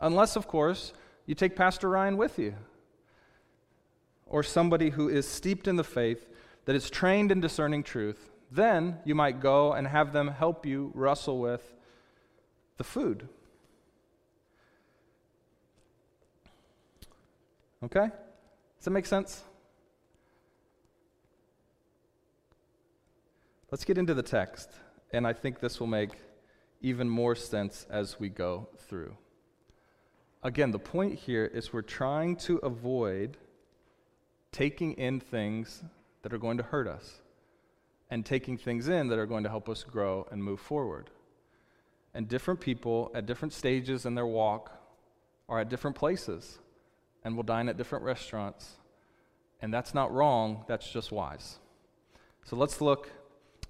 Unless, 0.00 0.36
of 0.36 0.46
course, 0.46 0.92
you 1.26 1.34
take 1.34 1.56
Pastor 1.56 1.88
Ryan 1.88 2.16
with 2.16 2.38
you 2.38 2.54
or 4.26 4.42
somebody 4.42 4.90
who 4.90 5.08
is 5.08 5.26
steeped 5.26 5.68
in 5.68 5.76
the 5.76 5.84
faith, 5.84 6.26
that 6.66 6.74
is 6.74 6.90
trained 6.90 7.32
in 7.32 7.40
discerning 7.40 7.82
truth. 7.82 8.30
Then 8.50 8.98
you 9.04 9.14
might 9.14 9.40
go 9.40 9.72
and 9.72 9.86
have 9.86 10.12
them 10.12 10.28
help 10.28 10.66
you 10.66 10.90
wrestle 10.94 11.38
with 11.38 11.74
the 12.76 12.84
food. 12.84 13.28
Okay? 17.84 18.06
Does 18.06 18.84
that 18.84 18.90
make 18.90 19.06
sense? 19.06 19.42
Let's 23.70 23.84
get 23.84 23.98
into 23.98 24.14
the 24.14 24.22
text, 24.22 24.70
and 25.12 25.26
I 25.26 25.32
think 25.32 25.60
this 25.60 25.80
will 25.80 25.86
make 25.86 26.10
even 26.80 27.08
more 27.08 27.34
sense 27.34 27.86
as 27.90 28.18
we 28.18 28.28
go 28.28 28.68
through. 28.76 29.16
Again, 30.42 30.70
the 30.70 30.78
point 30.78 31.14
here 31.18 31.44
is 31.44 31.72
we're 31.72 31.82
trying 31.82 32.36
to 32.36 32.58
avoid 32.58 33.36
taking 34.52 34.92
in 34.92 35.20
things 35.20 35.82
that 36.22 36.32
are 36.32 36.38
going 36.38 36.56
to 36.56 36.62
hurt 36.62 36.86
us 36.88 37.20
and 38.10 38.24
taking 38.24 38.56
things 38.56 38.88
in 38.88 39.08
that 39.08 39.18
are 39.18 39.26
going 39.26 39.44
to 39.44 39.50
help 39.50 39.68
us 39.68 39.82
grow 39.82 40.26
and 40.30 40.42
move 40.42 40.60
forward. 40.60 41.10
And 42.14 42.28
different 42.28 42.60
people 42.60 43.10
at 43.14 43.26
different 43.26 43.52
stages 43.52 44.06
in 44.06 44.14
their 44.14 44.26
walk 44.26 44.70
are 45.48 45.60
at 45.60 45.68
different 45.68 45.96
places 45.96 46.58
and 47.24 47.36
will 47.36 47.42
dine 47.42 47.68
at 47.68 47.76
different 47.76 48.04
restaurants. 48.04 48.76
And 49.60 49.72
that's 49.72 49.94
not 49.94 50.12
wrong, 50.12 50.64
that's 50.68 50.90
just 50.90 51.10
wise. 51.12 51.58
So 52.44 52.56
let's 52.56 52.80
look 52.80 53.10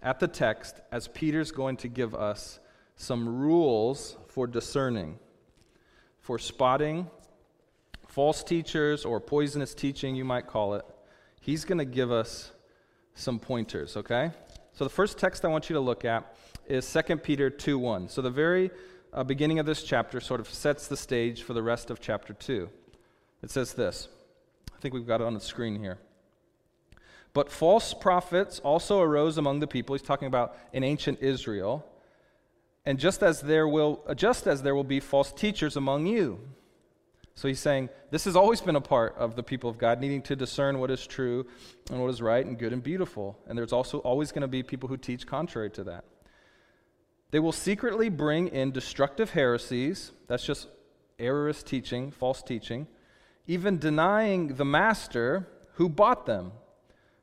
at 0.02 0.20
the 0.20 0.28
text 0.28 0.80
as 0.92 1.08
Peter's 1.08 1.50
going 1.50 1.78
to 1.78 1.88
give 1.88 2.14
us 2.14 2.60
some 2.96 3.40
rules 3.40 4.16
for 4.28 4.46
discerning, 4.46 5.18
for 6.26 6.40
spotting 6.40 7.08
false 8.08 8.42
teachers 8.42 9.04
or 9.04 9.20
poisonous 9.20 9.74
teaching, 9.74 10.16
you 10.16 10.24
might 10.24 10.48
call 10.48 10.74
it. 10.74 10.84
He's 11.40 11.64
going 11.64 11.78
to 11.78 11.84
give 11.84 12.10
us 12.10 12.50
some 13.14 13.38
pointers, 13.38 13.96
okay? 13.96 14.32
So 14.72 14.82
the 14.82 14.90
first 14.90 15.18
text 15.18 15.44
I 15.44 15.48
want 15.48 15.70
you 15.70 15.74
to 15.74 15.80
look 15.80 16.04
at 16.04 16.34
is 16.66 16.92
2 16.92 17.18
Peter 17.18 17.48
2 17.48 17.78
1. 17.78 18.08
So 18.08 18.22
the 18.22 18.30
very 18.30 18.72
uh, 19.12 19.22
beginning 19.22 19.60
of 19.60 19.66
this 19.66 19.84
chapter 19.84 20.18
sort 20.20 20.40
of 20.40 20.48
sets 20.48 20.88
the 20.88 20.96
stage 20.96 21.44
for 21.44 21.52
the 21.52 21.62
rest 21.62 21.90
of 21.90 22.00
chapter 22.00 22.34
2. 22.34 22.68
It 23.44 23.50
says 23.52 23.74
this. 23.74 24.08
I 24.76 24.80
think 24.80 24.94
we've 24.94 25.06
got 25.06 25.20
it 25.20 25.28
on 25.28 25.34
the 25.34 25.40
screen 25.40 25.78
here. 25.78 25.98
But 27.34 27.52
false 27.52 27.94
prophets 27.94 28.58
also 28.58 29.00
arose 29.00 29.38
among 29.38 29.60
the 29.60 29.68
people. 29.68 29.94
He's 29.94 30.02
talking 30.02 30.26
about 30.26 30.58
in 30.72 30.82
ancient 30.82 31.20
Israel. 31.20 31.86
And 32.86 32.98
just 32.98 33.22
as 33.22 33.42
there 33.42 33.68
will 33.68 34.02
just 34.14 34.46
as 34.46 34.62
there 34.62 34.74
will 34.74 34.84
be 34.84 35.00
false 35.00 35.32
teachers 35.32 35.76
among 35.76 36.06
you. 36.06 36.40
So 37.34 37.48
he's 37.48 37.60
saying 37.60 37.90
this 38.10 38.24
has 38.24 38.36
always 38.36 38.62
been 38.62 38.76
a 38.76 38.80
part 38.80 39.14
of 39.18 39.36
the 39.36 39.42
people 39.42 39.68
of 39.68 39.76
God, 39.76 40.00
needing 40.00 40.22
to 40.22 40.36
discern 40.36 40.78
what 40.78 40.90
is 40.90 41.06
true 41.06 41.46
and 41.90 42.00
what 42.00 42.08
is 42.08 42.22
right 42.22 42.46
and 42.46 42.58
good 42.58 42.72
and 42.72 42.82
beautiful. 42.82 43.38
And 43.46 43.58
there's 43.58 43.72
also 43.72 43.98
always 43.98 44.32
going 44.32 44.42
to 44.42 44.48
be 44.48 44.62
people 44.62 44.88
who 44.88 44.96
teach 44.96 45.26
contrary 45.26 45.70
to 45.70 45.84
that. 45.84 46.04
They 47.32 47.40
will 47.40 47.52
secretly 47.52 48.08
bring 48.08 48.48
in 48.48 48.70
destructive 48.70 49.30
heresies. 49.30 50.12
That's 50.28 50.46
just 50.46 50.68
errorous 51.18 51.62
teaching, 51.62 52.12
false 52.12 52.42
teaching 52.42 52.86
even 53.46 53.78
denying 53.78 54.48
the 54.56 54.64
master 54.64 55.48
who 55.74 55.88
bought 55.88 56.26
them. 56.26 56.52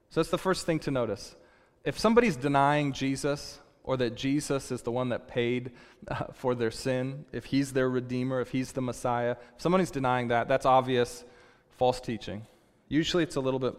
So 0.09 0.21
that's 0.21 0.29
the 0.29 0.37
first 0.37 0.65
thing 0.65 0.79
to 0.79 0.91
notice. 0.91 1.35
If 1.83 1.99
somebody's 1.99 2.35
denying 2.35 2.93
Jesus, 2.93 3.59
or 3.83 3.97
that 3.97 4.15
Jesus 4.15 4.71
is 4.71 4.81
the 4.81 4.91
one 4.91 5.09
that 5.09 5.27
paid 5.27 5.71
uh, 6.07 6.25
for 6.33 6.55
their 6.55 6.71
sin, 6.71 7.25
if 7.31 7.45
he's 7.45 7.73
their 7.73 7.89
redeemer, 7.89 8.39
if 8.39 8.51
he's 8.51 8.71
the 8.71 8.81
Messiah, 8.81 9.35
if 9.55 9.61
somebody's 9.61 9.91
denying 9.91 10.29
that, 10.29 10.47
that's 10.47 10.65
obvious 10.65 11.23
false 11.71 11.99
teaching. 11.99 12.45
Usually 12.87 13.23
it's 13.23 13.35
a 13.35 13.41
little 13.41 13.59
bit 13.59 13.75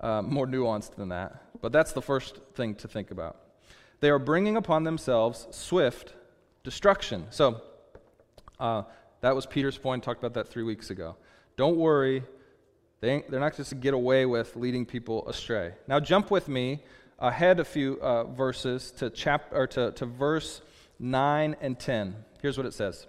uh, 0.00 0.22
more 0.22 0.46
nuanced 0.46 0.94
than 0.94 1.10
that, 1.10 1.42
but 1.60 1.72
that's 1.72 1.92
the 1.92 2.02
first 2.02 2.40
thing 2.54 2.74
to 2.76 2.88
think 2.88 3.10
about. 3.10 3.36
They 4.00 4.10
are 4.10 4.18
bringing 4.18 4.56
upon 4.56 4.84
themselves 4.84 5.46
swift 5.50 6.14
destruction. 6.64 7.26
So 7.30 7.60
uh, 8.58 8.82
that 9.20 9.34
was 9.34 9.46
Peter's 9.46 9.78
point, 9.78 10.02
talked 10.02 10.20
about 10.20 10.34
that 10.34 10.48
three 10.48 10.62
weeks 10.62 10.90
ago. 10.90 11.16
Don't 11.56 11.76
worry, 11.76 12.22
they 13.00 13.24
they're 13.28 13.40
not 13.40 13.56
just 13.56 13.70
to 13.70 13.76
get 13.76 13.94
away 13.94 14.26
with 14.26 14.56
leading 14.56 14.86
people 14.86 15.28
astray. 15.28 15.72
Now, 15.86 16.00
jump 16.00 16.30
with 16.30 16.48
me 16.48 16.82
ahead 17.18 17.60
a 17.60 17.64
few 17.64 17.98
uh, 18.00 18.24
verses 18.24 18.90
to, 18.92 19.10
chap- 19.10 19.52
or 19.52 19.66
to, 19.68 19.92
to 19.92 20.06
verse 20.06 20.60
9 20.98 21.56
and 21.60 21.78
10. 21.78 22.16
Here's 22.42 22.56
what 22.56 22.66
it 22.66 22.74
says 22.74 23.06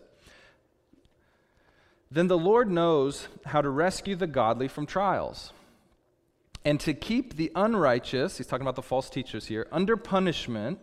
Then 2.12 2.28
the 2.28 2.38
Lord 2.38 2.70
knows 2.70 3.28
how 3.46 3.62
to 3.62 3.70
rescue 3.70 4.16
the 4.16 4.28
godly 4.28 4.68
from 4.68 4.86
trials 4.86 5.52
and 6.68 6.82
to 6.82 6.94
keep 6.94 7.38
the 7.38 7.50
unrighteous, 7.56 8.38
he's 8.38 8.46
talking 8.46 8.66
about 8.66 8.76
the 8.76 8.82
false 8.82 9.10
teachers 9.10 9.46
here, 9.46 9.70
under 9.72 9.96
punishment 9.96 10.80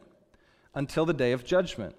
until 0.74 1.04
the 1.04 1.12
day 1.12 1.32
of 1.32 1.44
judgment, 1.44 1.94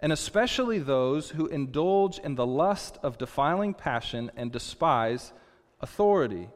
and 0.00 0.12
especially 0.12 0.80
those 0.80 1.30
who 1.30 1.46
indulge 1.46 2.18
in 2.18 2.34
the 2.34 2.44
lust 2.44 2.98
of 3.00 3.18
defiling 3.18 3.74
passion 3.74 4.32
and 4.36 4.50
despise 4.50 5.32
authority. 5.80 6.48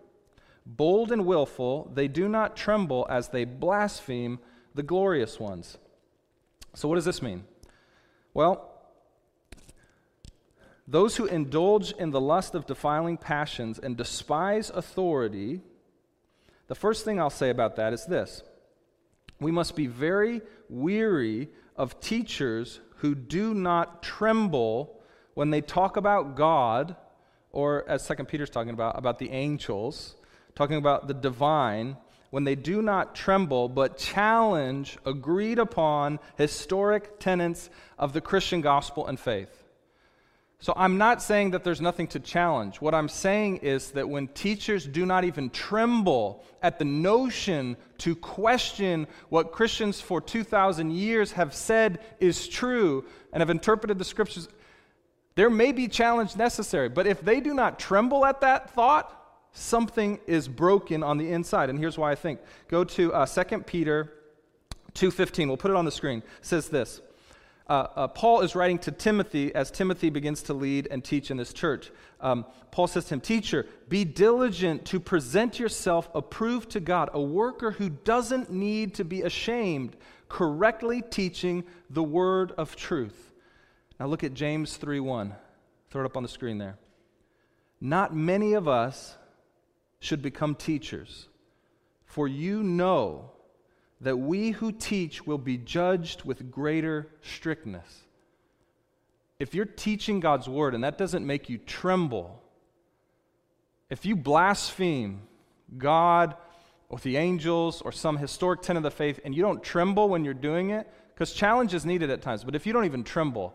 Bold 0.67 1.13
and 1.13 1.25
willful, 1.25 1.91
they 1.95 2.09
do 2.09 2.29
not 2.29 2.57
tremble 2.57 3.07
as 3.09 3.29
they 3.29 3.45
blaspheme 3.45 4.41
the 4.75 4.83
glorious 4.83 5.39
ones. 5.39 5.79
So, 6.75 6.89
what 6.89 6.97
does 6.97 7.05
this 7.05 7.23
mean? 7.23 7.45
Well, 8.35 8.73
those 10.89 11.17
who 11.17 11.27
indulge 11.27 11.93
in 11.93 12.11
the 12.11 12.21
lust 12.21 12.55
of 12.55 12.67
defiling 12.67 13.17
passions 13.17 13.79
and 13.79 13.97
despise 13.97 14.71
authority, 14.71 15.61
the 16.69 16.75
first 16.75 17.05
thing 17.05 17.19
I'll 17.19 17.31
say 17.31 17.51
about 17.51 17.77
that 17.77 17.93
is 17.93 18.05
this 18.07 18.43
we 19.41 19.51
must 19.51 19.77
be 19.77 19.87
very 19.87 20.43
weary 20.69 21.49
of 21.77 22.01
teachers 22.01 22.81
who 22.97 23.15
do 23.15 23.55
not 23.55 24.03
tremble 24.03 25.01
when 25.35 25.51
they 25.51 25.61
talk 25.61 25.97
about 25.97 26.35
God, 26.35 26.97
or 27.53 27.85
as 27.89 28.05
Second 28.05 28.27
Peter's 28.27 28.49
talking 28.49 28.73
about, 28.73 28.99
about 28.99 29.19
the 29.19 29.31
angels, 29.31 30.17
talking 30.57 30.77
about 30.77 31.07
the 31.07 31.15
divine, 31.15 31.97
when 32.31 32.45
they 32.45 32.57
do 32.57 32.83
not 32.83 33.15
tremble 33.15 33.69
but 33.69 33.97
challenge 33.97 34.99
agreed 35.07 35.59
upon 35.59 36.19
historic 36.37 37.21
tenets 37.21 37.71
of 37.99 38.13
the 38.13 38.21
Christian 38.21 38.61
gospel 38.61 39.07
and 39.07 39.21
faith. 39.21 39.63
So 40.59 40.73
I'm 40.75 40.97
not 40.97 41.23
saying 41.23 41.51
that 41.51 41.65
there's 41.65 41.83
nothing 41.83 42.09
to 42.09 42.21
challenge. 42.21 42.81
What 42.81 42.95
I'm 42.95 43.11
saying 43.11 43.59
is 43.59 43.91
that 43.91 44.09
when 44.09 44.29
teachers 44.29 44.87
do 44.87 45.05
not 45.05 45.25
even 45.25 45.51
tremble 45.51 46.43
at 46.63 46.79
the 46.79 46.85
notion 46.85 47.77
to 47.99 48.17
question 48.17 49.07
what 49.29 49.53
Christians 49.53 50.01
for 50.01 50.21
2,000 50.21 50.91
years 50.93 51.33
have 51.33 51.55
said 51.55 52.01
is 52.21 52.49
true 52.49 53.05
and 53.33 53.43
have 53.43 53.51
interpreted 53.51 53.99
the 53.99 54.05
scriptures, 54.05 54.49
there 55.35 55.51
may 55.51 55.73
be 55.73 55.89
challenge 55.89 56.37
necessary. 56.37 56.89
But 56.89 57.07
if 57.07 57.21
they 57.21 57.41
do 57.41 57.53
not 57.53 57.79
tremble 57.79 58.25
at 58.25 58.41
that 58.41 58.71
thought, 58.71 59.26
something 59.57 60.21
is 60.27 60.49
broken 60.49 61.03
on 61.03 61.19
the 61.19 61.31
inside. 61.31 61.71
And 61.71 61.79
here's 61.79 61.99
why 61.99 62.13
I 62.13 62.15
think. 62.15 62.41
Go 62.69 62.85
to 62.85 63.13
uh, 63.13 63.27
2 63.27 63.61
Peter 63.61 64.13
2.15. 64.95 65.47
We'll 65.49 65.57
put 65.57 65.71
it 65.71 65.77
on 65.77 65.85
the 65.85 65.91
screen. 65.91 66.19
It 66.19 66.47
says 66.47 66.69
this 66.69 67.01
uh, 67.69 67.87
uh, 67.97 68.09
Paul 68.09 68.43
is 68.43 68.55
writing 68.55 68.79
to 68.81 68.93
Timothy 68.93 69.55
as 69.55 69.71
Timothy 69.71 70.11
begins 70.11 70.43
to 70.43 70.55
lead 70.55 70.89
and 70.91 71.03
teach 71.03 71.31
in 71.31 71.37
this 71.37 71.53
church. 71.53 71.91
Um, 72.21 72.47
Paul 72.71 72.87
says 72.87 73.07
to 73.07 73.15
him, 73.15 73.21
Teacher, 73.21 73.67
be 73.89 74.05
diligent 74.05 74.85
to 74.87 75.01
present 75.01 75.59
yourself 75.59 76.09
approved 76.15 76.71
to 76.71 76.81
God, 76.81 77.11
a 77.13 77.21
worker 77.21 77.73
who 77.73 77.89
doesn't 77.89 78.53
need 78.53 78.95
to 78.95 79.05
be 79.05 79.23
ashamed, 79.23 79.97
correctly 80.29 81.03
teaching 81.03 81.65
the 81.91 82.03
word 82.03 82.53
of 82.53 82.77
truth. 82.77 83.33
Now 83.99 84.07
look 84.07 84.23
at 84.23 84.35
James 84.35 84.77
3 84.77 85.01
1. 85.01 85.35
Throw 85.91 86.03
it 86.03 86.07
up 86.07 86.17
on 86.17 86.23
the 86.23 86.29
screen 86.29 86.59
there. 86.59 86.77
Not 87.81 88.15
many 88.15 88.55
of 88.55 88.69
us 88.69 89.17
should 90.01 90.23
become 90.23 90.55
teachers, 90.55 91.29
for 92.05 92.29
you 92.29 92.63
know 92.63 93.31
that 94.01 94.17
we 94.17 94.51
who 94.51 94.73
teach 94.73 95.27
will 95.27 95.39
be 95.39 95.57
judged 95.57 96.25
with 96.25 96.51
greater 96.51 97.09
strictness. 97.23 98.05
If 99.39 99.55
you're 99.55 99.65
teaching 99.65 100.21
God's 100.21 100.49
word 100.49 100.75
and 100.75 100.85
that 100.85 100.99
doesn't 100.99 101.27
make 101.27 101.49
you 101.49 101.59
tremble, 101.59 102.43
if 103.91 104.05
you 104.05 104.17
blaspheme 104.17 105.23
God 105.77 106.37
or 106.89 106.99
the 106.99 107.17
angels 107.17 107.83
or 107.83 107.93
some 107.93 108.17
historic 108.17 108.63
tenet 108.63 108.79
of 108.79 108.83
the 108.85 108.91
faith 108.91 109.21
and 109.25 109.35
you 109.35 109.43
don't 109.43 109.63
tremble 109.63 110.09
when 110.09 110.25
you're 110.25 110.35
doing 110.35 110.71
it, 110.71 110.89
because 111.15 111.33
challenge 111.33 111.73
is 111.73 111.87
needed 111.87 112.11
at 112.11 112.21
times, 112.23 112.45
but 112.45 112.55
if 112.55 112.67
you 112.67 112.73
don't 112.73 112.85
even 112.85 113.03
tremble, 113.03 113.55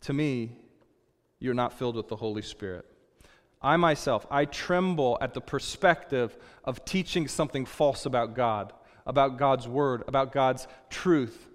to 0.00 0.12
me, 0.12 0.56
you're 1.38 1.54
not 1.54 1.72
filled 1.72 1.96
with 1.96 2.08
the 2.08 2.16
Holy 2.16 2.42
Spirit. 2.42 2.86
I 3.66 3.76
myself, 3.76 4.26
I 4.30 4.44
tremble 4.44 5.18
at 5.20 5.34
the 5.34 5.40
perspective 5.40 6.36
of 6.64 6.84
teaching 6.84 7.28
something 7.28 7.66
false 7.66 8.06
about 8.06 8.34
God 8.34 8.72
about 9.06 9.38
God's 9.38 9.68
word, 9.68 10.02
about 10.08 10.32
God's 10.32 10.66
truth. 10.90 11.46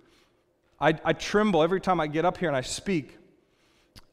I, 0.80 0.98
I 1.04 1.14
tremble 1.14 1.62
every 1.62 1.82
time 1.82 2.00
I 2.00 2.08
get 2.08 2.26
up 2.26 2.38
here 2.38 2.48
and 2.48 2.56
I 2.56 2.62
speak. 2.62 3.18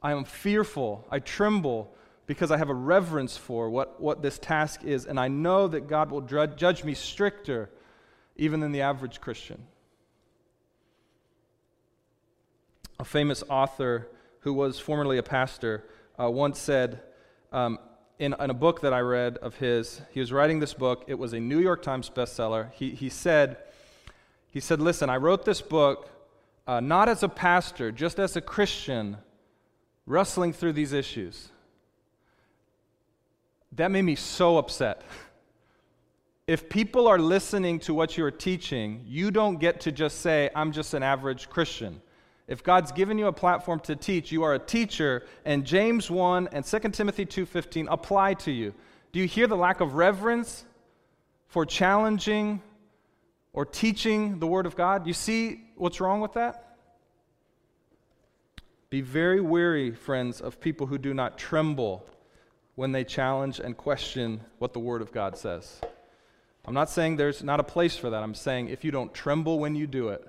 I 0.02 0.12
am 0.12 0.24
fearful. 0.24 1.06
I 1.10 1.20
tremble 1.20 1.94
because 2.26 2.50
I 2.50 2.58
have 2.58 2.68
a 2.68 2.74
reverence 2.74 3.36
for 3.36 3.70
what, 3.70 4.00
what 4.00 4.20
this 4.20 4.38
task 4.38 4.84
is, 4.84 5.06
and 5.06 5.18
I 5.18 5.28
know 5.28 5.66
that 5.68 5.88
God 5.88 6.10
will 6.10 6.20
judge 6.20 6.84
me 6.84 6.92
stricter 6.92 7.70
even 8.36 8.60
than 8.60 8.72
the 8.72 8.82
average 8.82 9.20
Christian. 9.20 9.64
A 13.00 13.04
famous 13.04 13.42
author 13.48 14.08
who 14.40 14.52
was 14.52 14.78
formerly 14.78 15.16
a 15.16 15.22
pastor 15.22 15.84
uh, 16.20 16.28
once 16.30 16.58
said, 16.58 17.00
um, 17.50 17.78
in, 18.18 18.34
in, 18.38 18.50
a 18.50 18.54
book 18.54 18.80
that 18.80 18.92
I 18.92 19.00
read 19.00 19.36
of 19.38 19.56
his, 19.56 20.00
he 20.12 20.20
was 20.20 20.32
writing 20.32 20.60
this 20.60 20.74
book. 20.74 21.04
It 21.06 21.18
was 21.18 21.32
a 21.32 21.40
New 21.40 21.60
York 21.60 21.82
Times 21.82 22.10
bestseller. 22.10 22.72
He, 22.72 22.90
he, 22.90 23.08
said, 23.08 23.58
he 24.50 24.60
said, 24.60 24.80
Listen, 24.80 25.08
I 25.08 25.16
wrote 25.16 25.44
this 25.44 25.60
book 25.60 26.10
uh, 26.66 26.80
not 26.80 27.08
as 27.08 27.22
a 27.22 27.28
pastor, 27.28 27.90
just 27.90 28.18
as 28.18 28.36
a 28.36 28.40
Christian 28.40 29.16
wrestling 30.04 30.52
through 30.52 30.74
these 30.74 30.92
issues. 30.92 31.48
That 33.72 33.90
made 33.90 34.02
me 34.02 34.14
so 34.14 34.58
upset. 34.58 35.02
If 36.48 36.70
people 36.70 37.06
are 37.06 37.18
listening 37.18 37.78
to 37.80 37.92
what 37.92 38.16
you're 38.16 38.30
teaching, 38.30 39.04
you 39.06 39.30
don't 39.30 39.60
get 39.60 39.80
to 39.80 39.92
just 39.92 40.22
say, 40.22 40.48
I'm 40.54 40.72
just 40.72 40.94
an 40.94 41.02
average 41.02 41.50
Christian. 41.50 42.00
If 42.48 42.64
God's 42.64 42.92
given 42.92 43.18
you 43.18 43.26
a 43.26 43.32
platform 43.32 43.78
to 43.80 43.94
teach, 43.94 44.32
you 44.32 44.42
are 44.42 44.54
a 44.54 44.58
teacher, 44.58 45.26
and 45.44 45.66
James 45.66 46.10
1 46.10 46.48
and 46.50 46.64
2 46.64 46.94
Timothy 46.94 47.26
2:15 47.26 47.86
apply 47.88 48.34
to 48.34 48.50
you. 48.50 48.74
Do 49.12 49.20
you 49.20 49.26
hear 49.26 49.46
the 49.46 49.56
lack 49.56 49.80
of 49.80 49.94
reverence 49.94 50.64
for 51.46 51.66
challenging 51.66 52.62
or 53.52 53.66
teaching 53.66 54.38
the 54.38 54.46
word 54.46 54.64
of 54.64 54.76
God? 54.76 55.06
You 55.06 55.12
see 55.12 55.60
what's 55.76 56.00
wrong 56.00 56.20
with 56.22 56.32
that? 56.32 56.76
Be 58.88 59.02
very 59.02 59.42
wary, 59.42 59.90
friends, 59.92 60.40
of 60.40 60.58
people 60.58 60.86
who 60.86 60.96
do 60.96 61.12
not 61.12 61.36
tremble 61.36 62.06
when 62.76 62.92
they 62.92 63.04
challenge 63.04 63.60
and 63.60 63.76
question 63.76 64.40
what 64.58 64.72
the 64.72 64.80
word 64.80 65.02
of 65.02 65.12
God 65.12 65.36
says. 65.36 65.82
I'm 66.64 66.72
not 66.72 66.88
saying 66.88 67.16
there's 67.16 67.42
not 67.42 67.60
a 67.60 67.64
place 67.64 67.96
for 67.96 68.08
that. 68.08 68.22
I'm 68.22 68.34
saying 68.34 68.68
if 68.68 68.84
you 68.84 68.90
don't 68.90 69.12
tremble 69.12 69.58
when 69.58 69.74
you 69.74 69.86
do 69.86 70.08
it, 70.08 70.26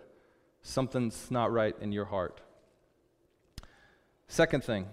something's 0.61 1.29
not 1.31 1.51
right 1.51 1.75
in 1.81 1.91
your 1.91 2.05
heart. 2.05 2.41
Second 4.27 4.63
thing 4.63 4.87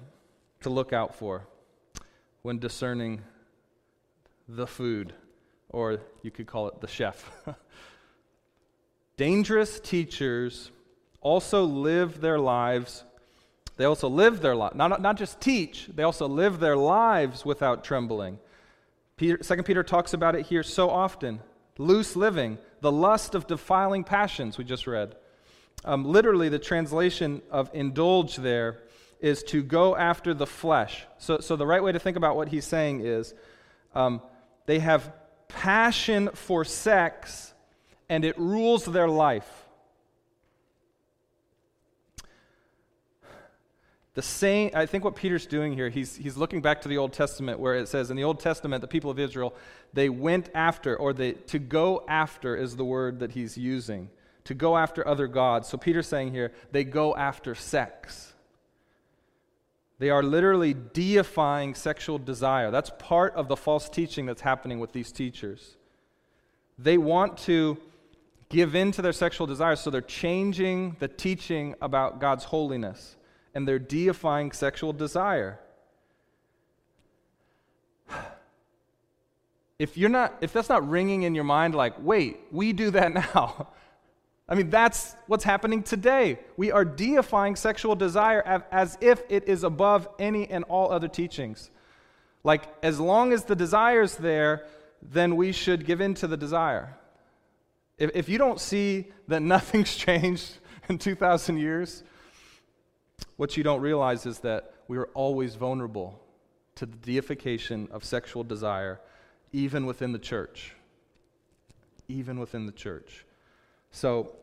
to 0.61 0.71
look 0.71 0.93
out 0.93 1.15
for 1.15 1.47
when 2.43 2.59
discerning 2.59 3.23
the 4.49 4.67
food, 4.67 5.13
or 5.69 6.01
you 6.23 6.31
could 6.31 6.47
call 6.47 6.69
it 6.69 6.81
the 6.81 6.87
chef. 6.87 7.31
Dangerous 9.17 9.81
teachers 9.81 10.71
also 11.21 11.65
live 11.65 12.21
their 12.21 12.39
lives. 12.39 13.05
They 13.77 13.85
also 13.85 14.09
live 14.09 14.41
their 14.41 14.55
lives, 14.55 14.77
not, 14.77 15.03
not 15.03 15.17
just 15.17 15.41
teach, 15.41 15.89
they 15.95 16.03
also 16.03 16.29
live 16.29 16.61
their 16.61 16.77
lives 16.77 17.45
without 17.45 17.85
trembling. 17.85 18.39
Peter, 19.17 19.37
2 19.39 19.63
Peter 19.63 19.83
talks 19.83 20.13
about 20.15 20.35
it 20.35 20.47
here 20.47 20.63
so 20.63 20.89
often. 20.89 21.41
Loose 21.79 22.17
living, 22.17 22.59
the 22.81 22.93
lust 22.93 23.35
of 23.35 23.47
defiling 23.47 24.05
passions, 24.05 24.57
we 24.57 24.65
just 24.65 24.87
read. 24.87 25.15
Um, 25.85 26.05
literally, 26.05 26.49
the 26.49 26.59
translation 26.59 27.43
of 27.51 27.71
indulge 27.73 28.37
there 28.37 28.79
is 29.21 29.43
to 29.45 29.62
go 29.62 29.97
after 29.97 30.35
the 30.35 30.47
flesh. 30.47 31.05
So, 31.19 31.39
so 31.41 31.57
the 31.57 31.67
right 31.67 31.83
way 31.83 31.93
to 31.93 31.99
think 31.99 32.17
about 32.17 32.37
what 32.37 32.49
he's 32.49 32.65
saying 32.65 33.01
is 33.01 33.35
um, 33.95 34.21
they 34.67 34.79
have 34.79 35.12
passion 35.49 36.31
for 36.35 36.65
sex 36.65 37.55
and 38.09 38.25
it 38.25 38.39
rules 38.39 38.85
their 38.85 39.09
life. 39.09 39.65
The 44.15 44.23
same, 44.23 44.71
I 44.75 44.87
think 44.87 45.05
what 45.05 45.15
Peter's 45.15 45.45
doing 45.45 45.75
here, 45.75 45.91
he's, 45.91 46.17
he's 46.17 46.39
looking 46.39 46.62
back 46.62 46.81
to 46.83 46.89
the 46.89 46.97
Old 46.97 47.12
Testament 47.12 47.61
where 47.61 47.75
it 47.75 47.87
says 47.87 48.11
in 48.11 48.17
the 48.17 48.25
Old 48.25 48.41
Testament, 48.41 48.81
the 48.81 48.89
people 48.89 49.11
of 49.11 49.19
Israel, 49.19 49.55
they 49.93 50.09
went 50.09 50.49
after, 50.55 50.97
or 50.97 51.12
they, 51.12 51.33
to 51.33 51.59
go 51.59 52.03
after 52.09 52.57
is 52.57 52.77
the 52.77 52.85
word 52.85 53.21
that 53.21 53.33
he's 53.33 53.59
using 53.59 54.09
to 54.47 54.55
go 54.55 54.77
after 54.77 55.07
other 55.07 55.27
gods. 55.27 55.69
So 55.69 55.77
Peter's 55.77 56.09
saying 56.09 56.33
here, 56.33 56.53
they 56.73 56.85
go 56.85 57.15
after 57.15 57.55
sex. 57.55 58.33
They 59.99 60.11
are 60.11 60.23
literally 60.23 60.75
deifying 60.75 61.75
sexual 61.75 62.19
desire. 62.19 62.71
That's 62.71 62.91
part 62.99 63.35
of 63.35 63.49
the 63.49 63.57
false 63.57 63.89
teaching 63.89 64.27
that's 64.27 64.43
happening 64.43 64.79
with 64.79 64.93
these 64.93 65.11
teachers. 65.11 65.77
They 66.79 66.99
want 66.99 67.39
to 67.39 67.79
give 68.49 68.75
in 68.75 68.93
to 68.93 69.03
their 69.03 69.13
sexual 69.13 69.47
desires, 69.47 69.81
so 69.81 69.91
they're 69.91 70.01
changing 70.01 70.97
the 70.99 71.09
teaching 71.09 71.75
about 71.81 72.21
God's 72.21 72.45
holiness 72.45 73.17
and 73.55 73.67
they're 73.67 73.79
deifying 73.79 74.53
sexual 74.53 74.93
desire. 74.93 75.59
if 79.79 79.97
you're 79.97 80.11
not 80.11 80.35
if 80.43 80.53
that's 80.53 80.69
not 80.69 80.87
ringing 80.89 81.23
in 81.23 81.35
your 81.35 81.45
mind 81.45 81.75
like, 81.75 81.95
wait, 81.99 82.39
we 82.53 82.75
do 82.75 82.91
that 82.91 83.15
now. 83.35 83.69
I 84.49 84.55
mean, 84.55 84.71
that's 84.71 85.17
what's 85.27 85.43
happening 85.43 85.83
today. 85.83 86.39
We 86.57 86.71
are 86.71 86.85
deifying 86.85 87.57
sexual 87.57 87.97
desire 87.97 88.65
as 88.71 88.97
if 89.01 89.23
it 89.29 89.49
is 89.49 89.65
above 89.65 90.09
any 90.19 90.49
and 90.49 90.65
all 90.65 90.93
other 90.93 91.09
teachings. 91.09 91.71
Like, 92.45 92.73
as 92.83 93.01
long 93.01 93.33
as 93.33 93.45
the 93.45 93.57
desire's 93.57 94.15
there, 94.15 94.67
then 95.03 95.35
we 95.35 95.51
should 95.51 95.85
give 95.85 96.01
in 96.01 96.15
to 96.15 96.29
the 96.29 96.37
desire. 96.37 96.97
If, 97.99 98.13
if 98.15 98.29
you 98.29 98.39
don't 98.39 98.61
see 98.61 99.07
that 99.27 99.43
nothing's 99.55 99.97
changed 99.97 100.59
in 100.89 100.99
2,000 100.99 101.59
years, 101.59 102.05
what 103.37 103.57
you 103.57 103.65
don't 103.65 103.81
realize 103.81 104.27
is 104.27 104.39
that 104.41 104.75
we 104.87 104.97
are 104.97 105.09
always 105.15 105.57
vulnerable 105.57 106.23
to 106.77 106.87
the 106.87 106.97
deification 106.97 107.89
of 107.91 108.05
sexual 108.05 108.45
desire, 108.45 109.01
even 109.53 109.87
within 109.87 110.13
the 110.13 110.19
church. 110.21 110.75
Even 112.07 112.39
within 112.39 112.67
the 112.67 112.73
church. 112.73 113.26
So 113.97 114.37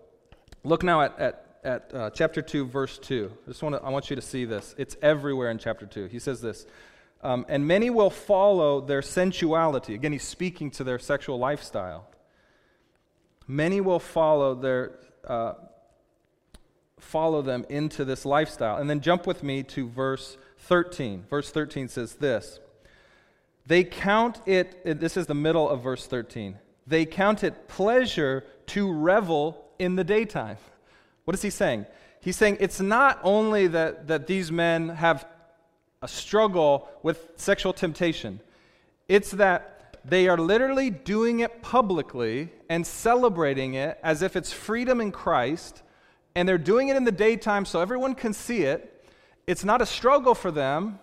look 0.64 0.82
now 0.82 1.02
at, 1.02 1.20
at, 1.20 1.46
at 1.64 1.94
uh, 1.94 2.10
chapter 2.10 2.42
2, 2.42 2.66
verse 2.66 2.98
2. 2.98 3.32
I 3.46 3.50
just 3.52 3.62
want 3.62 3.76
to, 3.76 3.84
I 3.84 3.90
want 3.92 4.10
you 4.10 4.16
to 4.16 4.22
see 4.22 4.46
this. 4.46 4.74
It's 4.80 4.98
everywhere 5.00 5.52
in 5.52 5.60
chapter 5.60 5.86
2. 5.86 6.06
He 6.08 6.18
says 6.18 6.42
this 6.42 6.66
um, 7.22 7.46
And 7.48 7.68
many 7.68 7.92
will 7.92 8.10
follow 8.10 8.82
their 8.82 9.04
sensuality. 9.04 9.94
Again, 9.94 10.12
he's 10.12 10.24
speaking 10.24 10.72
to 10.72 10.84
their 10.84 10.98
sexual 10.98 11.38
lifestyle. 11.38 12.08
Many 13.48 13.80
will 13.80 14.00
follow 14.00 14.56
their. 14.56 14.98
Uh, 15.24 15.54
follow 16.98 17.44
them 17.44 17.64
into 17.70 18.06
this 18.06 18.26
lifestyle. 18.26 18.78
And 18.78 18.90
then 18.90 19.02
jump 19.02 19.28
with 19.28 19.44
me 19.44 19.62
to 19.64 19.88
verse 19.88 20.38
13. 20.62 21.26
Verse 21.30 21.52
13 21.52 21.90
says 21.90 22.16
this 22.16 22.60
They 23.68 23.84
count 23.84 24.42
it, 24.48 25.00
this 25.00 25.16
is 25.16 25.28
the 25.28 25.36
middle 25.36 25.70
of 25.70 25.84
verse 25.84 26.08
13. 26.08 26.58
They 26.86 27.06
count 27.06 27.44
it 27.44 27.68
pleasure 27.68 28.46
to 28.68 28.92
revel 28.92 29.66
in 29.80 29.96
the 29.96 30.04
daytime. 30.04 30.58
What 31.26 31.36
is 31.36 31.42
he 31.42 31.50
saying? 31.50 31.86
He's 32.20 32.38
saying 32.38 32.58
it's 32.60 32.80
not 32.80 33.20
only 33.24 33.68
that, 33.68 34.08
that 34.08 34.28
these 34.28 34.52
men 34.52 34.90
have 34.90 35.26
a 36.02 36.08
struggle 36.08 36.90
with 37.02 37.32
sexual 37.36 37.74
temptation, 37.74 38.40
it's 39.08 39.32
that 39.32 39.98
they 40.06 40.28
are 40.28 40.38
literally 40.38 40.90
doing 40.90 41.40
it 41.40 41.62
publicly 41.62 42.52
and 42.70 42.86
celebrating 42.86 43.76
it 43.76 43.98
as 44.04 44.22
if 44.22 44.36
it's 44.36 44.52
freedom 44.52 45.00
in 45.00 45.12
Christ, 45.12 45.82
and 46.36 46.48
they're 46.48 46.58
doing 46.58 46.90
it 46.90 46.98
in 46.98 47.04
the 47.04 47.12
daytime 47.12 47.66
so 47.66 47.80
everyone 47.80 48.16
can 48.16 48.34
see 48.34 48.64
it. 48.64 49.06
It's 49.48 49.64
not 49.64 49.82
a 49.82 49.86
struggle 49.86 50.36
for 50.36 50.52
them 50.52 51.00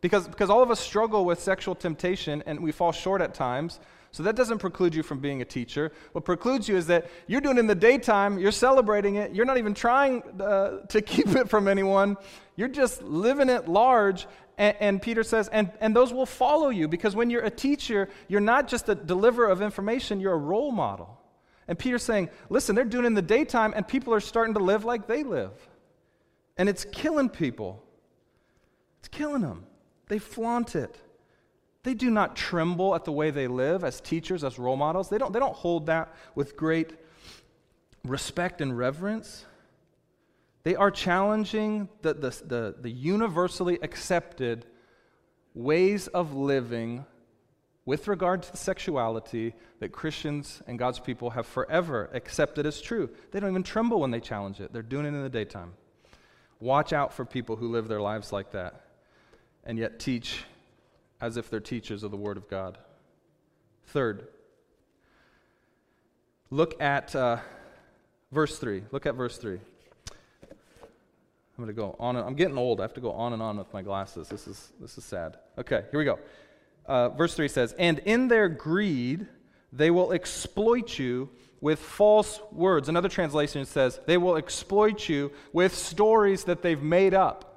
because, 0.00 0.28
because 0.28 0.50
all 0.50 0.62
of 0.62 0.70
us 0.70 0.80
struggle 0.80 1.24
with 1.24 1.40
sexual 1.40 1.74
temptation 1.74 2.42
and 2.46 2.60
we 2.60 2.70
fall 2.70 2.92
short 2.92 3.20
at 3.22 3.34
times. 3.34 3.80
So 4.18 4.24
that 4.24 4.34
doesn't 4.34 4.58
preclude 4.58 4.96
you 4.96 5.04
from 5.04 5.20
being 5.20 5.42
a 5.42 5.44
teacher. 5.44 5.92
What 6.10 6.24
precludes 6.24 6.68
you 6.68 6.76
is 6.76 6.88
that 6.88 7.08
you're 7.28 7.40
doing 7.40 7.56
it 7.56 7.60
in 7.60 7.68
the 7.68 7.74
daytime, 7.76 8.36
you're 8.36 8.50
celebrating 8.50 9.14
it, 9.14 9.32
you're 9.32 9.44
not 9.44 9.58
even 9.58 9.74
trying 9.74 10.24
uh, 10.40 10.78
to 10.88 11.00
keep 11.00 11.28
it 11.36 11.48
from 11.48 11.68
anyone. 11.68 12.16
You're 12.56 12.66
just 12.66 13.00
living 13.00 13.48
it 13.48 13.68
large. 13.68 14.26
And, 14.56 14.76
and, 14.80 15.00
Peter 15.00 15.22
says, 15.22 15.46
and, 15.46 15.70
and 15.80 15.94
those 15.94 16.12
will 16.12 16.26
follow 16.26 16.68
you 16.68 16.88
because 16.88 17.14
when 17.14 17.30
you're 17.30 17.44
a 17.44 17.50
teacher, 17.50 18.08
you're 18.26 18.40
not 18.40 18.66
just 18.66 18.88
a 18.88 18.96
deliverer 18.96 19.46
of 19.46 19.62
information, 19.62 20.18
you're 20.18 20.32
a 20.32 20.36
role 20.36 20.72
model. 20.72 21.16
And 21.68 21.78
Peter's 21.78 22.02
saying, 22.02 22.28
listen, 22.50 22.74
they're 22.74 22.84
doing 22.84 23.04
it 23.04 23.06
in 23.06 23.14
the 23.14 23.22
daytime, 23.22 23.72
and 23.76 23.86
people 23.86 24.12
are 24.14 24.20
starting 24.20 24.54
to 24.54 24.60
live 24.60 24.84
like 24.84 25.06
they 25.06 25.22
live. 25.22 25.52
And 26.56 26.68
it's 26.68 26.84
killing 26.86 27.28
people. 27.28 27.84
It's 28.98 29.06
killing 29.06 29.42
them. 29.42 29.64
They 30.08 30.18
flaunt 30.18 30.74
it. 30.74 30.98
They 31.88 31.94
do 31.94 32.10
not 32.10 32.36
tremble 32.36 32.94
at 32.94 33.06
the 33.06 33.12
way 33.12 33.30
they 33.30 33.46
live 33.48 33.82
as 33.82 33.98
teachers, 33.98 34.44
as 34.44 34.58
role 34.58 34.76
models. 34.76 35.08
They 35.08 35.16
don't, 35.16 35.32
they 35.32 35.38
don't 35.38 35.56
hold 35.56 35.86
that 35.86 36.14
with 36.34 36.54
great 36.54 36.92
respect 38.04 38.60
and 38.60 38.76
reverence. 38.76 39.46
They 40.64 40.76
are 40.76 40.90
challenging 40.90 41.88
the, 42.02 42.12
the, 42.12 42.28
the, 42.44 42.74
the 42.78 42.90
universally 42.90 43.78
accepted 43.80 44.66
ways 45.54 46.08
of 46.08 46.34
living 46.34 47.06
with 47.86 48.06
regard 48.06 48.42
to 48.42 48.54
sexuality 48.54 49.54
that 49.80 49.90
Christians 49.90 50.60
and 50.66 50.78
God's 50.78 50.98
people 50.98 51.30
have 51.30 51.46
forever 51.46 52.10
accepted 52.12 52.66
as 52.66 52.82
true. 52.82 53.08
They 53.30 53.40
don't 53.40 53.48
even 53.48 53.62
tremble 53.62 53.98
when 53.98 54.10
they 54.10 54.20
challenge 54.20 54.60
it, 54.60 54.74
they're 54.74 54.82
doing 54.82 55.06
it 55.06 55.14
in 55.14 55.22
the 55.22 55.30
daytime. 55.30 55.72
Watch 56.60 56.92
out 56.92 57.14
for 57.14 57.24
people 57.24 57.56
who 57.56 57.68
live 57.68 57.88
their 57.88 58.02
lives 58.02 58.30
like 58.30 58.50
that 58.50 58.82
and 59.64 59.78
yet 59.78 59.98
teach 59.98 60.44
as 61.20 61.36
if 61.36 61.50
they're 61.50 61.60
teachers 61.60 62.02
of 62.02 62.10
the 62.10 62.16
Word 62.16 62.36
of 62.36 62.48
God. 62.48 62.78
Third, 63.86 64.28
look 66.50 66.80
at 66.80 67.14
uh, 67.16 67.38
verse 68.32 68.58
3. 68.58 68.84
Look 68.90 69.06
at 69.06 69.14
verse 69.14 69.38
3. 69.38 69.58
I'm 71.58 71.64
going 71.64 71.74
to 71.74 71.80
go 71.80 71.96
on. 71.98 72.16
And, 72.16 72.24
I'm 72.24 72.36
getting 72.36 72.56
old. 72.56 72.80
I 72.80 72.84
have 72.84 72.94
to 72.94 73.00
go 73.00 73.12
on 73.12 73.32
and 73.32 73.42
on 73.42 73.56
with 73.58 73.72
my 73.72 73.82
glasses. 73.82 74.28
This 74.28 74.46
is, 74.46 74.72
this 74.80 74.96
is 74.96 75.04
sad. 75.04 75.38
Okay, 75.58 75.84
here 75.90 75.98
we 75.98 76.04
go. 76.04 76.18
Uh, 76.86 77.08
verse 77.10 77.34
3 77.34 77.48
says, 77.48 77.74
And 77.78 77.98
in 78.00 78.28
their 78.28 78.48
greed, 78.48 79.26
they 79.72 79.90
will 79.90 80.12
exploit 80.12 80.98
you 80.98 81.28
with 81.60 81.80
false 81.80 82.40
words. 82.52 82.88
Another 82.88 83.08
translation 83.08 83.64
says, 83.64 83.98
They 84.06 84.16
will 84.16 84.36
exploit 84.36 85.08
you 85.08 85.32
with 85.52 85.74
stories 85.74 86.44
that 86.44 86.62
they've 86.62 86.82
made 86.82 87.12
up. 87.12 87.47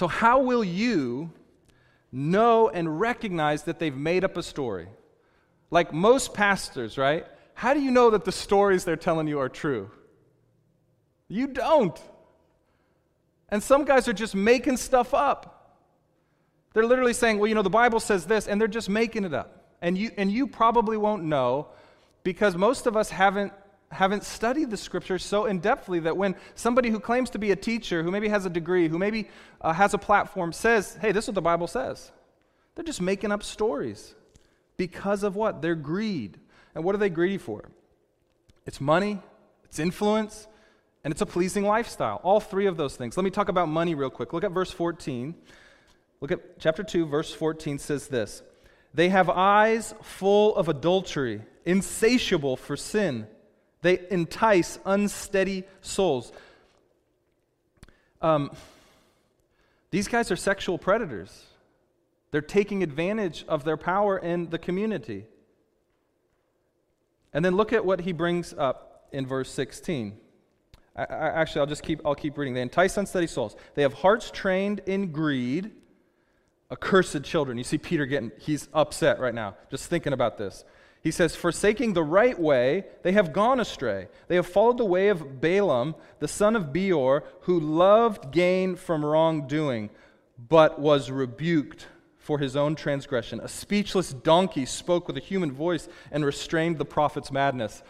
So, 0.00 0.08
how 0.08 0.40
will 0.40 0.64
you 0.64 1.30
know 2.10 2.70
and 2.70 2.98
recognize 2.98 3.64
that 3.64 3.78
they've 3.78 3.94
made 3.94 4.24
up 4.24 4.38
a 4.38 4.42
story? 4.42 4.88
Like 5.70 5.92
most 5.92 6.32
pastors, 6.32 6.96
right? 6.96 7.26
How 7.52 7.74
do 7.74 7.82
you 7.82 7.90
know 7.90 8.08
that 8.08 8.24
the 8.24 8.32
stories 8.32 8.86
they're 8.86 8.96
telling 8.96 9.28
you 9.28 9.40
are 9.40 9.50
true? 9.50 9.90
You 11.28 11.48
don't. 11.48 12.00
And 13.50 13.62
some 13.62 13.84
guys 13.84 14.08
are 14.08 14.14
just 14.14 14.34
making 14.34 14.78
stuff 14.78 15.12
up. 15.12 15.76
They're 16.72 16.86
literally 16.86 17.12
saying, 17.12 17.38
well, 17.38 17.48
you 17.48 17.54
know, 17.54 17.60
the 17.60 17.68
Bible 17.68 18.00
says 18.00 18.24
this, 18.24 18.48
and 18.48 18.58
they're 18.58 18.68
just 18.68 18.88
making 18.88 19.26
it 19.26 19.34
up. 19.34 19.74
And 19.82 19.98
you, 19.98 20.12
and 20.16 20.32
you 20.32 20.46
probably 20.46 20.96
won't 20.96 21.24
know 21.24 21.68
because 22.22 22.56
most 22.56 22.86
of 22.86 22.96
us 22.96 23.10
haven't 23.10 23.52
haven't 23.90 24.24
studied 24.24 24.70
the 24.70 24.76
scriptures 24.76 25.24
so 25.24 25.46
in 25.46 25.60
depthly 25.60 26.02
that 26.04 26.16
when 26.16 26.36
somebody 26.54 26.90
who 26.90 27.00
claims 27.00 27.30
to 27.30 27.38
be 27.38 27.50
a 27.50 27.56
teacher, 27.56 28.02
who 28.02 28.10
maybe 28.10 28.28
has 28.28 28.46
a 28.46 28.50
degree, 28.50 28.88
who 28.88 28.98
maybe 28.98 29.28
uh, 29.60 29.72
has 29.72 29.94
a 29.94 29.98
platform, 29.98 30.52
says, 30.52 30.96
hey, 31.00 31.12
this 31.12 31.24
is 31.24 31.28
what 31.28 31.34
the 31.34 31.42
Bible 31.42 31.66
says, 31.66 32.12
they're 32.74 32.84
just 32.84 33.00
making 33.00 33.32
up 33.32 33.42
stories. 33.42 34.14
Because 34.76 35.22
of 35.22 35.36
what? 35.36 35.60
Their 35.60 35.74
greed. 35.74 36.38
And 36.74 36.84
what 36.84 36.94
are 36.94 36.98
they 36.98 37.10
greedy 37.10 37.36
for? 37.36 37.68
It's 38.64 38.80
money, 38.80 39.18
it's 39.64 39.78
influence, 39.78 40.46
and 41.02 41.12
it's 41.12 41.20
a 41.20 41.26
pleasing 41.26 41.64
lifestyle. 41.64 42.20
All 42.22 42.40
three 42.40 42.66
of 42.66 42.76
those 42.76 42.96
things. 42.96 43.16
Let 43.16 43.24
me 43.24 43.30
talk 43.30 43.48
about 43.48 43.68
money 43.68 43.94
real 43.94 44.08
quick. 44.08 44.32
Look 44.32 44.44
at 44.44 44.52
verse 44.52 44.70
14. 44.70 45.34
Look 46.20 46.30
at 46.30 46.60
chapter 46.60 46.82
2, 46.82 47.06
verse 47.06 47.34
14 47.34 47.78
says 47.78 48.06
this 48.06 48.42
They 48.94 49.08
have 49.08 49.28
eyes 49.28 49.94
full 50.00 50.54
of 50.54 50.68
adultery, 50.68 51.42
insatiable 51.64 52.56
for 52.56 52.76
sin 52.76 53.26
they 53.82 54.00
entice 54.10 54.78
unsteady 54.84 55.64
souls. 55.80 56.32
Um, 58.20 58.50
these 59.90 60.08
guys 60.08 60.30
are 60.30 60.36
sexual 60.36 60.78
predators. 60.78 61.46
They're 62.30 62.40
taking 62.40 62.82
advantage 62.82 63.44
of 63.48 63.64
their 63.64 63.76
power 63.76 64.18
in 64.18 64.50
the 64.50 64.58
community. 64.58 65.26
And 67.32 67.44
then 67.44 67.56
look 67.56 67.72
at 67.72 67.84
what 67.84 68.00
he 68.02 68.12
brings 68.12 68.54
up 68.56 69.08
in 69.12 69.26
verse 69.26 69.50
16. 69.50 70.16
I, 70.94 71.02
I, 71.02 71.28
actually, 71.40 71.60
I'll 71.60 71.66
just 71.66 71.82
keep, 71.82 72.00
I'll 72.04 72.14
keep 72.14 72.36
reading. 72.36 72.54
They 72.54 72.62
entice 72.62 72.96
unsteady 72.96 73.26
souls. 73.26 73.56
They 73.74 73.82
have 73.82 73.94
hearts 73.94 74.30
trained 74.30 74.80
in 74.86 75.12
greed, 75.12 75.72
accursed 76.70 77.22
children. 77.24 77.58
You 77.58 77.64
see 77.64 77.78
Peter 77.78 78.06
getting, 78.06 78.32
he's 78.38 78.68
upset 78.72 79.20
right 79.20 79.34
now, 79.34 79.56
just 79.70 79.86
thinking 79.86 80.12
about 80.12 80.38
this. 80.38 80.64
He 81.02 81.10
says, 81.10 81.34
Forsaking 81.34 81.92
the 81.92 82.02
right 82.02 82.38
way, 82.38 82.84
they 83.02 83.12
have 83.12 83.32
gone 83.32 83.60
astray. 83.60 84.08
They 84.28 84.36
have 84.36 84.46
followed 84.46 84.78
the 84.78 84.84
way 84.84 85.08
of 85.08 85.40
Balaam, 85.40 85.94
the 86.18 86.28
son 86.28 86.56
of 86.56 86.72
Beor, 86.72 87.24
who 87.42 87.58
loved 87.58 88.30
gain 88.30 88.76
from 88.76 89.04
wrongdoing, 89.04 89.90
but 90.48 90.78
was 90.78 91.10
rebuked 91.10 91.86
for 92.18 92.38
his 92.38 92.54
own 92.54 92.74
transgression. 92.74 93.40
A 93.40 93.48
speechless 93.48 94.12
donkey 94.12 94.66
spoke 94.66 95.06
with 95.06 95.16
a 95.16 95.20
human 95.20 95.52
voice 95.52 95.88
and 96.12 96.24
restrained 96.24 96.76
the 96.76 96.84
prophet's 96.84 97.32
madness. 97.32 97.82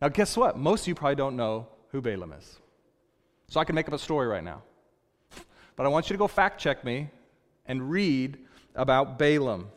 Now, 0.00 0.08
guess 0.08 0.36
what? 0.36 0.58
Most 0.58 0.82
of 0.82 0.88
you 0.88 0.94
probably 0.94 1.14
don't 1.16 1.36
know 1.36 1.68
who 1.90 2.00
Balaam 2.00 2.32
is. 2.32 2.58
So 3.48 3.60
I 3.60 3.64
can 3.64 3.74
make 3.74 3.86
up 3.86 3.94
a 3.94 3.98
story 3.98 4.26
right 4.26 4.42
now. 4.42 4.62
But 5.76 5.84
I 5.84 5.90
want 5.90 6.08
you 6.08 6.14
to 6.14 6.18
go 6.18 6.26
fact 6.26 6.58
check 6.58 6.84
me 6.84 7.10
and 7.66 7.90
read 7.90 8.38
about 8.74 9.18
Balaam. 9.18 9.68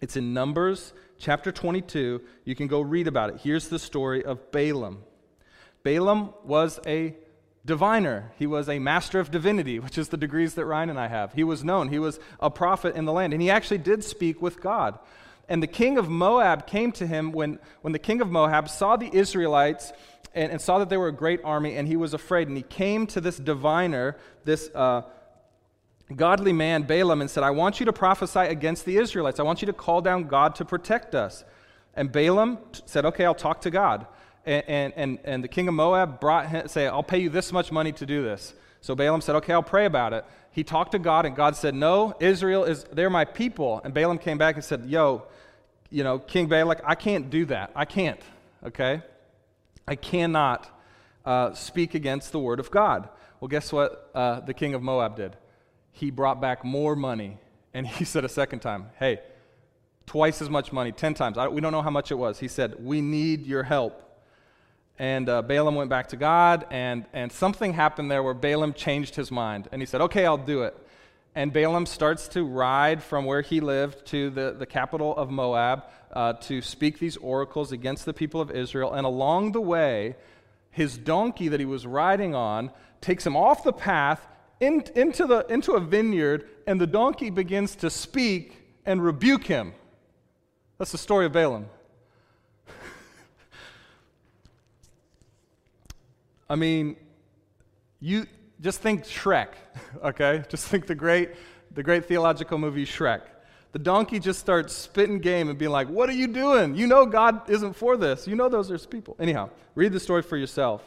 It's 0.00 0.16
in 0.16 0.32
Numbers 0.32 0.92
chapter 1.18 1.52
22. 1.52 2.20
You 2.44 2.54
can 2.54 2.66
go 2.66 2.80
read 2.80 3.06
about 3.06 3.30
it. 3.30 3.40
Here's 3.42 3.68
the 3.68 3.78
story 3.78 4.24
of 4.24 4.50
Balaam. 4.50 5.02
Balaam 5.82 6.34
was 6.44 6.80
a 6.86 7.14
diviner. 7.64 8.32
He 8.38 8.46
was 8.46 8.68
a 8.68 8.78
master 8.78 9.20
of 9.20 9.30
divinity, 9.30 9.78
which 9.78 9.98
is 9.98 10.08
the 10.08 10.16
degrees 10.16 10.54
that 10.54 10.64
Ryan 10.64 10.90
and 10.90 10.98
I 10.98 11.08
have. 11.08 11.34
He 11.34 11.44
was 11.44 11.64
known. 11.64 11.88
He 11.88 11.98
was 11.98 12.18
a 12.40 12.50
prophet 12.50 12.96
in 12.96 13.04
the 13.04 13.12
land. 13.12 13.32
And 13.32 13.42
he 13.42 13.50
actually 13.50 13.78
did 13.78 14.02
speak 14.04 14.40
with 14.40 14.60
God. 14.60 14.98
And 15.48 15.62
the 15.62 15.68
king 15.68 15.98
of 15.98 16.08
Moab 16.08 16.66
came 16.66 16.92
to 16.92 17.06
him 17.06 17.32
when, 17.32 17.58
when 17.80 17.92
the 17.92 17.98
king 17.98 18.20
of 18.20 18.30
Moab 18.30 18.68
saw 18.68 18.96
the 18.96 19.10
Israelites 19.14 19.92
and, 20.34 20.52
and 20.52 20.60
saw 20.60 20.78
that 20.78 20.88
they 20.88 20.96
were 20.96 21.08
a 21.08 21.12
great 21.12 21.40
army, 21.42 21.76
and 21.76 21.88
he 21.88 21.96
was 21.96 22.12
afraid. 22.12 22.48
And 22.48 22.56
he 22.56 22.62
came 22.62 23.06
to 23.08 23.20
this 23.20 23.38
diviner, 23.38 24.16
this 24.44 24.70
uh, 24.74 25.02
godly 26.14 26.52
man, 26.52 26.82
Balaam, 26.82 27.20
and 27.20 27.30
said, 27.30 27.42
I 27.42 27.50
want 27.50 27.80
you 27.80 27.86
to 27.86 27.92
prophesy 27.92 28.40
against 28.40 28.84
the 28.84 28.96
Israelites. 28.96 29.38
I 29.38 29.42
want 29.42 29.62
you 29.62 29.66
to 29.66 29.72
call 29.72 30.00
down 30.00 30.24
God 30.24 30.54
to 30.56 30.64
protect 30.64 31.14
us. 31.14 31.44
And 31.94 32.10
Balaam 32.10 32.58
said, 32.86 33.04
Okay, 33.04 33.24
I'll 33.24 33.34
talk 33.34 33.60
to 33.62 33.70
God. 33.70 34.06
And, 34.46 34.94
and, 34.96 35.18
and 35.24 35.44
the 35.44 35.48
king 35.48 35.68
of 35.68 35.74
Moab 35.74 36.20
brought 36.20 36.48
him, 36.48 36.68
say, 36.68 36.86
I'll 36.86 37.02
pay 37.02 37.18
you 37.18 37.28
this 37.28 37.52
much 37.52 37.70
money 37.70 37.92
to 37.92 38.06
do 38.06 38.22
this. 38.22 38.54
So 38.80 38.94
Balaam 38.94 39.20
said, 39.20 39.34
Okay, 39.36 39.52
I'll 39.52 39.62
pray 39.62 39.84
about 39.84 40.12
it. 40.12 40.24
He 40.50 40.64
talked 40.64 40.92
to 40.92 40.98
God, 40.98 41.26
and 41.26 41.36
God 41.36 41.56
said, 41.56 41.74
No, 41.74 42.14
Israel 42.20 42.64
is, 42.64 42.84
they're 42.84 43.10
my 43.10 43.24
people. 43.24 43.80
And 43.84 43.92
Balaam 43.92 44.18
came 44.18 44.38
back 44.38 44.54
and 44.54 44.64
said, 44.64 44.86
Yo, 44.86 45.24
you 45.90 46.04
know, 46.04 46.18
King 46.18 46.48
Balak, 46.48 46.80
I 46.84 46.94
can't 46.94 47.30
do 47.30 47.44
that. 47.46 47.70
I 47.74 47.84
can't, 47.84 48.20
okay? 48.64 49.02
I 49.86 49.94
cannot 49.94 50.68
uh, 51.24 51.52
speak 51.54 51.94
against 51.94 52.32
the 52.32 52.38
word 52.38 52.60
of 52.60 52.70
God. 52.70 53.08
Well, 53.40 53.48
guess 53.48 53.72
what 53.72 54.10
uh, 54.14 54.40
the 54.40 54.54
king 54.54 54.74
of 54.74 54.82
Moab 54.82 55.16
did? 55.16 55.36
He 55.98 56.12
brought 56.12 56.40
back 56.40 56.64
more 56.64 56.94
money, 56.94 57.38
and 57.74 57.84
he 57.84 58.04
said 58.12 58.24
a 58.24 58.28
second 58.28 58.60
time, 58.60 58.90
Hey, 59.00 59.20
twice 60.06 60.40
as 60.40 60.48
much 60.48 60.72
money, 60.72 60.92
10 60.92 61.14
times. 61.14 61.36
I, 61.36 61.48
we 61.48 61.60
don't 61.60 61.72
know 61.72 61.82
how 61.82 61.90
much 61.90 62.12
it 62.12 62.14
was. 62.14 62.38
He 62.38 62.46
said, 62.46 62.76
We 62.78 63.00
need 63.00 63.46
your 63.46 63.64
help. 63.64 64.04
And 65.00 65.28
uh, 65.28 65.42
Balaam 65.42 65.74
went 65.74 65.90
back 65.90 66.08
to 66.08 66.16
God, 66.16 66.66
and, 66.70 67.04
and 67.12 67.32
something 67.32 67.72
happened 67.72 68.10
there 68.10 68.22
where 68.22 68.34
Balaam 68.34 68.74
changed 68.74 69.16
his 69.16 69.32
mind. 69.32 69.68
And 69.72 69.82
he 69.82 69.86
said, 69.86 70.00
Okay, 70.02 70.24
I'll 70.24 70.38
do 70.38 70.62
it. 70.62 70.76
And 71.34 71.52
Balaam 71.52 71.84
starts 71.84 72.28
to 72.28 72.44
ride 72.44 73.02
from 73.02 73.24
where 73.24 73.42
he 73.42 73.60
lived 73.60 74.06
to 74.06 74.30
the, 74.30 74.54
the 74.56 74.66
capital 74.66 75.16
of 75.16 75.30
Moab 75.30 75.84
uh, 76.12 76.34
to 76.34 76.62
speak 76.62 77.00
these 77.00 77.16
oracles 77.16 77.72
against 77.72 78.04
the 78.04 78.14
people 78.14 78.40
of 78.40 78.52
Israel. 78.52 78.92
And 78.92 79.04
along 79.04 79.50
the 79.52 79.60
way, 79.60 80.14
his 80.70 80.96
donkey 80.96 81.48
that 81.48 81.58
he 81.58 81.66
was 81.66 81.86
riding 81.86 82.36
on 82.36 82.70
takes 83.00 83.26
him 83.26 83.36
off 83.36 83.64
the 83.64 83.72
path 83.72 84.24
in, 84.60 84.84
into, 84.94 85.26
the, 85.26 85.46
into 85.48 85.72
a 85.72 85.80
vineyard, 85.80 86.48
and 86.66 86.80
the 86.80 86.86
donkey 86.86 87.30
begins 87.30 87.74
to 87.76 87.90
speak 87.90 88.54
and 88.84 89.02
rebuke 89.02 89.44
him. 89.44 89.72
That's 90.78 90.92
the 90.92 90.98
story 90.98 91.26
of 91.26 91.32
Balaam. 91.32 91.66
I 96.50 96.56
mean, 96.56 96.96
you 98.00 98.26
just 98.60 98.80
think 98.80 99.04
Shrek, 99.04 99.48
okay? 100.04 100.44
Just 100.48 100.66
think 100.68 100.86
the 100.86 100.94
great, 100.94 101.30
the 101.74 101.82
great 101.82 102.06
theological 102.06 102.58
movie 102.58 102.86
Shrek. 102.86 103.22
The 103.72 103.78
donkey 103.78 104.18
just 104.18 104.40
starts 104.40 104.72
spitting 104.72 105.18
game 105.18 105.50
and 105.50 105.58
being 105.58 105.70
like, 105.70 105.88
What 105.88 106.08
are 106.08 106.14
you 106.14 106.26
doing? 106.26 106.74
You 106.74 106.86
know 106.86 107.04
God 107.04 107.50
isn't 107.50 107.74
for 107.74 107.96
this. 107.96 108.26
You 108.26 108.34
know 108.34 108.48
those 108.48 108.70
are 108.70 108.74
his 108.74 108.86
people. 108.86 109.14
Anyhow, 109.20 109.50
read 109.74 109.92
the 109.92 110.00
story 110.00 110.22
for 110.22 110.36
yourself. 110.36 110.82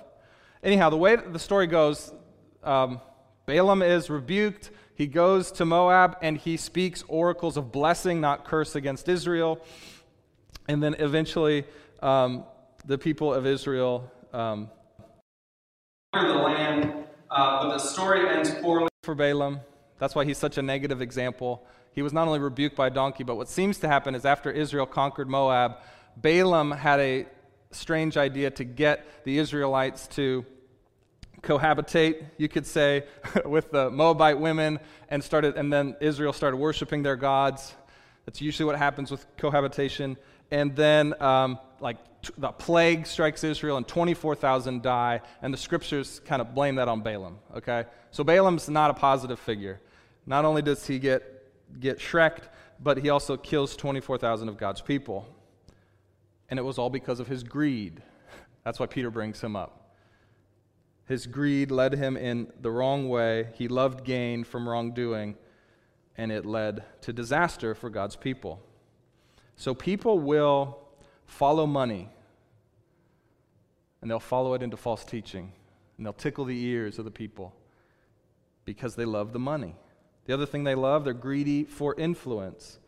Anyhow, 0.64 0.90
the 0.90 0.98
way 0.98 1.16
the 1.16 1.40
story 1.40 1.68
goes, 1.68 2.12
um, 2.64 3.00
Balaam 3.46 3.82
is 3.82 4.10
rebuked. 4.10 4.72
He 4.96 5.08
goes 5.08 5.52
to 5.54 5.66
Moab 5.66 6.18
and 6.22 6.38
he 6.38 6.58
speaks 6.58 7.04
oracles 7.08 7.58
of 7.58 7.72
blessing, 7.72 8.22
not 8.22 8.46
curse, 8.46 8.76
against 8.76 9.10
Israel. 9.10 9.60
And 10.68 10.82
then 10.82 10.96
eventually, 11.00 11.66
um, 12.02 12.44
the 12.86 12.98
people 12.98 13.34
of 13.34 13.46
Israel 13.46 14.12
um, 14.34 14.70
the 16.14 16.20
land 16.20 16.94
uh, 17.30 17.64
but 17.64 17.74
the 17.74 17.80
story 17.80 18.30
ends 18.30 18.52
poorly 18.62 18.90
for 19.04 19.16
Balaam. 19.16 19.62
That's 19.98 20.16
why 20.16 20.26
he's 20.26 20.38
such 20.38 20.58
a 20.58 20.62
negative 20.62 21.02
example. 21.02 21.66
He 21.94 22.02
was 22.02 22.12
not 22.12 22.28
only 22.28 22.40
rebuked 22.40 22.76
by 22.76 22.88
a 22.88 22.90
donkey, 22.90 23.24
but 23.24 23.36
what 23.36 23.48
seems 23.48 23.78
to 23.80 23.88
happen 23.88 24.16
is 24.16 24.26
after 24.26 24.52
Israel 24.52 24.86
conquered 24.86 25.30
Moab, 25.30 25.78
Balaam 26.18 26.72
had 26.72 27.00
a 27.00 27.26
strange 27.72 28.18
idea 28.18 28.50
to 28.52 28.64
get 28.64 29.24
the 29.24 29.38
Israelites 29.38 30.08
to 30.08 30.46
cohabitate, 31.44 32.26
you 32.38 32.48
could 32.48 32.66
say, 32.66 33.06
with 33.46 33.72
the 33.72 33.90
Moabite 33.90 34.40
women, 34.40 34.80
and 35.10 35.24
started, 35.24 35.58
and 35.58 35.72
then 35.72 35.96
Israel 36.02 36.34
started 36.34 36.58
worshiping 36.58 37.04
their 37.04 37.16
gods. 37.16 37.74
That's 38.26 38.42
usually 38.42 38.66
what 38.66 38.78
happens 38.78 39.12
with 39.12 39.26
cohabitation. 39.38 40.18
And 40.52 40.76
then, 40.76 41.20
um, 41.22 41.60
like 41.80 41.98
the 42.38 42.52
plague 42.52 43.08
strikes 43.08 43.44
Israel 43.44 43.78
and 43.78 43.88
24,000 43.88 44.82
die, 44.82 45.22
and 45.42 45.54
the 45.54 45.58
scriptures 45.58 46.22
kind 46.26 46.42
of 46.42 46.54
blame 46.54 46.76
that 46.76 46.88
on 46.88 47.02
Balaam, 47.02 47.40
okay? 47.58 47.86
So 48.12 48.24
Balaam's 48.24 48.70
not 48.70 48.92
a 48.92 48.94
positive 48.94 49.40
figure. 49.40 49.82
Not 50.26 50.46
only 50.46 50.62
does 50.62 50.86
he 50.86 51.00
get, 51.00 51.24
get 51.80 52.00
shreked, 52.00 52.50
but 52.80 52.98
he 52.98 53.10
also 53.10 53.38
kills 53.38 53.76
24,000 53.76 54.50
of 54.50 54.58
God's 54.58 54.82
people. 54.82 55.28
And 56.50 56.60
it 56.60 56.64
was 56.64 56.78
all 56.78 56.90
because 56.90 57.20
of 57.20 57.28
his 57.28 57.44
greed. 57.44 58.02
That's 58.64 58.80
why 58.80 58.86
Peter 58.86 59.10
brings 59.10 59.42
him 59.42 59.56
up. 59.56 59.81
His 61.06 61.28
greed 61.28 61.72
led 61.72 61.94
him 61.96 62.16
in 62.16 62.52
the 62.62 62.72
wrong 62.72 63.10
way. 63.10 63.50
He 63.54 63.68
loved 63.68 64.04
gain 64.04 64.44
from 64.44 64.68
wrongdoing, 64.68 65.36
and 66.18 66.32
it 66.32 66.46
led 66.46 66.84
to 67.02 67.12
disaster 67.12 67.76
for 67.76 67.90
God's 67.90 68.16
people. 68.16 68.62
So 69.56 69.74
people 69.74 70.20
will 70.20 70.80
follow 71.26 71.68
money, 71.68 72.10
and 74.02 74.10
they'll 74.10 74.20
follow 74.20 74.54
it 74.54 74.64
into 74.64 74.78
false 74.78 75.04
teaching, 75.04 75.54
and 75.98 76.06
they'll 76.06 76.14
tickle 76.14 76.46
the 76.46 76.64
ears 76.66 76.98
of 76.98 77.06
the 77.06 77.12
people 77.12 77.54
because 78.66 78.96
they 78.96 79.06
love 79.06 79.34
the 79.34 79.40
money. 79.40 79.76
The 80.26 80.34
other 80.34 80.46
thing 80.46 80.64
they 80.64 80.76
love, 80.76 81.04
they're 81.04 81.14
greedy 81.14 81.64
for 81.64 81.96
influence. 81.96 82.80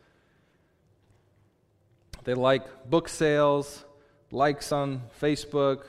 They 2.24 2.34
like 2.34 2.88
book 2.88 3.08
sales, 3.08 3.84
likes 4.30 4.72
on 4.72 5.02
Facebook, 5.20 5.84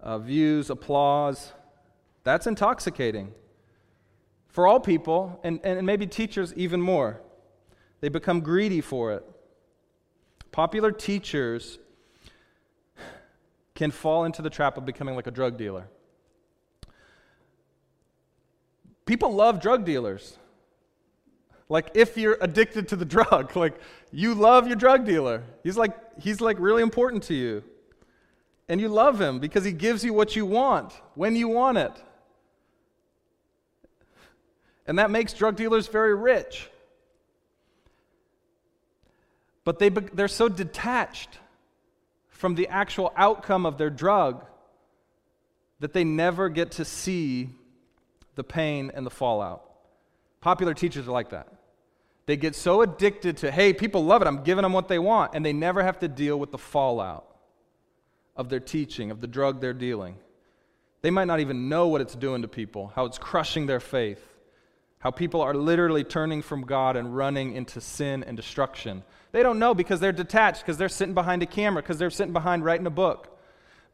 uh, 0.00 0.18
views, 0.18 0.70
applause. 0.70 1.52
That's 2.24 2.46
intoxicating 2.46 3.32
for 4.48 4.66
all 4.66 4.80
people, 4.80 5.40
and, 5.44 5.60
and 5.62 5.86
maybe 5.86 6.06
teachers 6.06 6.52
even 6.54 6.80
more. 6.80 7.20
They 8.00 8.08
become 8.08 8.40
greedy 8.40 8.80
for 8.80 9.12
it. 9.12 9.24
Popular 10.52 10.92
teachers 10.92 11.78
can 13.74 13.90
fall 13.90 14.24
into 14.24 14.42
the 14.42 14.50
trap 14.50 14.76
of 14.76 14.84
becoming 14.84 15.14
like 15.14 15.26
a 15.26 15.30
drug 15.30 15.56
dealer. 15.56 15.88
People 19.06 19.32
love 19.32 19.60
drug 19.60 19.84
dealers. 19.84 20.36
Like 21.68 21.90
if 21.94 22.16
you're 22.16 22.38
addicted 22.40 22.88
to 22.88 22.96
the 22.96 23.04
drug, 23.16 23.56
like 23.56 23.78
you 24.10 24.34
love 24.34 24.66
your 24.66 24.76
drug 24.76 25.04
dealer. 25.04 25.44
He's 25.62 25.76
like 25.76 25.96
he's 26.20 26.40
like 26.40 26.58
really 26.58 26.82
important 26.82 27.22
to 27.24 27.34
you. 27.34 27.62
And 28.68 28.80
you 28.80 28.88
love 28.88 29.20
him 29.20 29.38
because 29.38 29.64
he 29.64 29.72
gives 29.72 30.04
you 30.04 30.12
what 30.12 30.36
you 30.36 30.44
want 30.44 30.92
when 31.14 31.34
you 31.36 31.48
want 31.48 31.78
it. 31.78 31.92
And 34.86 34.98
that 34.98 35.10
makes 35.10 35.32
drug 35.32 35.56
dealers 35.56 35.86
very 35.86 36.14
rich. 36.14 36.68
But 39.64 39.78
they, 39.78 39.88
they're 39.88 40.28
so 40.28 40.48
detached 40.48 41.38
from 42.28 42.54
the 42.54 42.68
actual 42.68 43.12
outcome 43.16 43.66
of 43.66 43.78
their 43.78 43.90
drug 43.90 44.44
that 45.80 45.92
they 45.92 46.04
never 46.04 46.48
get 46.48 46.72
to 46.72 46.84
see 46.84 47.50
the 48.34 48.44
pain 48.44 48.90
and 48.94 49.04
the 49.04 49.10
fallout. 49.10 49.64
Popular 50.40 50.74
teachers 50.74 51.08
are 51.08 51.12
like 51.12 51.30
that. 51.30 51.48
They 52.26 52.36
get 52.36 52.54
so 52.54 52.82
addicted 52.82 53.38
to, 53.38 53.50
hey, 53.50 53.72
people 53.72 54.04
love 54.04 54.22
it, 54.22 54.28
I'm 54.28 54.42
giving 54.42 54.62
them 54.62 54.72
what 54.72 54.88
they 54.88 54.98
want, 54.98 55.32
and 55.34 55.44
they 55.44 55.52
never 55.52 55.82
have 55.82 55.98
to 56.00 56.08
deal 56.08 56.38
with 56.38 56.50
the 56.50 56.58
fallout 56.58 57.37
of 58.38 58.48
their 58.48 58.60
teaching, 58.60 59.10
of 59.10 59.20
the 59.20 59.26
drug 59.26 59.60
they're 59.60 59.74
dealing. 59.74 60.16
They 61.02 61.10
might 61.10 61.26
not 61.26 61.40
even 61.40 61.68
know 61.68 61.88
what 61.88 62.00
it's 62.00 62.14
doing 62.14 62.42
to 62.42 62.48
people, 62.48 62.92
how 62.94 63.04
it's 63.04 63.18
crushing 63.18 63.66
their 63.66 63.80
faith, 63.80 64.24
how 65.00 65.10
people 65.10 65.42
are 65.42 65.54
literally 65.54 66.04
turning 66.04 66.40
from 66.40 66.62
God 66.62 66.96
and 66.96 67.14
running 67.14 67.52
into 67.52 67.80
sin 67.80 68.24
and 68.24 68.36
destruction 68.36 69.02
they 69.32 69.42
don't 69.42 69.58
know 69.58 69.74
because 69.74 70.00
they're 70.00 70.12
detached, 70.12 70.62
because 70.62 70.78
they're 70.78 70.88
sitting 70.88 71.14
behind 71.14 71.42
a 71.42 71.46
camera, 71.46 71.82
because 71.82 71.98
they're 71.98 72.10
sitting 72.10 72.32
behind 72.32 72.64
writing 72.64 72.86
a 72.86 72.90
book. 72.90 73.38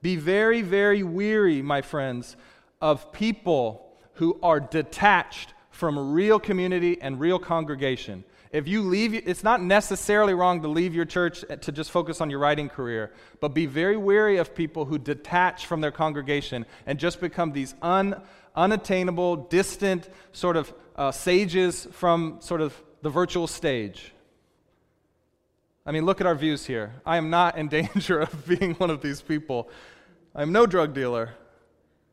Be 0.01 0.17
very, 0.17 0.63
very 0.63 1.03
weary, 1.03 1.63
my 1.63 1.83
friends, 1.83 2.37
of 2.81 3.13
people 3.13 3.97
who 4.15 4.39
are 4.43 4.61
detached 4.61 5.55
from 5.71 6.13
real 6.13 6.39
community 6.39 7.01
and 7.01 7.19
real 7.19 7.39
congregation. 7.39 8.23
If 8.55 8.69
you 8.69 8.83
leave, 8.83 9.15
it's 9.15 9.43
not 9.43 9.61
necessarily 9.61 10.33
wrong 10.33 10.63
to 10.63 10.69
leave 10.69 10.95
your 10.95 11.07
church 11.07 11.45
to 11.63 11.73
just 11.73 11.91
focus 11.91 12.21
on 12.21 12.31
your 12.31 12.39
writing 12.39 12.69
career, 12.69 13.13
but 13.41 13.49
be 13.49 13.67
very 13.67 13.97
wary 13.97 14.37
of 14.37 14.55
people 14.55 14.85
who 14.85 14.97
detach 14.97 15.67
from 15.67 15.81
their 15.81 15.91
congregation 15.91 16.65
and 16.87 16.97
just 16.97 17.21
become 17.21 17.51
these 17.51 17.75
un, 17.83 18.23
unattainable, 18.55 19.35
distant 19.35 20.09
sort 20.31 20.57
of 20.57 20.73
uh, 20.95 21.11
sages 21.11 21.89
from 21.91 22.37
sort 22.39 22.61
of 22.61 22.81
the 23.03 23.11
virtual 23.11 23.49
stage. 23.49 24.13
I 25.85 25.91
mean, 25.91 26.07
look 26.07 26.21
at 26.21 26.27
our 26.29 26.37
views 26.37 26.65
here. 26.65 26.95
I 27.05 27.17
am 27.17 27.31
not 27.31 27.59
in 27.59 27.67
danger 27.81 28.21
of 28.21 28.47
being 28.47 28.75
one 28.75 28.89
of 28.89 29.03
these 29.03 29.21
people. 29.21 29.69
I'm 30.33 30.53
no 30.53 30.65
drug 30.65 30.95
dealer. 30.95 31.35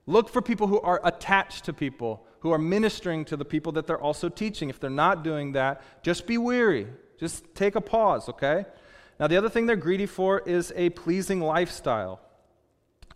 Look 0.07 0.27
for 0.27 0.41
people 0.41 0.65
who 0.65 0.81
are 0.81 0.99
attached 1.03 1.65
to 1.65 1.73
people, 1.73 2.25
who 2.41 2.51
are 2.51 2.57
ministering 2.57 3.25
to 3.25 3.37
the 3.37 3.45
people 3.45 3.71
that 3.71 3.87
they're 3.87 4.01
also 4.01 4.29
teaching. 4.29 4.69
If 4.69 4.79
they're 4.79 4.89
not 4.89 5.23
doing 5.23 5.53
that, 5.53 5.81
just 6.03 6.27
be 6.27 6.37
weary. 6.37 6.87
Just 7.19 7.55
take 7.55 7.75
a 7.75 7.81
pause, 7.81 8.27
okay? 8.29 8.65
Now, 9.19 9.27
the 9.27 9.37
other 9.37 9.49
thing 9.49 9.67
they're 9.67 9.75
greedy 9.75 10.07
for 10.07 10.39
is 10.39 10.73
a 10.75 10.89
pleasing 10.89 11.39
lifestyle. 11.39 12.19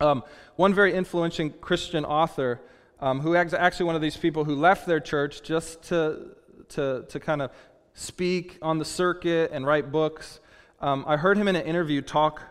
Um, 0.00 0.22
one 0.54 0.72
very 0.72 0.94
influential 0.94 1.50
Christian 1.50 2.04
author, 2.04 2.60
um, 3.00 3.20
who 3.20 3.34
is 3.34 3.52
actually 3.52 3.86
one 3.86 3.96
of 3.96 4.02
these 4.02 4.16
people 4.16 4.44
who 4.44 4.54
left 4.54 4.86
their 4.86 5.00
church 5.00 5.42
just 5.42 5.82
to, 5.84 6.36
to, 6.70 7.04
to 7.08 7.18
kind 7.18 7.42
of 7.42 7.50
speak 7.94 8.58
on 8.62 8.78
the 8.78 8.84
circuit 8.84 9.50
and 9.52 9.66
write 9.66 9.90
books, 9.90 10.38
um, 10.80 11.04
I 11.08 11.16
heard 11.16 11.36
him 11.36 11.48
in 11.48 11.56
an 11.56 11.66
interview 11.66 12.00
talk 12.00 12.42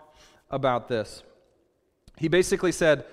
about 0.50 0.90
this. 0.90 1.24
He 2.18 2.28
basically 2.28 2.72
said, 2.72 3.06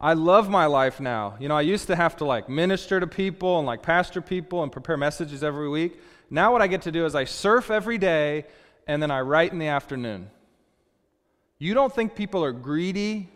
I 0.00 0.12
love 0.12 0.48
my 0.48 0.66
life 0.66 1.00
now. 1.00 1.36
You 1.40 1.48
know, 1.48 1.56
I 1.56 1.62
used 1.62 1.88
to 1.88 1.96
have 1.96 2.16
to 2.18 2.24
like 2.24 2.48
minister 2.48 3.00
to 3.00 3.06
people 3.06 3.58
and 3.58 3.66
like 3.66 3.82
pastor 3.82 4.20
people 4.20 4.62
and 4.62 4.70
prepare 4.70 4.96
messages 4.96 5.42
every 5.42 5.68
week. 5.68 6.00
Now, 6.30 6.52
what 6.52 6.62
I 6.62 6.68
get 6.68 6.82
to 6.82 6.92
do 6.92 7.04
is 7.04 7.14
I 7.14 7.24
surf 7.24 7.70
every 7.70 7.98
day 7.98 8.46
and 8.86 9.02
then 9.02 9.10
I 9.10 9.20
write 9.22 9.52
in 9.52 9.58
the 9.58 9.66
afternoon. 9.66 10.30
You 11.58 11.74
don't 11.74 11.92
think 11.92 12.14
people 12.14 12.44
are 12.44 12.52
greedy 12.52 13.28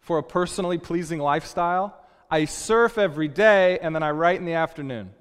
for 0.00 0.18
a 0.18 0.22
personally 0.22 0.78
pleasing 0.78 1.20
lifestyle? 1.20 1.96
I 2.28 2.46
surf 2.46 2.98
every 2.98 3.28
day 3.28 3.78
and 3.78 3.94
then 3.94 4.02
I 4.02 4.10
write 4.10 4.40
in 4.40 4.44
the 4.44 4.54
afternoon. 4.54 5.12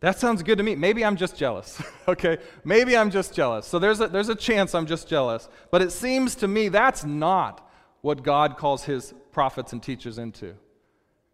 That 0.00 0.18
sounds 0.18 0.42
good 0.42 0.56
to 0.56 0.64
me. 0.64 0.76
Maybe 0.76 1.04
I'm 1.04 1.16
just 1.16 1.36
jealous. 1.36 1.82
okay? 2.08 2.38
Maybe 2.64 2.96
I'm 2.96 3.10
just 3.10 3.34
jealous. 3.34 3.66
So 3.66 3.78
there's 3.78 4.00
a, 4.00 4.08
there's 4.08 4.30
a 4.30 4.34
chance 4.34 4.74
I'm 4.74 4.86
just 4.86 5.08
jealous. 5.08 5.46
But 5.70 5.82
it 5.82 5.92
seems 5.92 6.36
to 6.36 6.48
me 6.48 6.68
that's 6.68 7.04
not 7.04 7.69
what 8.00 8.22
God 8.22 8.56
calls 8.56 8.84
his 8.84 9.14
prophets 9.32 9.72
and 9.72 9.82
teachers 9.82 10.18
into. 10.18 10.54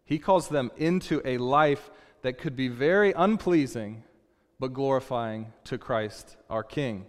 He 0.05 0.19
calls 0.19 0.47
them 0.47 0.71
into 0.77 1.21
a 1.25 1.37
life 1.37 1.89
that 2.21 2.37
could 2.37 2.55
be 2.55 2.67
very 2.67 3.13
unpleasing, 3.13 4.03
but 4.59 4.73
glorifying 4.73 5.53
to 5.65 5.77
Christ 5.77 6.37
our 6.49 6.63
King. 6.63 7.05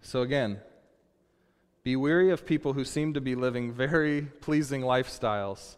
So 0.00 0.22
again, 0.22 0.60
be 1.82 1.96
weary 1.96 2.30
of 2.30 2.46
people 2.46 2.72
who 2.72 2.84
seem 2.84 3.14
to 3.14 3.20
be 3.20 3.34
living 3.34 3.72
very 3.72 4.22
pleasing 4.22 4.82
lifestyles. 4.82 5.76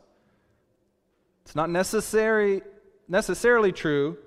It's 1.44 1.56
not 1.56 1.70
necessary, 1.70 2.62
necessarily 3.08 3.72
true 3.72 4.18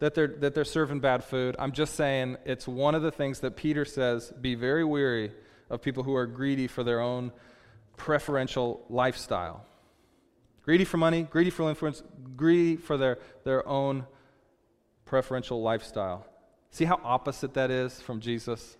that 0.00 0.14
they're, 0.14 0.28
that 0.28 0.54
they're 0.54 0.64
serving 0.64 1.00
bad 1.00 1.24
food. 1.24 1.56
I'm 1.58 1.72
just 1.72 1.94
saying 1.94 2.36
it's 2.44 2.68
one 2.68 2.94
of 2.94 3.02
the 3.02 3.10
things 3.10 3.40
that 3.40 3.56
Peter 3.56 3.84
says 3.84 4.32
be 4.40 4.54
very 4.54 4.84
weary 4.84 5.32
of 5.70 5.82
people 5.82 6.02
who 6.02 6.14
are 6.14 6.26
greedy 6.26 6.66
for 6.66 6.84
their 6.84 7.00
own 7.00 7.32
preferential 7.98 8.84
lifestyle. 8.88 9.66
Greedy 10.64 10.84
for 10.84 10.96
money, 10.96 11.22
greedy 11.22 11.50
for 11.50 11.68
influence, 11.68 12.02
greedy 12.36 12.76
for 12.76 12.96
their, 12.96 13.18
their 13.44 13.66
own 13.68 14.06
preferential 15.04 15.60
lifestyle. 15.60 16.26
See 16.70 16.84
how 16.84 17.00
opposite 17.02 17.54
that 17.54 17.70
is 17.70 18.00
from 18.00 18.20
Jesus? 18.20 18.76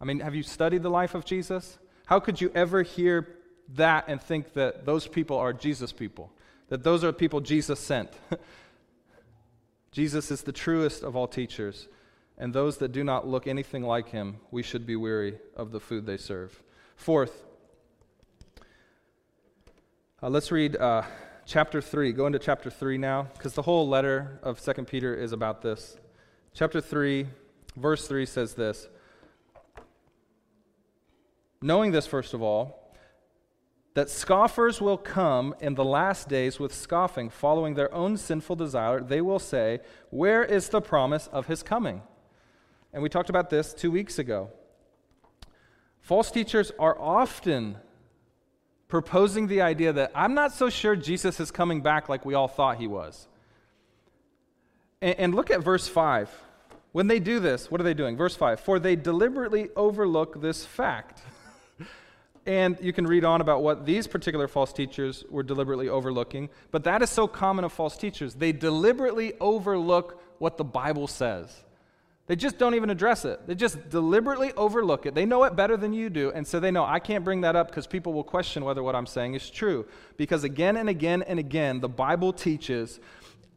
I 0.00 0.04
mean, 0.04 0.20
have 0.20 0.34
you 0.34 0.42
studied 0.42 0.82
the 0.82 0.90
life 0.90 1.14
of 1.14 1.24
Jesus? 1.24 1.78
How 2.06 2.20
could 2.20 2.40
you 2.40 2.50
ever 2.54 2.82
hear 2.82 3.38
that 3.74 4.04
and 4.08 4.20
think 4.20 4.52
that 4.54 4.84
those 4.84 5.06
people 5.06 5.36
are 5.36 5.52
Jesus 5.52 5.92
people? 5.92 6.32
That 6.68 6.82
those 6.82 7.04
are 7.04 7.12
people 7.12 7.40
Jesus 7.40 7.80
sent? 7.80 8.10
Jesus 9.92 10.30
is 10.30 10.42
the 10.42 10.52
truest 10.52 11.02
of 11.02 11.14
all 11.14 11.28
teachers, 11.28 11.88
and 12.36 12.52
those 12.52 12.78
that 12.78 12.90
do 12.90 13.04
not 13.04 13.28
look 13.28 13.46
anything 13.46 13.84
like 13.84 14.08
him, 14.08 14.36
we 14.50 14.62
should 14.62 14.86
be 14.86 14.96
weary 14.96 15.38
of 15.56 15.70
the 15.70 15.78
food 15.78 16.04
they 16.04 16.16
serve. 16.16 16.62
Fourth, 16.96 17.44
uh, 20.24 20.30
let's 20.30 20.50
read 20.50 20.74
uh, 20.76 21.02
chapter 21.44 21.82
3. 21.82 22.12
Go 22.12 22.24
into 22.24 22.38
chapter 22.38 22.70
3 22.70 22.96
now, 22.96 23.28
because 23.34 23.52
the 23.52 23.60
whole 23.60 23.86
letter 23.86 24.40
of 24.42 24.58
2 24.58 24.72
Peter 24.84 25.14
is 25.14 25.32
about 25.32 25.60
this. 25.60 25.98
Chapter 26.54 26.80
3, 26.80 27.26
verse 27.76 28.08
3 28.08 28.24
says 28.24 28.54
this 28.54 28.88
Knowing 31.60 31.92
this, 31.92 32.06
first 32.06 32.32
of 32.32 32.40
all, 32.40 32.96
that 33.92 34.08
scoffers 34.08 34.80
will 34.80 34.96
come 34.96 35.54
in 35.60 35.74
the 35.74 35.84
last 35.84 36.26
days 36.26 36.58
with 36.58 36.74
scoffing, 36.74 37.28
following 37.28 37.74
their 37.74 37.92
own 37.92 38.16
sinful 38.16 38.56
desire. 38.56 39.00
They 39.00 39.20
will 39.20 39.38
say, 39.38 39.80
Where 40.08 40.42
is 40.42 40.70
the 40.70 40.80
promise 40.80 41.26
of 41.26 41.48
his 41.48 41.62
coming? 41.62 42.00
And 42.94 43.02
we 43.02 43.10
talked 43.10 43.28
about 43.28 43.50
this 43.50 43.74
two 43.74 43.90
weeks 43.90 44.18
ago. 44.18 44.48
False 46.00 46.30
teachers 46.30 46.72
are 46.78 46.98
often 46.98 47.76
proposing 48.94 49.48
the 49.48 49.60
idea 49.60 49.92
that 49.92 50.12
I'm 50.14 50.34
not 50.34 50.52
so 50.52 50.70
sure 50.70 50.94
Jesus 50.94 51.40
is 51.40 51.50
coming 51.50 51.80
back 51.80 52.08
like 52.08 52.24
we 52.24 52.34
all 52.34 52.46
thought 52.46 52.76
he 52.76 52.86
was. 52.86 53.26
And, 55.02 55.18
and 55.18 55.34
look 55.34 55.50
at 55.50 55.64
verse 55.64 55.88
5. 55.88 56.30
When 56.92 57.08
they 57.08 57.18
do 57.18 57.40
this, 57.40 57.72
what 57.72 57.80
are 57.80 57.84
they 57.84 57.92
doing? 57.92 58.16
Verse 58.16 58.36
5 58.36 58.60
For 58.60 58.78
they 58.78 58.94
deliberately 58.94 59.68
overlook 59.74 60.40
this 60.40 60.64
fact 60.64 61.22
and 62.46 62.78
you 62.80 62.92
can 62.92 63.04
read 63.04 63.24
on 63.24 63.40
about 63.40 63.64
what 63.64 63.84
these 63.84 64.06
particular 64.06 64.46
false 64.46 64.72
teachers 64.72 65.24
were 65.28 65.42
deliberately 65.42 65.88
overlooking. 65.88 66.48
But 66.70 66.84
that 66.84 67.02
is 67.02 67.10
so 67.10 67.26
common 67.26 67.64
of 67.64 67.72
false 67.72 67.96
teachers. 67.96 68.34
They 68.34 68.52
deliberately 68.52 69.32
overlook 69.40 70.22
what 70.38 70.56
the 70.56 70.62
Bible 70.62 71.08
says. 71.08 71.64
They 72.26 72.36
just 72.36 72.56
don't 72.56 72.74
even 72.74 72.88
address 72.88 73.26
it. 73.26 73.46
They 73.46 73.54
just 73.54 73.90
deliberately 73.90 74.52
overlook 74.54 75.04
it. 75.04 75.14
They 75.14 75.26
know 75.26 75.44
it 75.44 75.56
better 75.56 75.76
than 75.76 75.92
you 75.92 76.08
do, 76.08 76.32
and 76.32 76.46
so 76.46 76.58
they 76.58 76.70
know 76.70 76.84
I 76.84 76.98
can't 76.98 77.22
bring 77.22 77.42
that 77.42 77.54
up 77.54 77.68
because 77.68 77.86
people 77.86 78.14
will 78.14 78.24
question 78.24 78.64
whether 78.64 78.82
what 78.82 78.96
I'm 78.96 79.06
saying 79.06 79.34
is 79.34 79.50
true. 79.50 79.86
Because 80.16 80.42
again 80.42 80.76
and 80.76 80.88
again 80.88 81.22
and 81.22 81.38
again, 81.38 81.80
the 81.80 81.88
Bible 81.88 82.32
teaches 82.32 82.98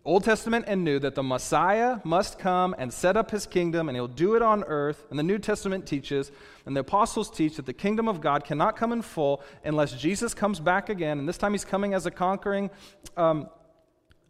Old 0.07 0.23
Testament 0.23 0.63
and 0.69 0.85
New, 0.85 0.99
that 0.99 1.15
the 1.15 1.21
Messiah 1.23 1.97
must 2.05 2.39
come 2.39 2.73
and 2.77 2.93
set 2.93 3.17
up 3.17 3.29
his 3.29 3.45
kingdom, 3.45 3.89
and 3.89 3.95
he'll 3.97 4.07
do 4.07 4.35
it 4.35 4.41
on 4.41 4.63
earth. 4.63 5.05
And 5.09 5.19
the 5.19 5.23
New 5.23 5.37
Testament 5.37 5.85
teaches, 5.85 6.31
and 6.65 6.73
the 6.73 6.79
apostles 6.79 7.29
teach, 7.29 7.57
that 7.57 7.65
the 7.65 7.73
kingdom 7.73 8.07
of 8.07 8.21
God 8.21 8.45
cannot 8.45 8.77
come 8.77 8.93
in 8.93 9.01
full 9.01 9.43
unless 9.65 9.91
Jesus 9.91 10.33
comes 10.33 10.61
back 10.61 10.87
again. 10.87 11.19
And 11.19 11.27
this 11.27 11.37
time 11.37 11.51
he's 11.51 11.65
coming 11.65 11.93
as 11.93 12.05
a 12.05 12.11
conquering 12.11 12.69
um, 13.17 13.49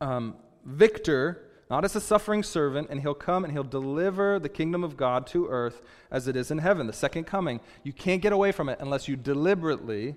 um, 0.02 0.38
victor, 0.66 1.47
not 1.70 1.84
as 1.84 1.96
a 1.96 2.02
suffering 2.02 2.44
servant, 2.44 2.88
and 2.90 3.02
he'll 3.02 3.14
come 3.14 3.44
and 3.44 3.52
he'll 3.52 3.64
deliver 3.64 4.40
the 4.40 4.50
kingdom 4.50 4.84
of 4.84 4.96
God 4.96 5.28
to 5.28 5.48
earth 5.48 5.82
as 6.10 6.28
it 6.28 6.36
is 6.36 6.50
in 6.50 6.60
heaven, 6.60 6.88
the 6.88 6.94
second 6.94 7.26
coming. 7.26 7.60
You 7.84 7.92
can't 7.92 8.22
get 8.22 8.32
away 8.32 8.52
from 8.52 8.70
it 8.70 8.80
unless 8.80 9.08
you 9.08 9.16
deliberately 9.16 10.16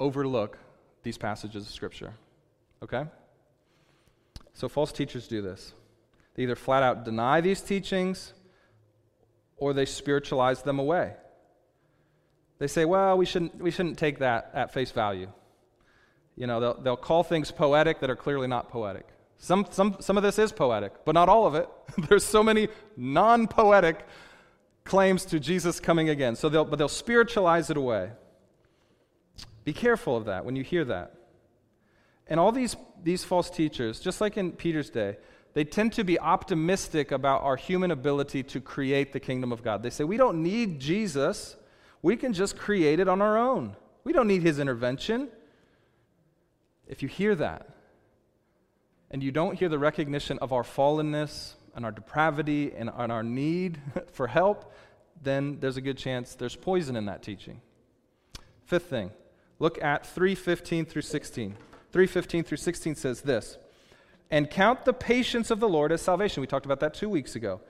overlook 0.00 0.58
these 1.02 1.16
passages 1.16 1.66
of 1.66 1.72
Scripture. 1.72 2.14
Okay? 2.82 3.04
So 4.54 4.68
false 4.68 4.90
teachers 4.90 5.28
do 5.28 5.40
this. 5.40 5.72
They 6.34 6.42
either 6.42 6.56
flat 6.56 6.82
out 6.82 7.04
deny 7.04 7.40
these 7.40 7.60
teachings 7.60 8.32
or 9.56 9.72
they 9.72 9.84
spiritualize 9.86 10.62
them 10.62 10.78
away. 10.78 11.14
They 12.58 12.66
say, 12.66 12.84
well, 12.84 13.16
we 13.16 13.26
shouldn't, 13.26 13.56
we 13.60 13.70
shouldn't 13.70 13.98
take 13.98 14.18
that 14.18 14.50
at 14.54 14.72
face 14.72 14.90
value. 14.90 15.30
You 16.36 16.46
know, 16.46 16.60
they'll, 16.60 16.80
they'll 16.80 16.96
call 16.96 17.22
things 17.22 17.50
poetic 17.50 18.00
that 18.00 18.10
are 18.10 18.16
clearly 18.16 18.46
not 18.48 18.68
poetic. 18.68 19.06
Some, 19.38 19.66
some, 19.70 19.96
some 20.00 20.16
of 20.16 20.22
this 20.22 20.38
is 20.38 20.52
poetic, 20.52 21.04
but 21.04 21.12
not 21.12 21.28
all 21.28 21.46
of 21.46 21.54
it. 21.54 21.68
There's 22.08 22.24
so 22.24 22.42
many 22.42 22.68
non 22.96 23.46
poetic 23.48 24.06
claims 24.84 25.24
to 25.26 25.40
Jesus 25.40 25.80
coming 25.80 26.08
again. 26.08 26.36
So 26.36 26.48
they'll, 26.48 26.64
but 26.64 26.76
they'll 26.76 26.88
spiritualize 26.88 27.70
it 27.70 27.76
away. 27.76 28.10
Be 29.64 29.72
careful 29.72 30.16
of 30.16 30.26
that 30.26 30.44
when 30.44 30.56
you 30.56 30.62
hear 30.62 30.84
that. 30.84 31.14
And 32.28 32.40
all 32.40 32.52
these, 32.52 32.76
these 33.02 33.24
false 33.24 33.50
teachers, 33.50 34.00
just 34.00 34.20
like 34.20 34.36
in 34.36 34.52
Peter's 34.52 34.90
day, 34.90 35.16
they 35.54 35.64
tend 35.64 35.92
to 35.94 36.04
be 36.04 36.18
optimistic 36.18 37.12
about 37.12 37.42
our 37.42 37.56
human 37.56 37.90
ability 37.90 38.42
to 38.44 38.60
create 38.60 39.12
the 39.12 39.20
kingdom 39.20 39.52
of 39.52 39.62
God. 39.62 39.82
They 39.82 39.90
say, 39.90 40.04
we 40.04 40.16
don't 40.16 40.42
need 40.42 40.80
Jesus, 40.80 41.56
we 42.02 42.16
can 42.16 42.32
just 42.32 42.56
create 42.56 43.00
it 43.00 43.08
on 43.08 43.22
our 43.22 43.38
own. 43.38 43.76
We 44.04 44.12
don't 44.12 44.28
need 44.28 44.42
his 44.42 44.58
intervention. 44.58 45.28
If 46.86 47.02
you 47.02 47.08
hear 47.08 47.34
that, 47.36 47.68
and 49.10 49.22
you 49.22 49.30
don't 49.30 49.58
hear 49.58 49.68
the 49.68 49.78
recognition 49.78 50.38
of 50.40 50.52
our 50.52 50.62
fallenness 50.62 51.54
and 51.74 51.84
our 51.84 51.92
depravity 51.92 52.72
and, 52.76 52.90
and 52.96 53.12
our 53.12 53.22
need 53.22 53.80
for 54.12 54.26
help, 54.26 54.72
then 55.22 55.58
there's 55.60 55.76
a 55.76 55.80
good 55.80 55.98
chance 55.98 56.34
there's 56.34 56.56
poison 56.56 56.96
in 56.96 57.06
that 57.06 57.22
teaching. 57.22 57.60
Fifth 58.64 58.86
thing, 58.86 59.10
look 59.58 59.82
at 59.82 60.04
3:15 60.04 60.88
through 60.88 61.02
16. 61.02 61.56
3:15 61.92 62.44
through 62.44 62.56
16 62.56 62.94
says 62.96 63.22
this, 63.22 63.58
"And 64.30 64.50
count 64.50 64.84
the 64.84 64.92
patience 64.92 65.50
of 65.50 65.60
the 65.60 65.68
Lord 65.68 65.92
as 65.92 66.02
salvation." 66.02 66.40
We 66.40 66.46
talked 66.46 66.66
about 66.66 66.80
that 66.80 66.94
2 66.94 67.08
weeks 67.08 67.36
ago. 67.36 67.60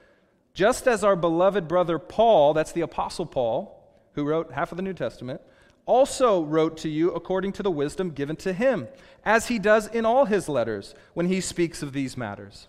Just 0.55 0.89
as 0.89 1.05
our 1.05 1.17
beloved 1.17 1.69
brother 1.69 1.99
Paul, 1.99 2.55
that's 2.55 2.73
the 2.73 2.81
apostle 2.81 3.27
Paul, 3.27 3.77
who 4.15 4.25
wrote 4.25 4.53
half 4.53 4.73
of 4.73 4.77
the 4.77 4.83
New 4.83 4.95
Testament, 4.95 5.43
also 5.87 6.43
wrote 6.43 6.77
to 6.79 6.89
you 6.89 7.13
according 7.13 7.53
to 7.53 7.63
the 7.63 7.71
wisdom 7.71 8.11
given 8.11 8.37
to 8.37 8.53
him, 8.53 8.89
as 9.25 9.49
he 9.49 9.59
does 9.59 9.87
in 9.87 10.05
all 10.05 10.25
his 10.27 10.49
letters 10.49 10.95
when 11.15 11.27
he 11.27 11.41
speaks 11.41 11.83
of 11.83 11.93
these 11.93 12.17
matters. 12.17 12.69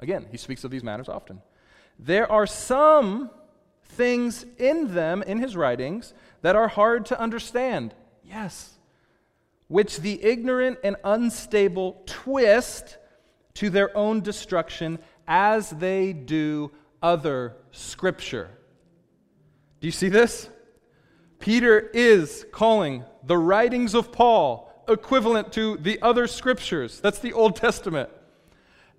Again, 0.00 0.26
he 0.30 0.36
speaks 0.36 0.64
of 0.64 0.70
these 0.70 0.82
matters 0.82 1.08
often. 1.08 1.40
There 1.98 2.30
are 2.30 2.46
some 2.46 3.30
things 3.84 4.44
in 4.58 4.94
them, 4.94 5.22
in 5.22 5.38
his 5.38 5.56
writings, 5.56 6.12
that 6.42 6.56
are 6.56 6.68
hard 6.68 7.06
to 7.06 7.20
understand. 7.20 7.94
Yes, 8.24 8.76
which 9.68 9.98
the 9.98 10.22
ignorant 10.22 10.78
and 10.84 10.96
unstable 11.04 12.02
twist 12.06 12.98
to 13.54 13.70
their 13.70 13.96
own 13.96 14.20
destruction 14.20 14.98
as 15.26 15.70
they 15.70 16.12
do 16.12 16.70
other 17.02 17.56
scripture. 17.70 18.50
Do 19.80 19.86
you 19.88 19.92
see 19.92 20.08
this? 20.08 20.48
Peter 21.38 21.78
is 21.92 22.46
calling 22.52 23.04
the 23.24 23.36
writings 23.36 23.94
of 23.94 24.12
Paul 24.12 24.72
equivalent 24.88 25.52
to 25.54 25.76
the 25.78 26.00
other 26.02 26.26
scriptures. 26.26 27.00
That's 27.00 27.18
the 27.18 27.32
Old 27.32 27.56
Testament. 27.56 28.10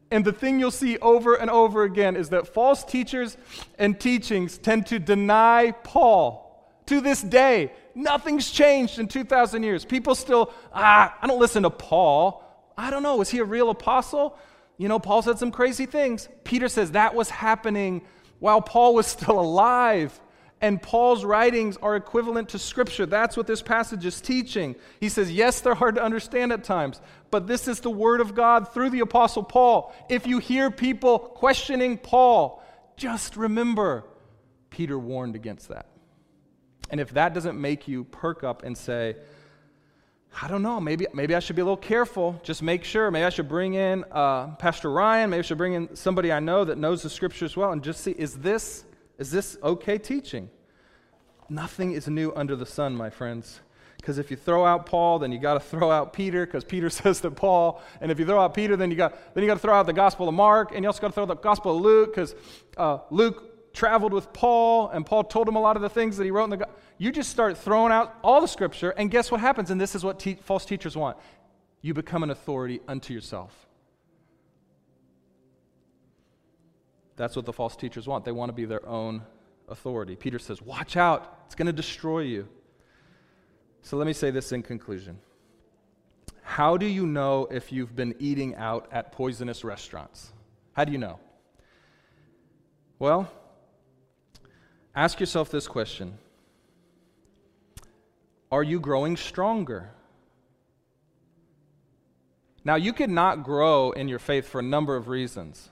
And 0.10 0.24
the 0.24 0.32
thing 0.32 0.60
you'll 0.60 0.72
see 0.72 0.98
over 1.00 1.36
and 1.36 1.50
over 1.50 1.84
again 1.84 2.16
is 2.16 2.30
that 2.30 2.54
false 2.54 2.84
teachers 2.84 3.38
and 3.78 4.00
teachings 4.00 4.58
tend 4.58 4.88
to 4.88 5.00
deny 5.00 5.74
Paul. 5.84 6.46
To 6.86 7.02
this 7.02 7.22
day, 7.22 7.74
nothing's 7.96 8.50
changed 8.50 9.00
in 9.00 9.10
2,000 9.10 9.64
years. 9.64 9.84
People 9.84 10.16
still, 10.16 10.54
ah, 10.74 11.14
I 11.22 11.28
don't 11.28 11.40
listen 11.40 11.64
to 11.64 11.70
Paul. 11.70 12.44
I 12.78 12.90
don't 12.90 13.04
know, 13.04 13.18
was 13.18 13.30
he 13.30 13.40
a 13.40 13.44
real 13.44 13.70
apostle? 13.70 14.38
You 14.78 14.88
know, 14.88 15.00
Paul 15.00 15.22
said 15.22 15.40
some 15.40 15.52
crazy 15.52 15.86
things. 15.86 16.30
Peter 16.46 16.70
says 16.70 16.92
that 16.92 17.14
was 17.14 17.30
happening 17.30 18.04
while 18.40 18.62
Paul 18.62 18.94
was 18.94 19.08
still 19.08 19.40
alive. 19.40 20.18
And 20.60 20.82
Paul's 20.82 21.24
writings 21.24 21.78
are 21.78 21.96
equivalent 21.96 22.50
to 22.50 22.60
Scripture. 22.60 23.06
That's 23.06 23.38
what 23.38 23.46
this 23.46 23.62
passage 23.62 24.06
is 24.06 24.20
teaching. 24.20 24.76
He 25.00 25.08
says, 25.08 25.32
yes, 25.32 25.62
they're 25.62 25.76
hard 25.76 25.96
to 25.96 26.04
understand 26.04 26.52
at 26.52 26.64
times, 26.64 27.00
but 27.30 27.46
this 27.46 27.68
is 27.68 27.80
the 27.80 27.92
Word 27.92 28.22
of 28.22 28.34
God 28.34 28.74
through 28.74 28.90
the 28.90 29.02
Apostle 29.02 29.44
Paul. 29.44 29.94
If 30.10 30.26
you 30.26 30.40
hear 30.40 30.72
people 30.72 31.20
questioning 31.20 31.98
Paul, 31.98 32.64
just 32.96 33.38
remember 33.38 34.06
Peter 34.72 34.98
warned 34.98 35.36
against 35.36 35.70
that. 35.70 35.86
And 36.90 37.00
if 37.00 37.12
that 37.12 37.34
doesn't 37.34 37.60
make 37.60 37.88
you 37.88 38.06
perk 38.06 38.44
up 38.44 38.64
and 38.64 38.76
say, 38.76 39.16
I 40.42 40.48
don't 40.48 40.62
know, 40.64 40.80
maybe, 40.80 41.06
maybe 41.14 41.36
I 41.36 41.40
should 41.40 41.56
be 41.56 41.62
a 41.62 41.66
little 41.66 41.78
careful, 41.78 42.40
just 42.44 42.62
make 42.64 42.84
sure. 42.84 43.12
Maybe 43.12 43.26
I 43.26 43.30
should 43.30 43.50
bring 43.50 43.74
in 43.76 44.06
uh, 44.12 44.56
Pastor 44.56 44.92
Ryan, 44.92 45.30
maybe 45.30 45.40
I 45.40 45.42
should 45.44 45.58
bring 45.58 45.74
in 45.74 45.96
somebody 45.96 46.32
I 46.32 46.40
know 46.40 46.66
that 46.66 46.78
knows 46.78 47.04
the 47.04 47.10
scriptures 47.10 47.56
well 47.56 47.72
and 47.72 47.84
just 47.84 48.02
see, 48.02 48.12
is 48.12 48.38
this 48.38 48.86
is 49.18 49.32
this 49.32 49.58
okay 49.64 49.98
teaching? 49.98 50.50
Nothing 51.50 51.94
is 51.94 52.08
new 52.08 52.34
under 52.36 52.56
the 52.56 52.66
sun, 52.66 52.96
my 52.96 53.10
friends. 53.10 53.62
Because 53.98 54.20
if 54.20 54.30
you 54.30 54.38
throw 54.38 54.66
out 54.66 54.86
Paul, 54.86 55.20
then 55.20 55.32
you 55.32 55.40
got 55.40 55.56
to 55.56 55.60
throw 55.60 55.92
out 55.92 56.14
Peter, 56.14 56.46
because 56.46 56.64
Peter 56.64 56.90
says 57.02 57.22
to 57.22 57.32
Paul. 57.32 57.82
And 58.00 58.12
if 58.12 58.20
you 58.20 58.26
throw 58.26 58.40
out 58.40 58.54
Peter, 58.54 58.76
then 58.76 58.92
you 58.92 58.98
got 58.98 59.34
then 59.34 59.44
you 59.44 59.50
got 59.50 59.56
to 59.56 59.60
throw 59.60 59.74
out 59.74 59.86
the 59.86 59.94
Gospel 59.94 60.28
of 60.28 60.36
Mark, 60.36 60.72
and 60.74 60.84
you 60.84 60.88
also 60.88 61.02
got 61.02 61.08
to 61.08 61.14
throw 61.14 61.24
out 61.24 61.30
the 61.30 61.36
Gospel 61.36 61.76
of 61.76 61.82
Luke, 61.82 62.14
because 62.14 62.36
uh, 62.78 63.00
Luke 63.10 63.74
traveled 63.74 64.14
with 64.14 64.32
Paul, 64.34 64.90
and 64.90 65.06
Paul 65.06 65.24
told 65.24 65.48
him 65.48 65.56
a 65.56 65.62
lot 65.62 65.76
of 65.76 65.82
the 65.82 65.90
things 65.90 66.18
that 66.18 66.24
he 66.24 66.32
wrote 66.32 66.46
in 66.46 66.60
the. 66.60 66.68
You 66.98 67.12
just 67.12 67.30
start 67.30 67.58
throwing 67.58 67.92
out 67.92 68.16
all 68.24 68.42
the 68.42 68.48
Scripture, 68.48 68.92
and 68.92 69.12
guess 69.12 69.32
what 69.32 69.40
happens? 69.40 69.72
And 69.72 69.80
this 69.80 69.96
is 69.96 70.04
what 70.04 70.20
te- 70.20 70.36
false 70.36 70.66
teachers 70.66 70.96
want: 70.96 71.18
you 71.82 71.94
become 71.94 72.24
an 72.24 72.30
authority 72.30 72.82
unto 72.88 73.14
yourself. 73.14 73.67
That's 77.18 77.36
what 77.36 77.46
the 77.46 77.54
false 77.54 77.76
teachers 77.76 78.08
want. 78.08 78.24
They 78.24 78.32
want 78.32 78.50
to 78.50 78.54
be 78.54 78.66
their 78.66 78.88
own 78.88 79.24
authority. 79.68 80.16
Peter 80.16 80.40
says, 80.40 80.62
Watch 80.62 80.96
out, 80.96 81.42
it's 81.46 81.56
going 81.56 81.66
to 81.66 81.74
destroy 81.74 82.20
you. 82.20 82.48
So 83.82 83.98
let 83.98 84.08
me 84.08 84.14
say 84.14 84.32
this 84.32 84.52
in 84.52 84.64
conclusion. 84.64 85.20
How 86.44 86.78
do 86.78 86.86
you 86.86 87.06
know 87.06 87.48
if 87.52 87.72
you've 87.72 87.96
been 87.96 88.16
eating 88.20 88.56
out 88.56 88.88
at 88.92 89.12
poisonous 89.12 89.64
restaurants? 89.64 90.32
How 90.74 90.86
do 90.86 90.92
you 90.92 90.98
know? 90.98 91.20
Well, 93.00 93.30
ask 94.96 95.20
yourself 95.20 95.50
this 95.50 95.68
question 95.68 96.18
Are 98.52 98.64
you 98.64 98.80
growing 98.80 99.18
stronger? 99.18 99.92
Now, 102.64 102.76
you 102.76 102.92
could 102.92 103.10
not 103.10 103.44
grow 103.44 103.92
in 103.92 104.10
your 104.10 104.20
faith 104.20 104.46
for 104.46 104.60
a 104.60 104.64
number 104.64 104.98
of 104.98 105.08
reasons. 105.08 105.70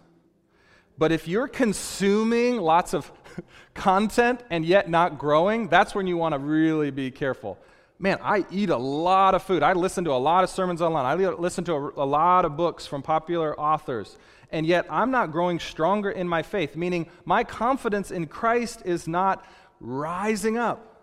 But 0.98 1.12
if 1.12 1.28
you're 1.28 1.48
consuming 1.48 2.58
lots 2.58 2.93
of 2.93 3.12
content 3.74 4.41
and 4.50 4.66
yet 4.66 4.89
not 4.89 5.18
growing, 5.18 5.68
that's 5.68 5.93
when 5.93 6.08
you 6.08 6.18
want 6.18 6.34
to 6.34 6.39
really 6.39 6.91
be 6.91 7.12
careful. 7.12 7.58
Man, 7.98 8.18
I 8.22 8.46
eat 8.52 8.70
a 8.70 8.78
lot 8.78 9.36
of 9.36 9.43
food. 9.43 9.64
I 9.64 9.74
listen 9.74 10.04
to 10.06 10.12
a 10.12 10.14
lot 10.14 10.43
of 10.43 10.50
sermons 10.50 10.82
online. 10.82 11.06
I 11.06 11.16
listen 11.16 11.64
to 11.66 11.74
a, 11.74 12.04
a 12.04 12.06
lot 12.06 12.46
of 12.46 12.58
books 12.58 12.86
from 12.86 13.02
popular 13.02 13.58
authors. 13.60 14.18
And 14.52 14.66
yet 14.66 14.86
I'm 14.89 15.12
not 15.12 15.32
growing 15.32 15.60
stronger 15.60 16.12
in 16.12 16.28
my 16.28 16.43
faith, 16.43 16.76
meaning 16.76 17.08
my 17.26 17.43
confidence 17.43 18.12
in 18.12 18.28
Christ 18.28 18.82
is 18.86 19.08
not 19.08 19.46
rising 19.80 20.58
up. 20.58 20.95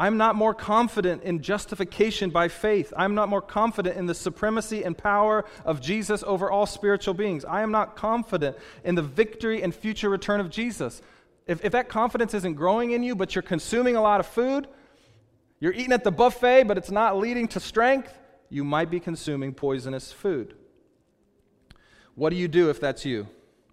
I'm 0.00 0.16
not 0.16 0.34
more 0.34 0.54
confident 0.54 1.24
in 1.24 1.42
justification 1.42 2.30
by 2.30 2.48
faith. 2.48 2.90
I'm 2.96 3.14
not 3.14 3.28
more 3.28 3.42
confident 3.42 3.98
in 3.98 4.06
the 4.06 4.14
supremacy 4.14 4.82
and 4.82 4.96
power 4.96 5.44
of 5.62 5.82
Jesus 5.82 6.24
over 6.26 6.50
all 6.50 6.64
spiritual 6.64 7.12
beings. 7.12 7.44
I 7.44 7.60
am 7.60 7.70
not 7.70 7.96
confident 7.96 8.56
in 8.82 8.94
the 8.94 9.02
victory 9.02 9.62
and 9.62 9.74
future 9.74 10.08
return 10.08 10.40
of 10.40 10.48
Jesus. 10.48 11.02
If, 11.46 11.62
if 11.66 11.72
that 11.72 11.90
confidence 11.90 12.32
isn't 12.32 12.54
growing 12.54 12.92
in 12.92 13.02
you, 13.02 13.14
but 13.14 13.34
you're 13.34 13.42
consuming 13.42 13.94
a 13.94 14.00
lot 14.00 14.20
of 14.20 14.26
food, 14.26 14.68
you're 15.58 15.74
eating 15.74 15.92
at 15.92 16.02
the 16.02 16.10
buffet, 16.10 16.62
but 16.62 16.78
it's 16.78 16.90
not 16.90 17.18
leading 17.18 17.46
to 17.48 17.60
strength, 17.60 18.18
you 18.48 18.64
might 18.64 18.90
be 18.90 19.00
consuming 19.00 19.52
poisonous 19.52 20.10
food. 20.10 20.54
What 22.14 22.30
do 22.30 22.36
you 22.36 22.48
do 22.48 22.70
if 22.70 22.80
that's 22.80 23.04
you? 23.04 23.28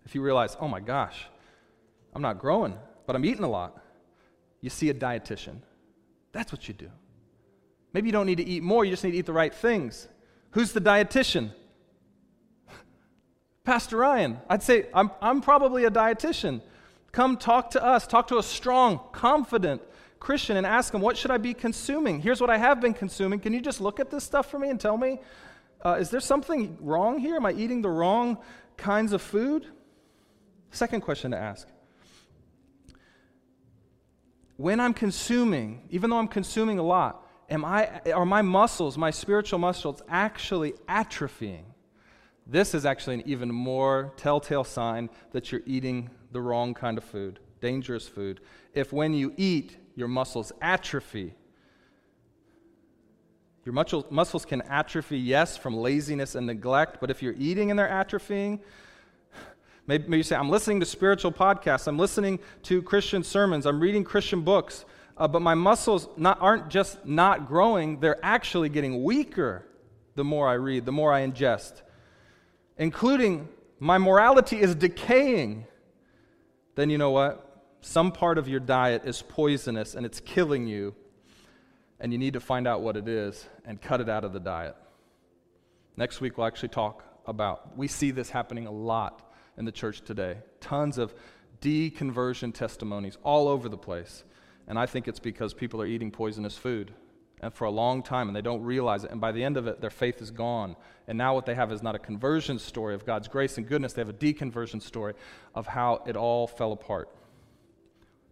If 0.05 0.13
you 0.13 0.21
realize, 0.21 0.57
oh 0.59 0.67
my 0.67 0.81
gosh, 0.81 1.25
I'm 2.13 2.21
not 2.21 2.37
growing, 2.37 2.77
but 3.05 3.15
I'm 3.15 3.23
eating 3.23 3.45
a 3.45 3.49
lot. 3.49 3.81
You 4.59 4.69
see 4.69 4.89
a 4.89 4.93
dietitian 4.93 5.61
that's 6.31 6.51
what 6.51 6.67
you 6.67 6.73
do. 6.73 6.89
Maybe 7.93 8.07
you 8.07 8.11
don't 8.11 8.25
need 8.25 8.37
to 8.37 8.45
eat 8.45 8.63
more, 8.63 8.85
you 8.85 8.91
just 8.91 9.03
need 9.03 9.11
to 9.11 9.17
eat 9.17 9.25
the 9.25 9.33
right 9.33 9.53
things. 9.53 10.07
Who's 10.51 10.71
the 10.71 10.81
dietitian? 10.81 11.51
Pastor 13.63 13.97
Ryan. 13.97 14.39
I'd 14.49 14.63
say, 14.63 14.87
I'm, 14.93 15.11
I'm 15.21 15.41
probably 15.41 15.85
a 15.85 15.91
dietitian. 15.91 16.61
Come 17.11 17.37
talk 17.37 17.71
to 17.71 17.83
us, 17.83 18.05
talk 18.05 18.27
to 18.27 18.37
a 18.37 18.43
strong, 18.43 18.99
confident 19.11 19.81
Christian 20.19 20.57
and 20.57 20.65
ask 20.65 20.91
them, 20.91 21.01
What 21.01 21.17
should 21.17 21.31
I 21.31 21.37
be 21.37 21.53
consuming? 21.53 22.21
Here's 22.21 22.41
what 22.41 22.49
I 22.49 22.57
have 22.57 22.81
been 22.81 22.93
consuming. 22.93 23.39
Can 23.39 23.53
you 23.53 23.61
just 23.61 23.81
look 23.81 23.99
at 23.99 24.09
this 24.09 24.23
stuff 24.23 24.49
for 24.49 24.59
me 24.59 24.69
and 24.69 24.79
tell 24.79 24.97
me? 24.97 25.19
Uh, 25.83 25.97
is 25.99 26.09
there 26.09 26.19
something 26.19 26.77
wrong 26.81 27.19
here? 27.19 27.35
Am 27.35 27.45
I 27.45 27.53
eating 27.53 27.81
the 27.81 27.89
wrong 27.89 28.37
kinds 28.77 29.13
of 29.13 29.21
food? 29.21 29.67
Second 30.71 31.01
question 31.01 31.31
to 31.31 31.37
ask 31.37 31.67
when 34.57 34.79
I'm 34.79 34.93
consuming, 34.93 35.87
even 35.89 36.09
though 36.09 36.17
I'm 36.17 36.27
consuming 36.27 36.79
a 36.79 36.83
lot, 36.83 37.25
am 37.49 37.63
I, 37.63 38.01
are 38.13 38.25
my 38.25 38.41
muscles, 38.41 38.97
my 38.97 39.11
spiritual 39.11 39.59
muscles, 39.59 40.01
actually 40.09 40.73
atrophying? 40.89 41.63
This 42.45 42.73
is 42.73 42.85
actually 42.85 43.15
an 43.15 43.23
even 43.25 43.53
more 43.53 44.13
telltale 44.17 44.63
sign 44.63 45.09
that 45.31 45.51
you're 45.51 45.61
eating 45.65 46.09
the 46.31 46.41
wrong 46.41 46.73
kind 46.73 46.97
of 46.97 47.03
food, 47.03 47.39
dangerous 47.61 48.07
food. 48.07 48.41
If 48.73 48.91
when 48.91 49.13
you 49.13 49.33
eat, 49.37 49.77
your 49.95 50.07
muscles 50.07 50.51
atrophy, 50.61 51.33
your 53.65 53.73
muscles 53.73 54.45
can 54.45 54.61
atrophy, 54.61 55.19
yes, 55.19 55.57
from 55.57 55.75
laziness 55.75 56.35
and 56.35 56.47
neglect, 56.47 56.99
but 57.01 57.11
if 57.11 57.21
you're 57.21 57.35
eating 57.37 57.69
and 57.69 57.77
they're 57.77 57.89
atrophying, 57.89 58.59
Maybe, 59.87 60.03
maybe 60.03 60.17
you 60.17 60.23
say, 60.23 60.35
I'm 60.35 60.49
listening 60.49 60.81
to 60.81 60.85
spiritual 60.85 61.31
podcasts, 61.31 61.87
I'm 61.87 61.97
listening 61.97 62.39
to 62.63 62.81
Christian 62.81 63.23
sermons, 63.23 63.65
I'm 63.65 63.79
reading 63.79 64.03
Christian 64.03 64.41
books, 64.41 64.83
uh, 65.15 65.29
but 65.29 65.41
my 65.41 65.55
muscles 65.55 66.09
not, 66.17 66.37
aren't 66.41 66.67
just 66.67 67.05
not 67.05 67.47
growing, 67.47 68.01
they're 68.01 68.23
actually 68.23 68.67
getting 68.67 69.03
weaker 69.03 69.65
the 70.15 70.25
more 70.25 70.47
I 70.49 70.53
read, 70.53 70.85
the 70.85 70.91
more 70.91 71.13
I 71.13 71.25
ingest, 71.25 71.83
including 72.77 73.47
my 73.79 73.97
morality 73.97 74.59
is 74.59 74.75
decaying. 74.75 75.65
Then 76.75 76.89
you 76.89 76.97
know 76.97 77.11
what? 77.11 77.63
Some 77.79 78.11
part 78.11 78.37
of 78.37 78.49
your 78.49 78.59
diet 78.59 79.03
is 79.05 79.21
poisonous 79.21 79.95
and 79.95 80.05
it's 80.05 80.19
killing 80.19 80.67
you, 80.67 80.95
and 82.01 82.11
you 82.11 82.17
need 82.19 82.33
to 82.33 82.41
find 82.41 82.67
out 82.67 82.81
what 82.81 82.97
it 82.97 83.07
is 83.07 83.47
and 83.63 83.81
cut 83.81 84.01
it 84.01 84.09
out 84.09 84.25
of 84.25 84.33
the 84.33 84.39
diet. 84.39 84.75
Next 85.95 86.19
week, 86.19 86.37
we'll 86.37 86.47
actually 86.47 86.69
talk 86.69 87.03
about. 87.25 87.77
We 87.77 87.87
see 87.87 88.11
this 88.11 88.29
happening 88.29 88.67
a 88.67 88.71
lot 88.71 89.26
in 89.57 89.65
the 89.65 89.71
church 89.71 90.01
today. 90.01 90.37
Tons 90.59 90.97
of 90.97 91.13
deconversion 91.61 92.53
testimonies 92.53 93.17
all 93.23 93.47
over 93.47 93.69
the 93.69 93.77
place. 93.77 94.23
And 94.67 94.77
I 94.77 94.85
think 94.85 95.07
it's 95.07 95.19
because 95.19 95.53
people 95.53 95.81
are 95.81 95.85
eating 95.85 96.11
poisonous 96.11 96.57
food 96.57 96.93
and 97.39 97.53
for 97.53 97.65
a 97.65 97.71
long 97.71 98.01
time 98.01 98.27
and 98.27 98.35
they 98.35 98.41
don't 98.41 98.63
realize 98.63 99.03
it. 99.03 99.11
And 99.11 99.21
by 99.21 99.31
the 99.31 99.43
end 99.43 99.57
of 99.57 99.67
it, 99.67 99.79
their 99.79 99.89
faith 99.89 100.21
is 100.21 100.31
gone. 100.31 100.75
And 101.07 101.17
now 101.17 101.35
what 101.35 101.45
they 101.45 101.55
have 101.55 101.71
is 101.71 101.83
not 101.83 101.95
a 101.95 101.99
conversion 101.99 102.59
story 102.59 102.95
of 102.95 103.05
God's 103.05 103.27
grace 103.27 103.57
and 103.57 103.67
goodness, 103.67 103.93
they 103.93 104.01
have 104.01 104.09
a 104.09 104.13
deconversion 104.13 104.81
story 104.81 105.13
of 105.55 105.67
how 105.67 106.03
it 106.05 106.15
all 106.15 106.47
fell 106.47 106.71
apart. 106.71 107.09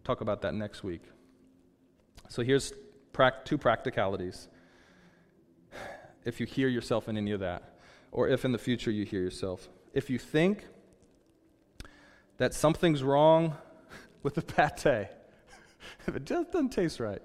Talk 0.04 0.20
about 0.20 0.42
that 0.42 0.54
next 0.54 0.84
week. 0.84 1.02
So 2.28 2.42
here's 2.42 2.72
two 3.44 3.58
practicalities. 3.58 4.48
If 6.24 6.40
you 6.40 6.46
hear 6.46 6.68
yourself 6.68 7.08
in 7.08 7.16
any 7.16 7.30
of 7.30 7.40
that, 7.40 7.78
or 8.10 8.28
if 8.28 8.44
in 8.44 8.52
the 8.52 8.58
future 8.58 8.90
you 8.90 9.04
hear 9.04 9.20
yourself, 9.20 9.68
if 9.94 10.10
you 10.10 10.18
think 10.18 10.66
that 12.38 12.54
something's 12.54 13.02
wrong 13.02 13.56
with 14.22 14.34
the 14.34 14.42
pate. 14.42 14.86
if 16.06 16.16
it 16.16 16.24
just 16.24 16.52
doesn't 16.52 16.70
taste 16.70 17.00
right, 17.00 17.22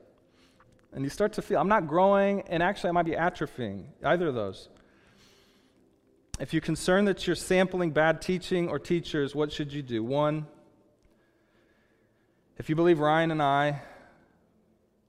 And 0.94 1.04
you 1.04 1.10
start 1.10 1.34
to 1.34 1.42
feel, 1.42 1.60
I'm 1.60 1.70
not 1.70 1.88
growing, 1.88 2.42
and 2.42 2.62
actually 2.62 2.90
I 2.90 2.94
might 2.94 3.06
be 3.06 3.14
atrophying, 3.14 3.86
either 4.04 4.28
of 4.28 4.36
those. 4.36 4.70
If 6.40 6.54
you're 6.54 6.62
concerned 6.62 7.08
that 7.08 7.28
you're 7.28 7.36
sampling 7.36 7.92
bad 7.92 8.22
teaching 8.22 8.68
or 8.68 8.80
teachers, 8.80 9.36
what 9.36 9.52
should 9.52 9.72
you 9.72 9.84
do? 9.84 10.04
One, 10.04 10.48
if 12.58 12.70
you 12.70 12.76
believe 12.76 13.00
Ryan 13.00 13.32
and 13.32 13.42
I 13.42 13.82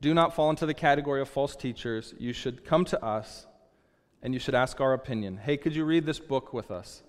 do 0.01 0.13
not 0.13 0.35
fall 0.35 0.51
into 0.51 0.67
the 0.67 0.75
category 0.75 1.21
of 1.21 1.29
false 1.29 1.57
teachers, 1.57 2.13
you 2.19 2.33
should 2.33 2.65
come 2.65 2.85
to 2.87 3.03
us 3.05 3.47
and 4.23 4.35
you 4.35 4.41
should 4.41 4.55
ask 4.55 4.81
our 4.81 4.93
opinion. 4.93 5.39
Hey, 5.39 5.57
could 5.57 5.75
you 5.75 5.85
read 5.85 6.05
this 6.05 6.19
book 6.19 6.53
with 6.53 6.71
us? 6.71 7.03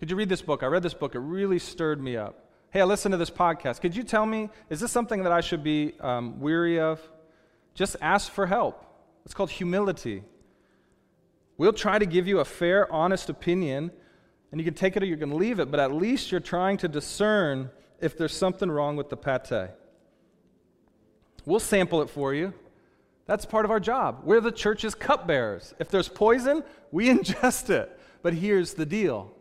Could 0.00 0.10
you 0.10 0.16
read 0.16 0.30
this 0.30 0.40
book? 0.40 0.62
I 0.62 0.66
read 0.66 0.82
this 0.82 0.94
book, 0.94 1.14
it 1.14 1.18
really 1.18 1.58
stirred 1.58 2.02
me 2.02 2.16
up. 2.16 2.46
Hey, 2.70 2.80
I 2.80 2.84
listened 2.84 3.12
to 3.12 3.18
this 3.18 3.28
podcast. 3.28 3.82
Could 3.82 3.94
you 3.94 4.02
tell 4.02 4.24
me, 4.24 4.48
is 4.70 4.80
this 4.80 4.90
something 4.90 5.24
that 5.24 5.32
I 5.32 5.42
should 5.42 5.62
be 5.62 5.92
um, 6.00 6.40
weary 6.40 6.80
of? 6.80 7.06
Just 7.74 7.96
ask 8.00 8.32
for 8.32 8.46
help. 8.46 8.82
It's 9.26 9.34
called 9.34 9.50
humility. 9.50 10.22
We'll 11.58 11.74
try 11.74 11.98
to 11.98 12.06
give 12.06 12.26
you 12.26 12.40
a 12.40 12.46
fair, 12.46 12.90
honest 12.90 13.28
opinion, 13.28 13.90
and 14.50 14.58
you 14.58 14.64
can 14.64 14.72
take 14.72 14.96
it 14.96 15.02
or 15.02 15.06
you 15.06 15.18
can 15.18 15.36
leave 15.36 15.60
it, 15.60 15.70
but 15.70 15.78
at 15.78 15.92
least 15.92 16.30
you're 16.30 16.40
trying 16.40 16.78
to 16.78 16.88
discern 16.88 17.70
if 18.00 18.16
there's 18.16 18.34
something 18.34 18.70
wrong 18.70 18.96
with 18.96 19.10
the 19.10 19.18
pate. 19.18 19.68
We'll 21.44 21.60
sample 21.60 22.00
it 22.00 22.08
for 22.08 22.32
you. 22.32 22.54
That's 23.26 23.44
part 23.44 23.66
of 23.66 23.70
our 23.70 23.80
job. 23.80 24.22
We're 24.24 24.40
the 24.40 24.50
church's 24.50 24.94
cupbearers. 24.94 25.74
If 25.78 25.90
there's 25.90 26.08
poison, 26.08 26.64
we 26.90 27.08
ingest 27.14 27.68
it. 27.68 28.00
But 28.22 28.32
here's 28.32 28.72
the 28.72 28.86
deal 28.86 29.34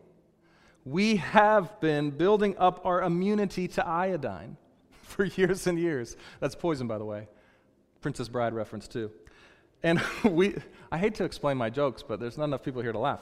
we 0.86 1.17
have 1.17 1.80
been 1.82 2.11
building 2.11 2.55
up 2.57 2.86
our 2.86 3.03
immunity 3.03 3.67
to 3.69 3.86
iodine 3.86 4.57
for 5.03 5.25
years 5.25 5.67
and 5.67 5.80
years. 5.80 6.17
That's 6.39 6.55
poison, 6.55 6.88
by 6.88 6.97
the 6.97 7.05
way. 7.05 7.27
Princess 8.01 8.30
Bride 8.30 8.53
reference, 8.53 8.88
too. 8.88 9.11
And 9.84 10.01
we, 10.23 10.55
I 10.91 10.97
hate 10.97 11.15
to 11.15 11.23
explain 11.23 11.57
my 11.57 11.69
jokes, 11.69 12.03
but 12.03 12.19
there's 12.19 12.38
not 12.38 12.45
enough 12.45 12.63
people 12.63 12.82
here 12.82 12.91
to 12.91 12.99
laugh. 12.99 13.21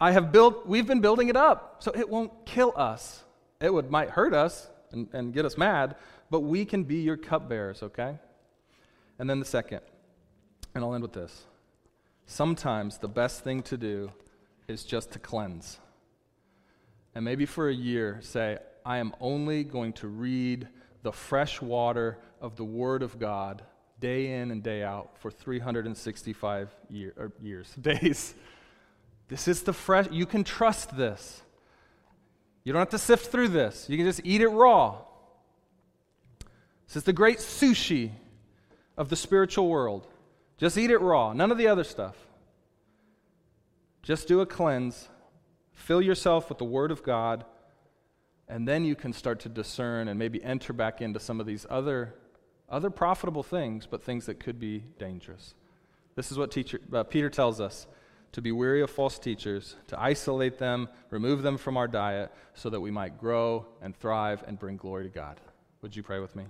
I 0.00 0.12
have 0.12 0.32
built, 0.32 0.66
we've 0.66 0.86
been 0.86 1.00
building 1.00 1.28
it 1.28 1.36
up, 1.36 1.76
so 1.78 1.92
it 1.94 2.08
won't 2.08 2.44
kill 2.44 2.72
us. 2.76 3.22
It 3.60 3.72
would, 3.72 3.90
might 3.90 4.10
hurt 4.10 4.34
us 4.34 4.68
and, 4.90 5.08
and 5.12 5.32
get 5.32 5.44
us 5.44 5.56
mad, 5.56 5.96
but 6.30 6.40
we 6.40 6.64
can 6.64 6.82
be 6.84 6.96
your 6.96 7.16
cupbearers, 7.16 7.82
okay? 7.82 8.18
And 9.18 9.30
then 9.30 9.38
the 9.38 9.44
second, 9.44 9.80
and 10.74 10.82
I'll 10.82 10.94
end 10.94 11.02
with 11.02 11.12
this. 11.12 11.44
Sometimes 12.26 12.98
the 12.98 13.08
best 13.08 13.44
thing 13.44 13.62
to 13.64 13.76
do 13.76 14.10
is 14.66 14.84
just 14.84 15.12
to 15.12 15.18
cleanse. 15.18 15.78
And 17.14 17.24
maybe 17.24 17.46
for 17.46 17.68
a 17.68 17.74
year, 17.74 18.18
say, 18.22 18.58
I 18.84 18.98
am 18.98 19.12
only 19.20 19.64
going 19.64 19.92
to 19.94 20.08
read 20.08 20.68
the 21.02 21.12
fresh 21.12 21.60
water 21.60 22.18
of 22.40 22.56
the 22.56 22.64
Word 22.64 23.02
of 23.02 23.18
God 23.18 23.62
day 24.00 24.40
in 24.40 24.50
and 24.50 24.62
day 24.62 24.82
out 24.82 25.16
for 25.18 25.30
365 25.30 26.74
year, 26.90 27.32
years, 27.40 27.72
days. 27.80 28.34
This 29.28 29.48
is 29.48 29.62
the 29.62 29.72
fresh, 29.72 30.08
you 30.10 30.26
can 30.26 30.44
trust 30.44 30.96
this. 30.96 31.42
You 32.64 32.72
don't 32.72 32.80
have 32.80 32.90
to 32.90 32.98
sift 32.98 33.26
through 33.26 33.48
this, 33.48 33.88
you 33.88 33.96
can 33.96 34.06
just 34.06 34.20
eat 34.24 34.40
it 34.40 34.48
raw. 34.48 34.98
This 36.86 36.96
is 36.96 37.04
the 37.04 37.12
great 37.12 37.38
sushi 37.38 38.10
of 38.98 39.08
the 39.08 39.16
spiritual 39.16 39.68
world. 39.68 40.06
Just 40.58 40.76
eat 40.76 40.90
it 40.90 40.98
raw, 40.98 41.32
none 41.32 41.50
of 41.50 41.58
the 41.58 41.66
other 41.68 41.84
stuff. 41.84 42.16
Just 44.02 44.28
do 44.28 44.40
a 44.40 44.46
cleanse, 44.46 45.08
fill 45.82 46.00
yourself 46.00 46.48
with 46.48 46.58
the 46.58 46.64
Word 46.64 46.90
of 46.90 47.02
God, 47.02 47.44
and 48.48 48.66
then 48.66 48.84
you 48.84 48.94
can 48.94 49.12
start 49.12 49.40
to 49.40 49.48
discern 49.48 50.08
and 50.08 50.18
maybe 50.18 50.42
enter 50.42 50.72
back 50.72 51.00
into 51.00 51.18
some 51.18 51.40
of 51.40 51.46
these 51.46 51.66
other 51.68 52.14
other 52.68 52.88
profitable 52.88 53.42
things, 53.42 53.86
but 53.86 54.02
things 54.02 54.24
that 54.24 54.40
could 54.40 54.58
be 54.58 54.82
dangerous. 54.98 55.54
This 56.14 56.32
is 56.32 56.38
what 56.38 56.50
teacher, 56.50 56.80
uh, 56.94 57.02
Peter 57.02 57.28
tells 57.28 57.60
us 57.60 57.86
to 58.32 58.40
be 58.40 58.50
weary 58.50 58.80
of 58.80 58.88
false 58.88 59.18
teachers, 59.18 59.76
to 59.88 60.00
isolate 60.00 60.58
them, 60.58 60.88
remove 61.10 61.42
them 61.42 61.58
from 61.58 61.76
our 61.76 61.86
diet, 61.86 62.32
so 62.54 62.70
that 62.70 62.80
we 62.80 62.90
might 62.90 63.18
grow 63.18 63.66
and 63.82 63.94
thrive 63.94 64.42
and 64.46 64.58
bring 64.58 64.78
glory 64.78 65.04
to 65.04 65.10
God. 65.10 65.38
Would 65.82 65.94
you 65.94 66.02
pray 66.02 66.18
with 66.18 66.34
me? 66.34 66.44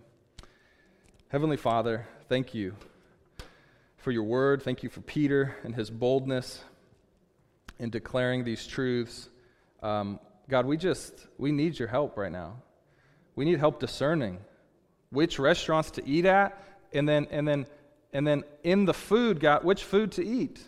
Heavenly 1.27 1.57
Father, 1.57 2.07
thank 2.29 2.55
you 2.55 2.77
for 3.97 4.13
your 4.13 4.23
word. 4.23 4.63
Thank 4.63 4.85
you 4.85 4.89
for 4.89 5.01
Peter 5.01 5.57
and 5.65 5.75
his 5.75 5.91
boldness 5.91 6.63
in 7.83 7.91
declaring 7.91 8.45
these 8.45 8.65
truths. 8.65 9.29
Um, 9.83 10.21
God, 10.49 10.67
we 10.67 10.77
just, 10.77 11.27
we 11.37 11.51
need 11.51 11.77
your 11.77 11.89
help 11.89 12.17
right 12.17 12.31
now. 12.31 12.63
We 13.35 13.45
need 13.45 13.59
help 13.59 13.81
discerning 13.81 14.39
which 15.11 15.41
restaurants 15.41 15.91
to 15.93 16.09
eat 16.09 16.25
at, 16.25 16.63
and 16.93 17.09
then, 17.09 17.27
and 17.33 17.47
then, 17.47 17.67
and 18.13 18.25
then 18.25 18.45
in 18.63 18.85
the 18.85 18.95
food, 18.95 19.41
God, 19.41 19.65
which 19.65 19.83
food 19.83 20.13
to 20.13 20.25
eat. 20.25 20.61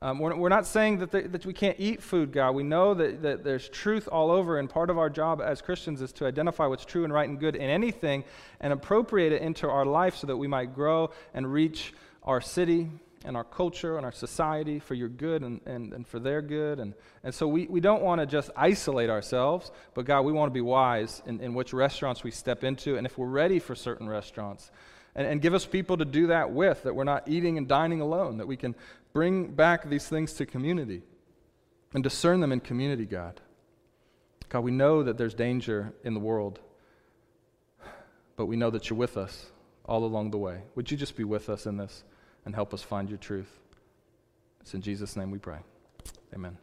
Um, 0.00 0.20
we're, 0.20 0.36
we're, 0.36 0.48
not 0.48 0.66
saying 0.66 0.98
that, 0.98 1.10
that 1.10 1.44
we 1.44 1.52
can't 1.52 1.76
eat 1.80 2.00
food, 2.00 2.30
God. 2.30 2.52
We 2.52 2.62
know 2.62 2.94
that, 2.94 3.20
that 3.22 3.42
there's 3.42 3.68
truth 3.68 4.08
all 4.10 4.30
over, 4.30 4.60
and 4.60 4.70
part 4.70 4.90
of 4.90 4.98
our 4.98 5.10
job 5.10 5.42
as 5.42 5.60
Christians 5.60 6.00
is 6.00 6.12
to 6.12 6.26
identify 6.26 6.66
what's 6.66 6.84
true 6.84 7.02
and 7.02 7.12
right 7.12 7.28
and 7.28 7.40
good 7.40 7.56
in 7.56 7.68
anything 7.68 8.22
and 8.60 8.72
appropriate 8.72 9.32
it 9.32 9.42
into 9.42 9.68
our 9.68 9.84
life 9.84 10.14
so 10.14 10.28
that 10.28 10.36
we 10.36 10.46
might 10.46 10.76
grow 10.76 11.10
and 11.34 11.52
reach 11.52 11.92
our 12.22 12.40
city 12.40 12.88
and 13.24 13.36
our 13.36 13.44
culture 13.44 13.96
and 13.96 14.06
our 14.06 14.12
society 14.12 14.78
for 14.78 14.94
your 14.94 15.08
good 15.08 15.42
and, 15.42 15.60
and, 15.66 15.92
and 15.92 16.06
for 16.06 16.18
their 16.18 16.40
good. 16.40 16.78
And, 16.78 16.94
and 17.24 17.34
so 17.34 17.48
we, 17.48 17.66
we 17.66 17.80
don't 17.80 18.02
want 18.02 18.20
to 18.20 18.26
just 18.26 18.50
isolate 18.56 19.10
ourselves, 19.10 19.70
but 19.94 20.04
God, 20.04 20.22
we 20.22 20.32
want 20.32 20.50
to 20.50 20.54
be 20.54 20.60
wise 20.60 21.22
in, 21.26 21.40
in 21.40 21.54
which 21.54 21.72
restaurants 21.72 22.22
we 22.22 22.30
step 22.30 22.64
into 22.64 22.96
and 22.96 23.06
if 23.06 23.18
we're 23.18 23.26
ready 23.26 23.58
for 23.58 23.74
certain 23.74 24.08
restaurants. 24.08 24.70
And, 25.14 25.26
and 25.26 25.42
give 25.42 25.54
us 25.54 25.66
people 25.66 25.96
to 25.96 26.04
do 26.04 26.28
that 26.28 26.52
with, 26.52 26.84
that 26.84 26.94
we're 26.94 27.04
not 27.04 27.28
eating 27.28 27.58
and 27.58 27.66
dining 27.66 28.00
alone, 28.00 28.38
that 28.38 28.46
we 28.46 28.56
can 28.56 28.74
bring 29.12 29.48
back 29.48 29.88
these 29.88 30.06
things 30.06 30.32
to 30.34 30.46
community 30.46 31.02
and 31.94 32.02
discern 32.04 32.40
them 32.40 32.52
in 32.52 32.60
community, 32.60 33.04
God. 33.04 33.40
God, 34.48 34.60
we 34.60 34.70
know 34.70 35.02
that 35.02 35.18
there's 35.18 35.34
danger 35.34 35.92
in 36.04 36.14
the 36.14 36.20
world, 36.20 36.60
but 38.36 38.46
we 38.46 38.56
know 38.56 38.70
that 38.70 38.88
you're 38.88 38.98
with 38.98 39.16
us 39.16 39.46
all 39.84 40.04
along 40.04 40.30
the 40.30 40.38
way. 40.38 40.62
Would 40.74 40.90
you 40.90 40.96
just 40.96 41.16
be 41.16 41.24
with 41.24 41.48
us 41.48 41.66
in 41.66 41.76
this? 41.78 42.04
And 42.44 42.54
help 42.54 42.72
us 42.74 42.82
find 42.82 43.08
your 43.08 43.18
truth. 43.18 43.58
It's 44.60 44.74
in 44.74 44.80
Jesus' 44.80 45.16
name 45.16 45.30
we 45.30 45.38
pray. 45.38 45.58
Amen. 46.34 46.58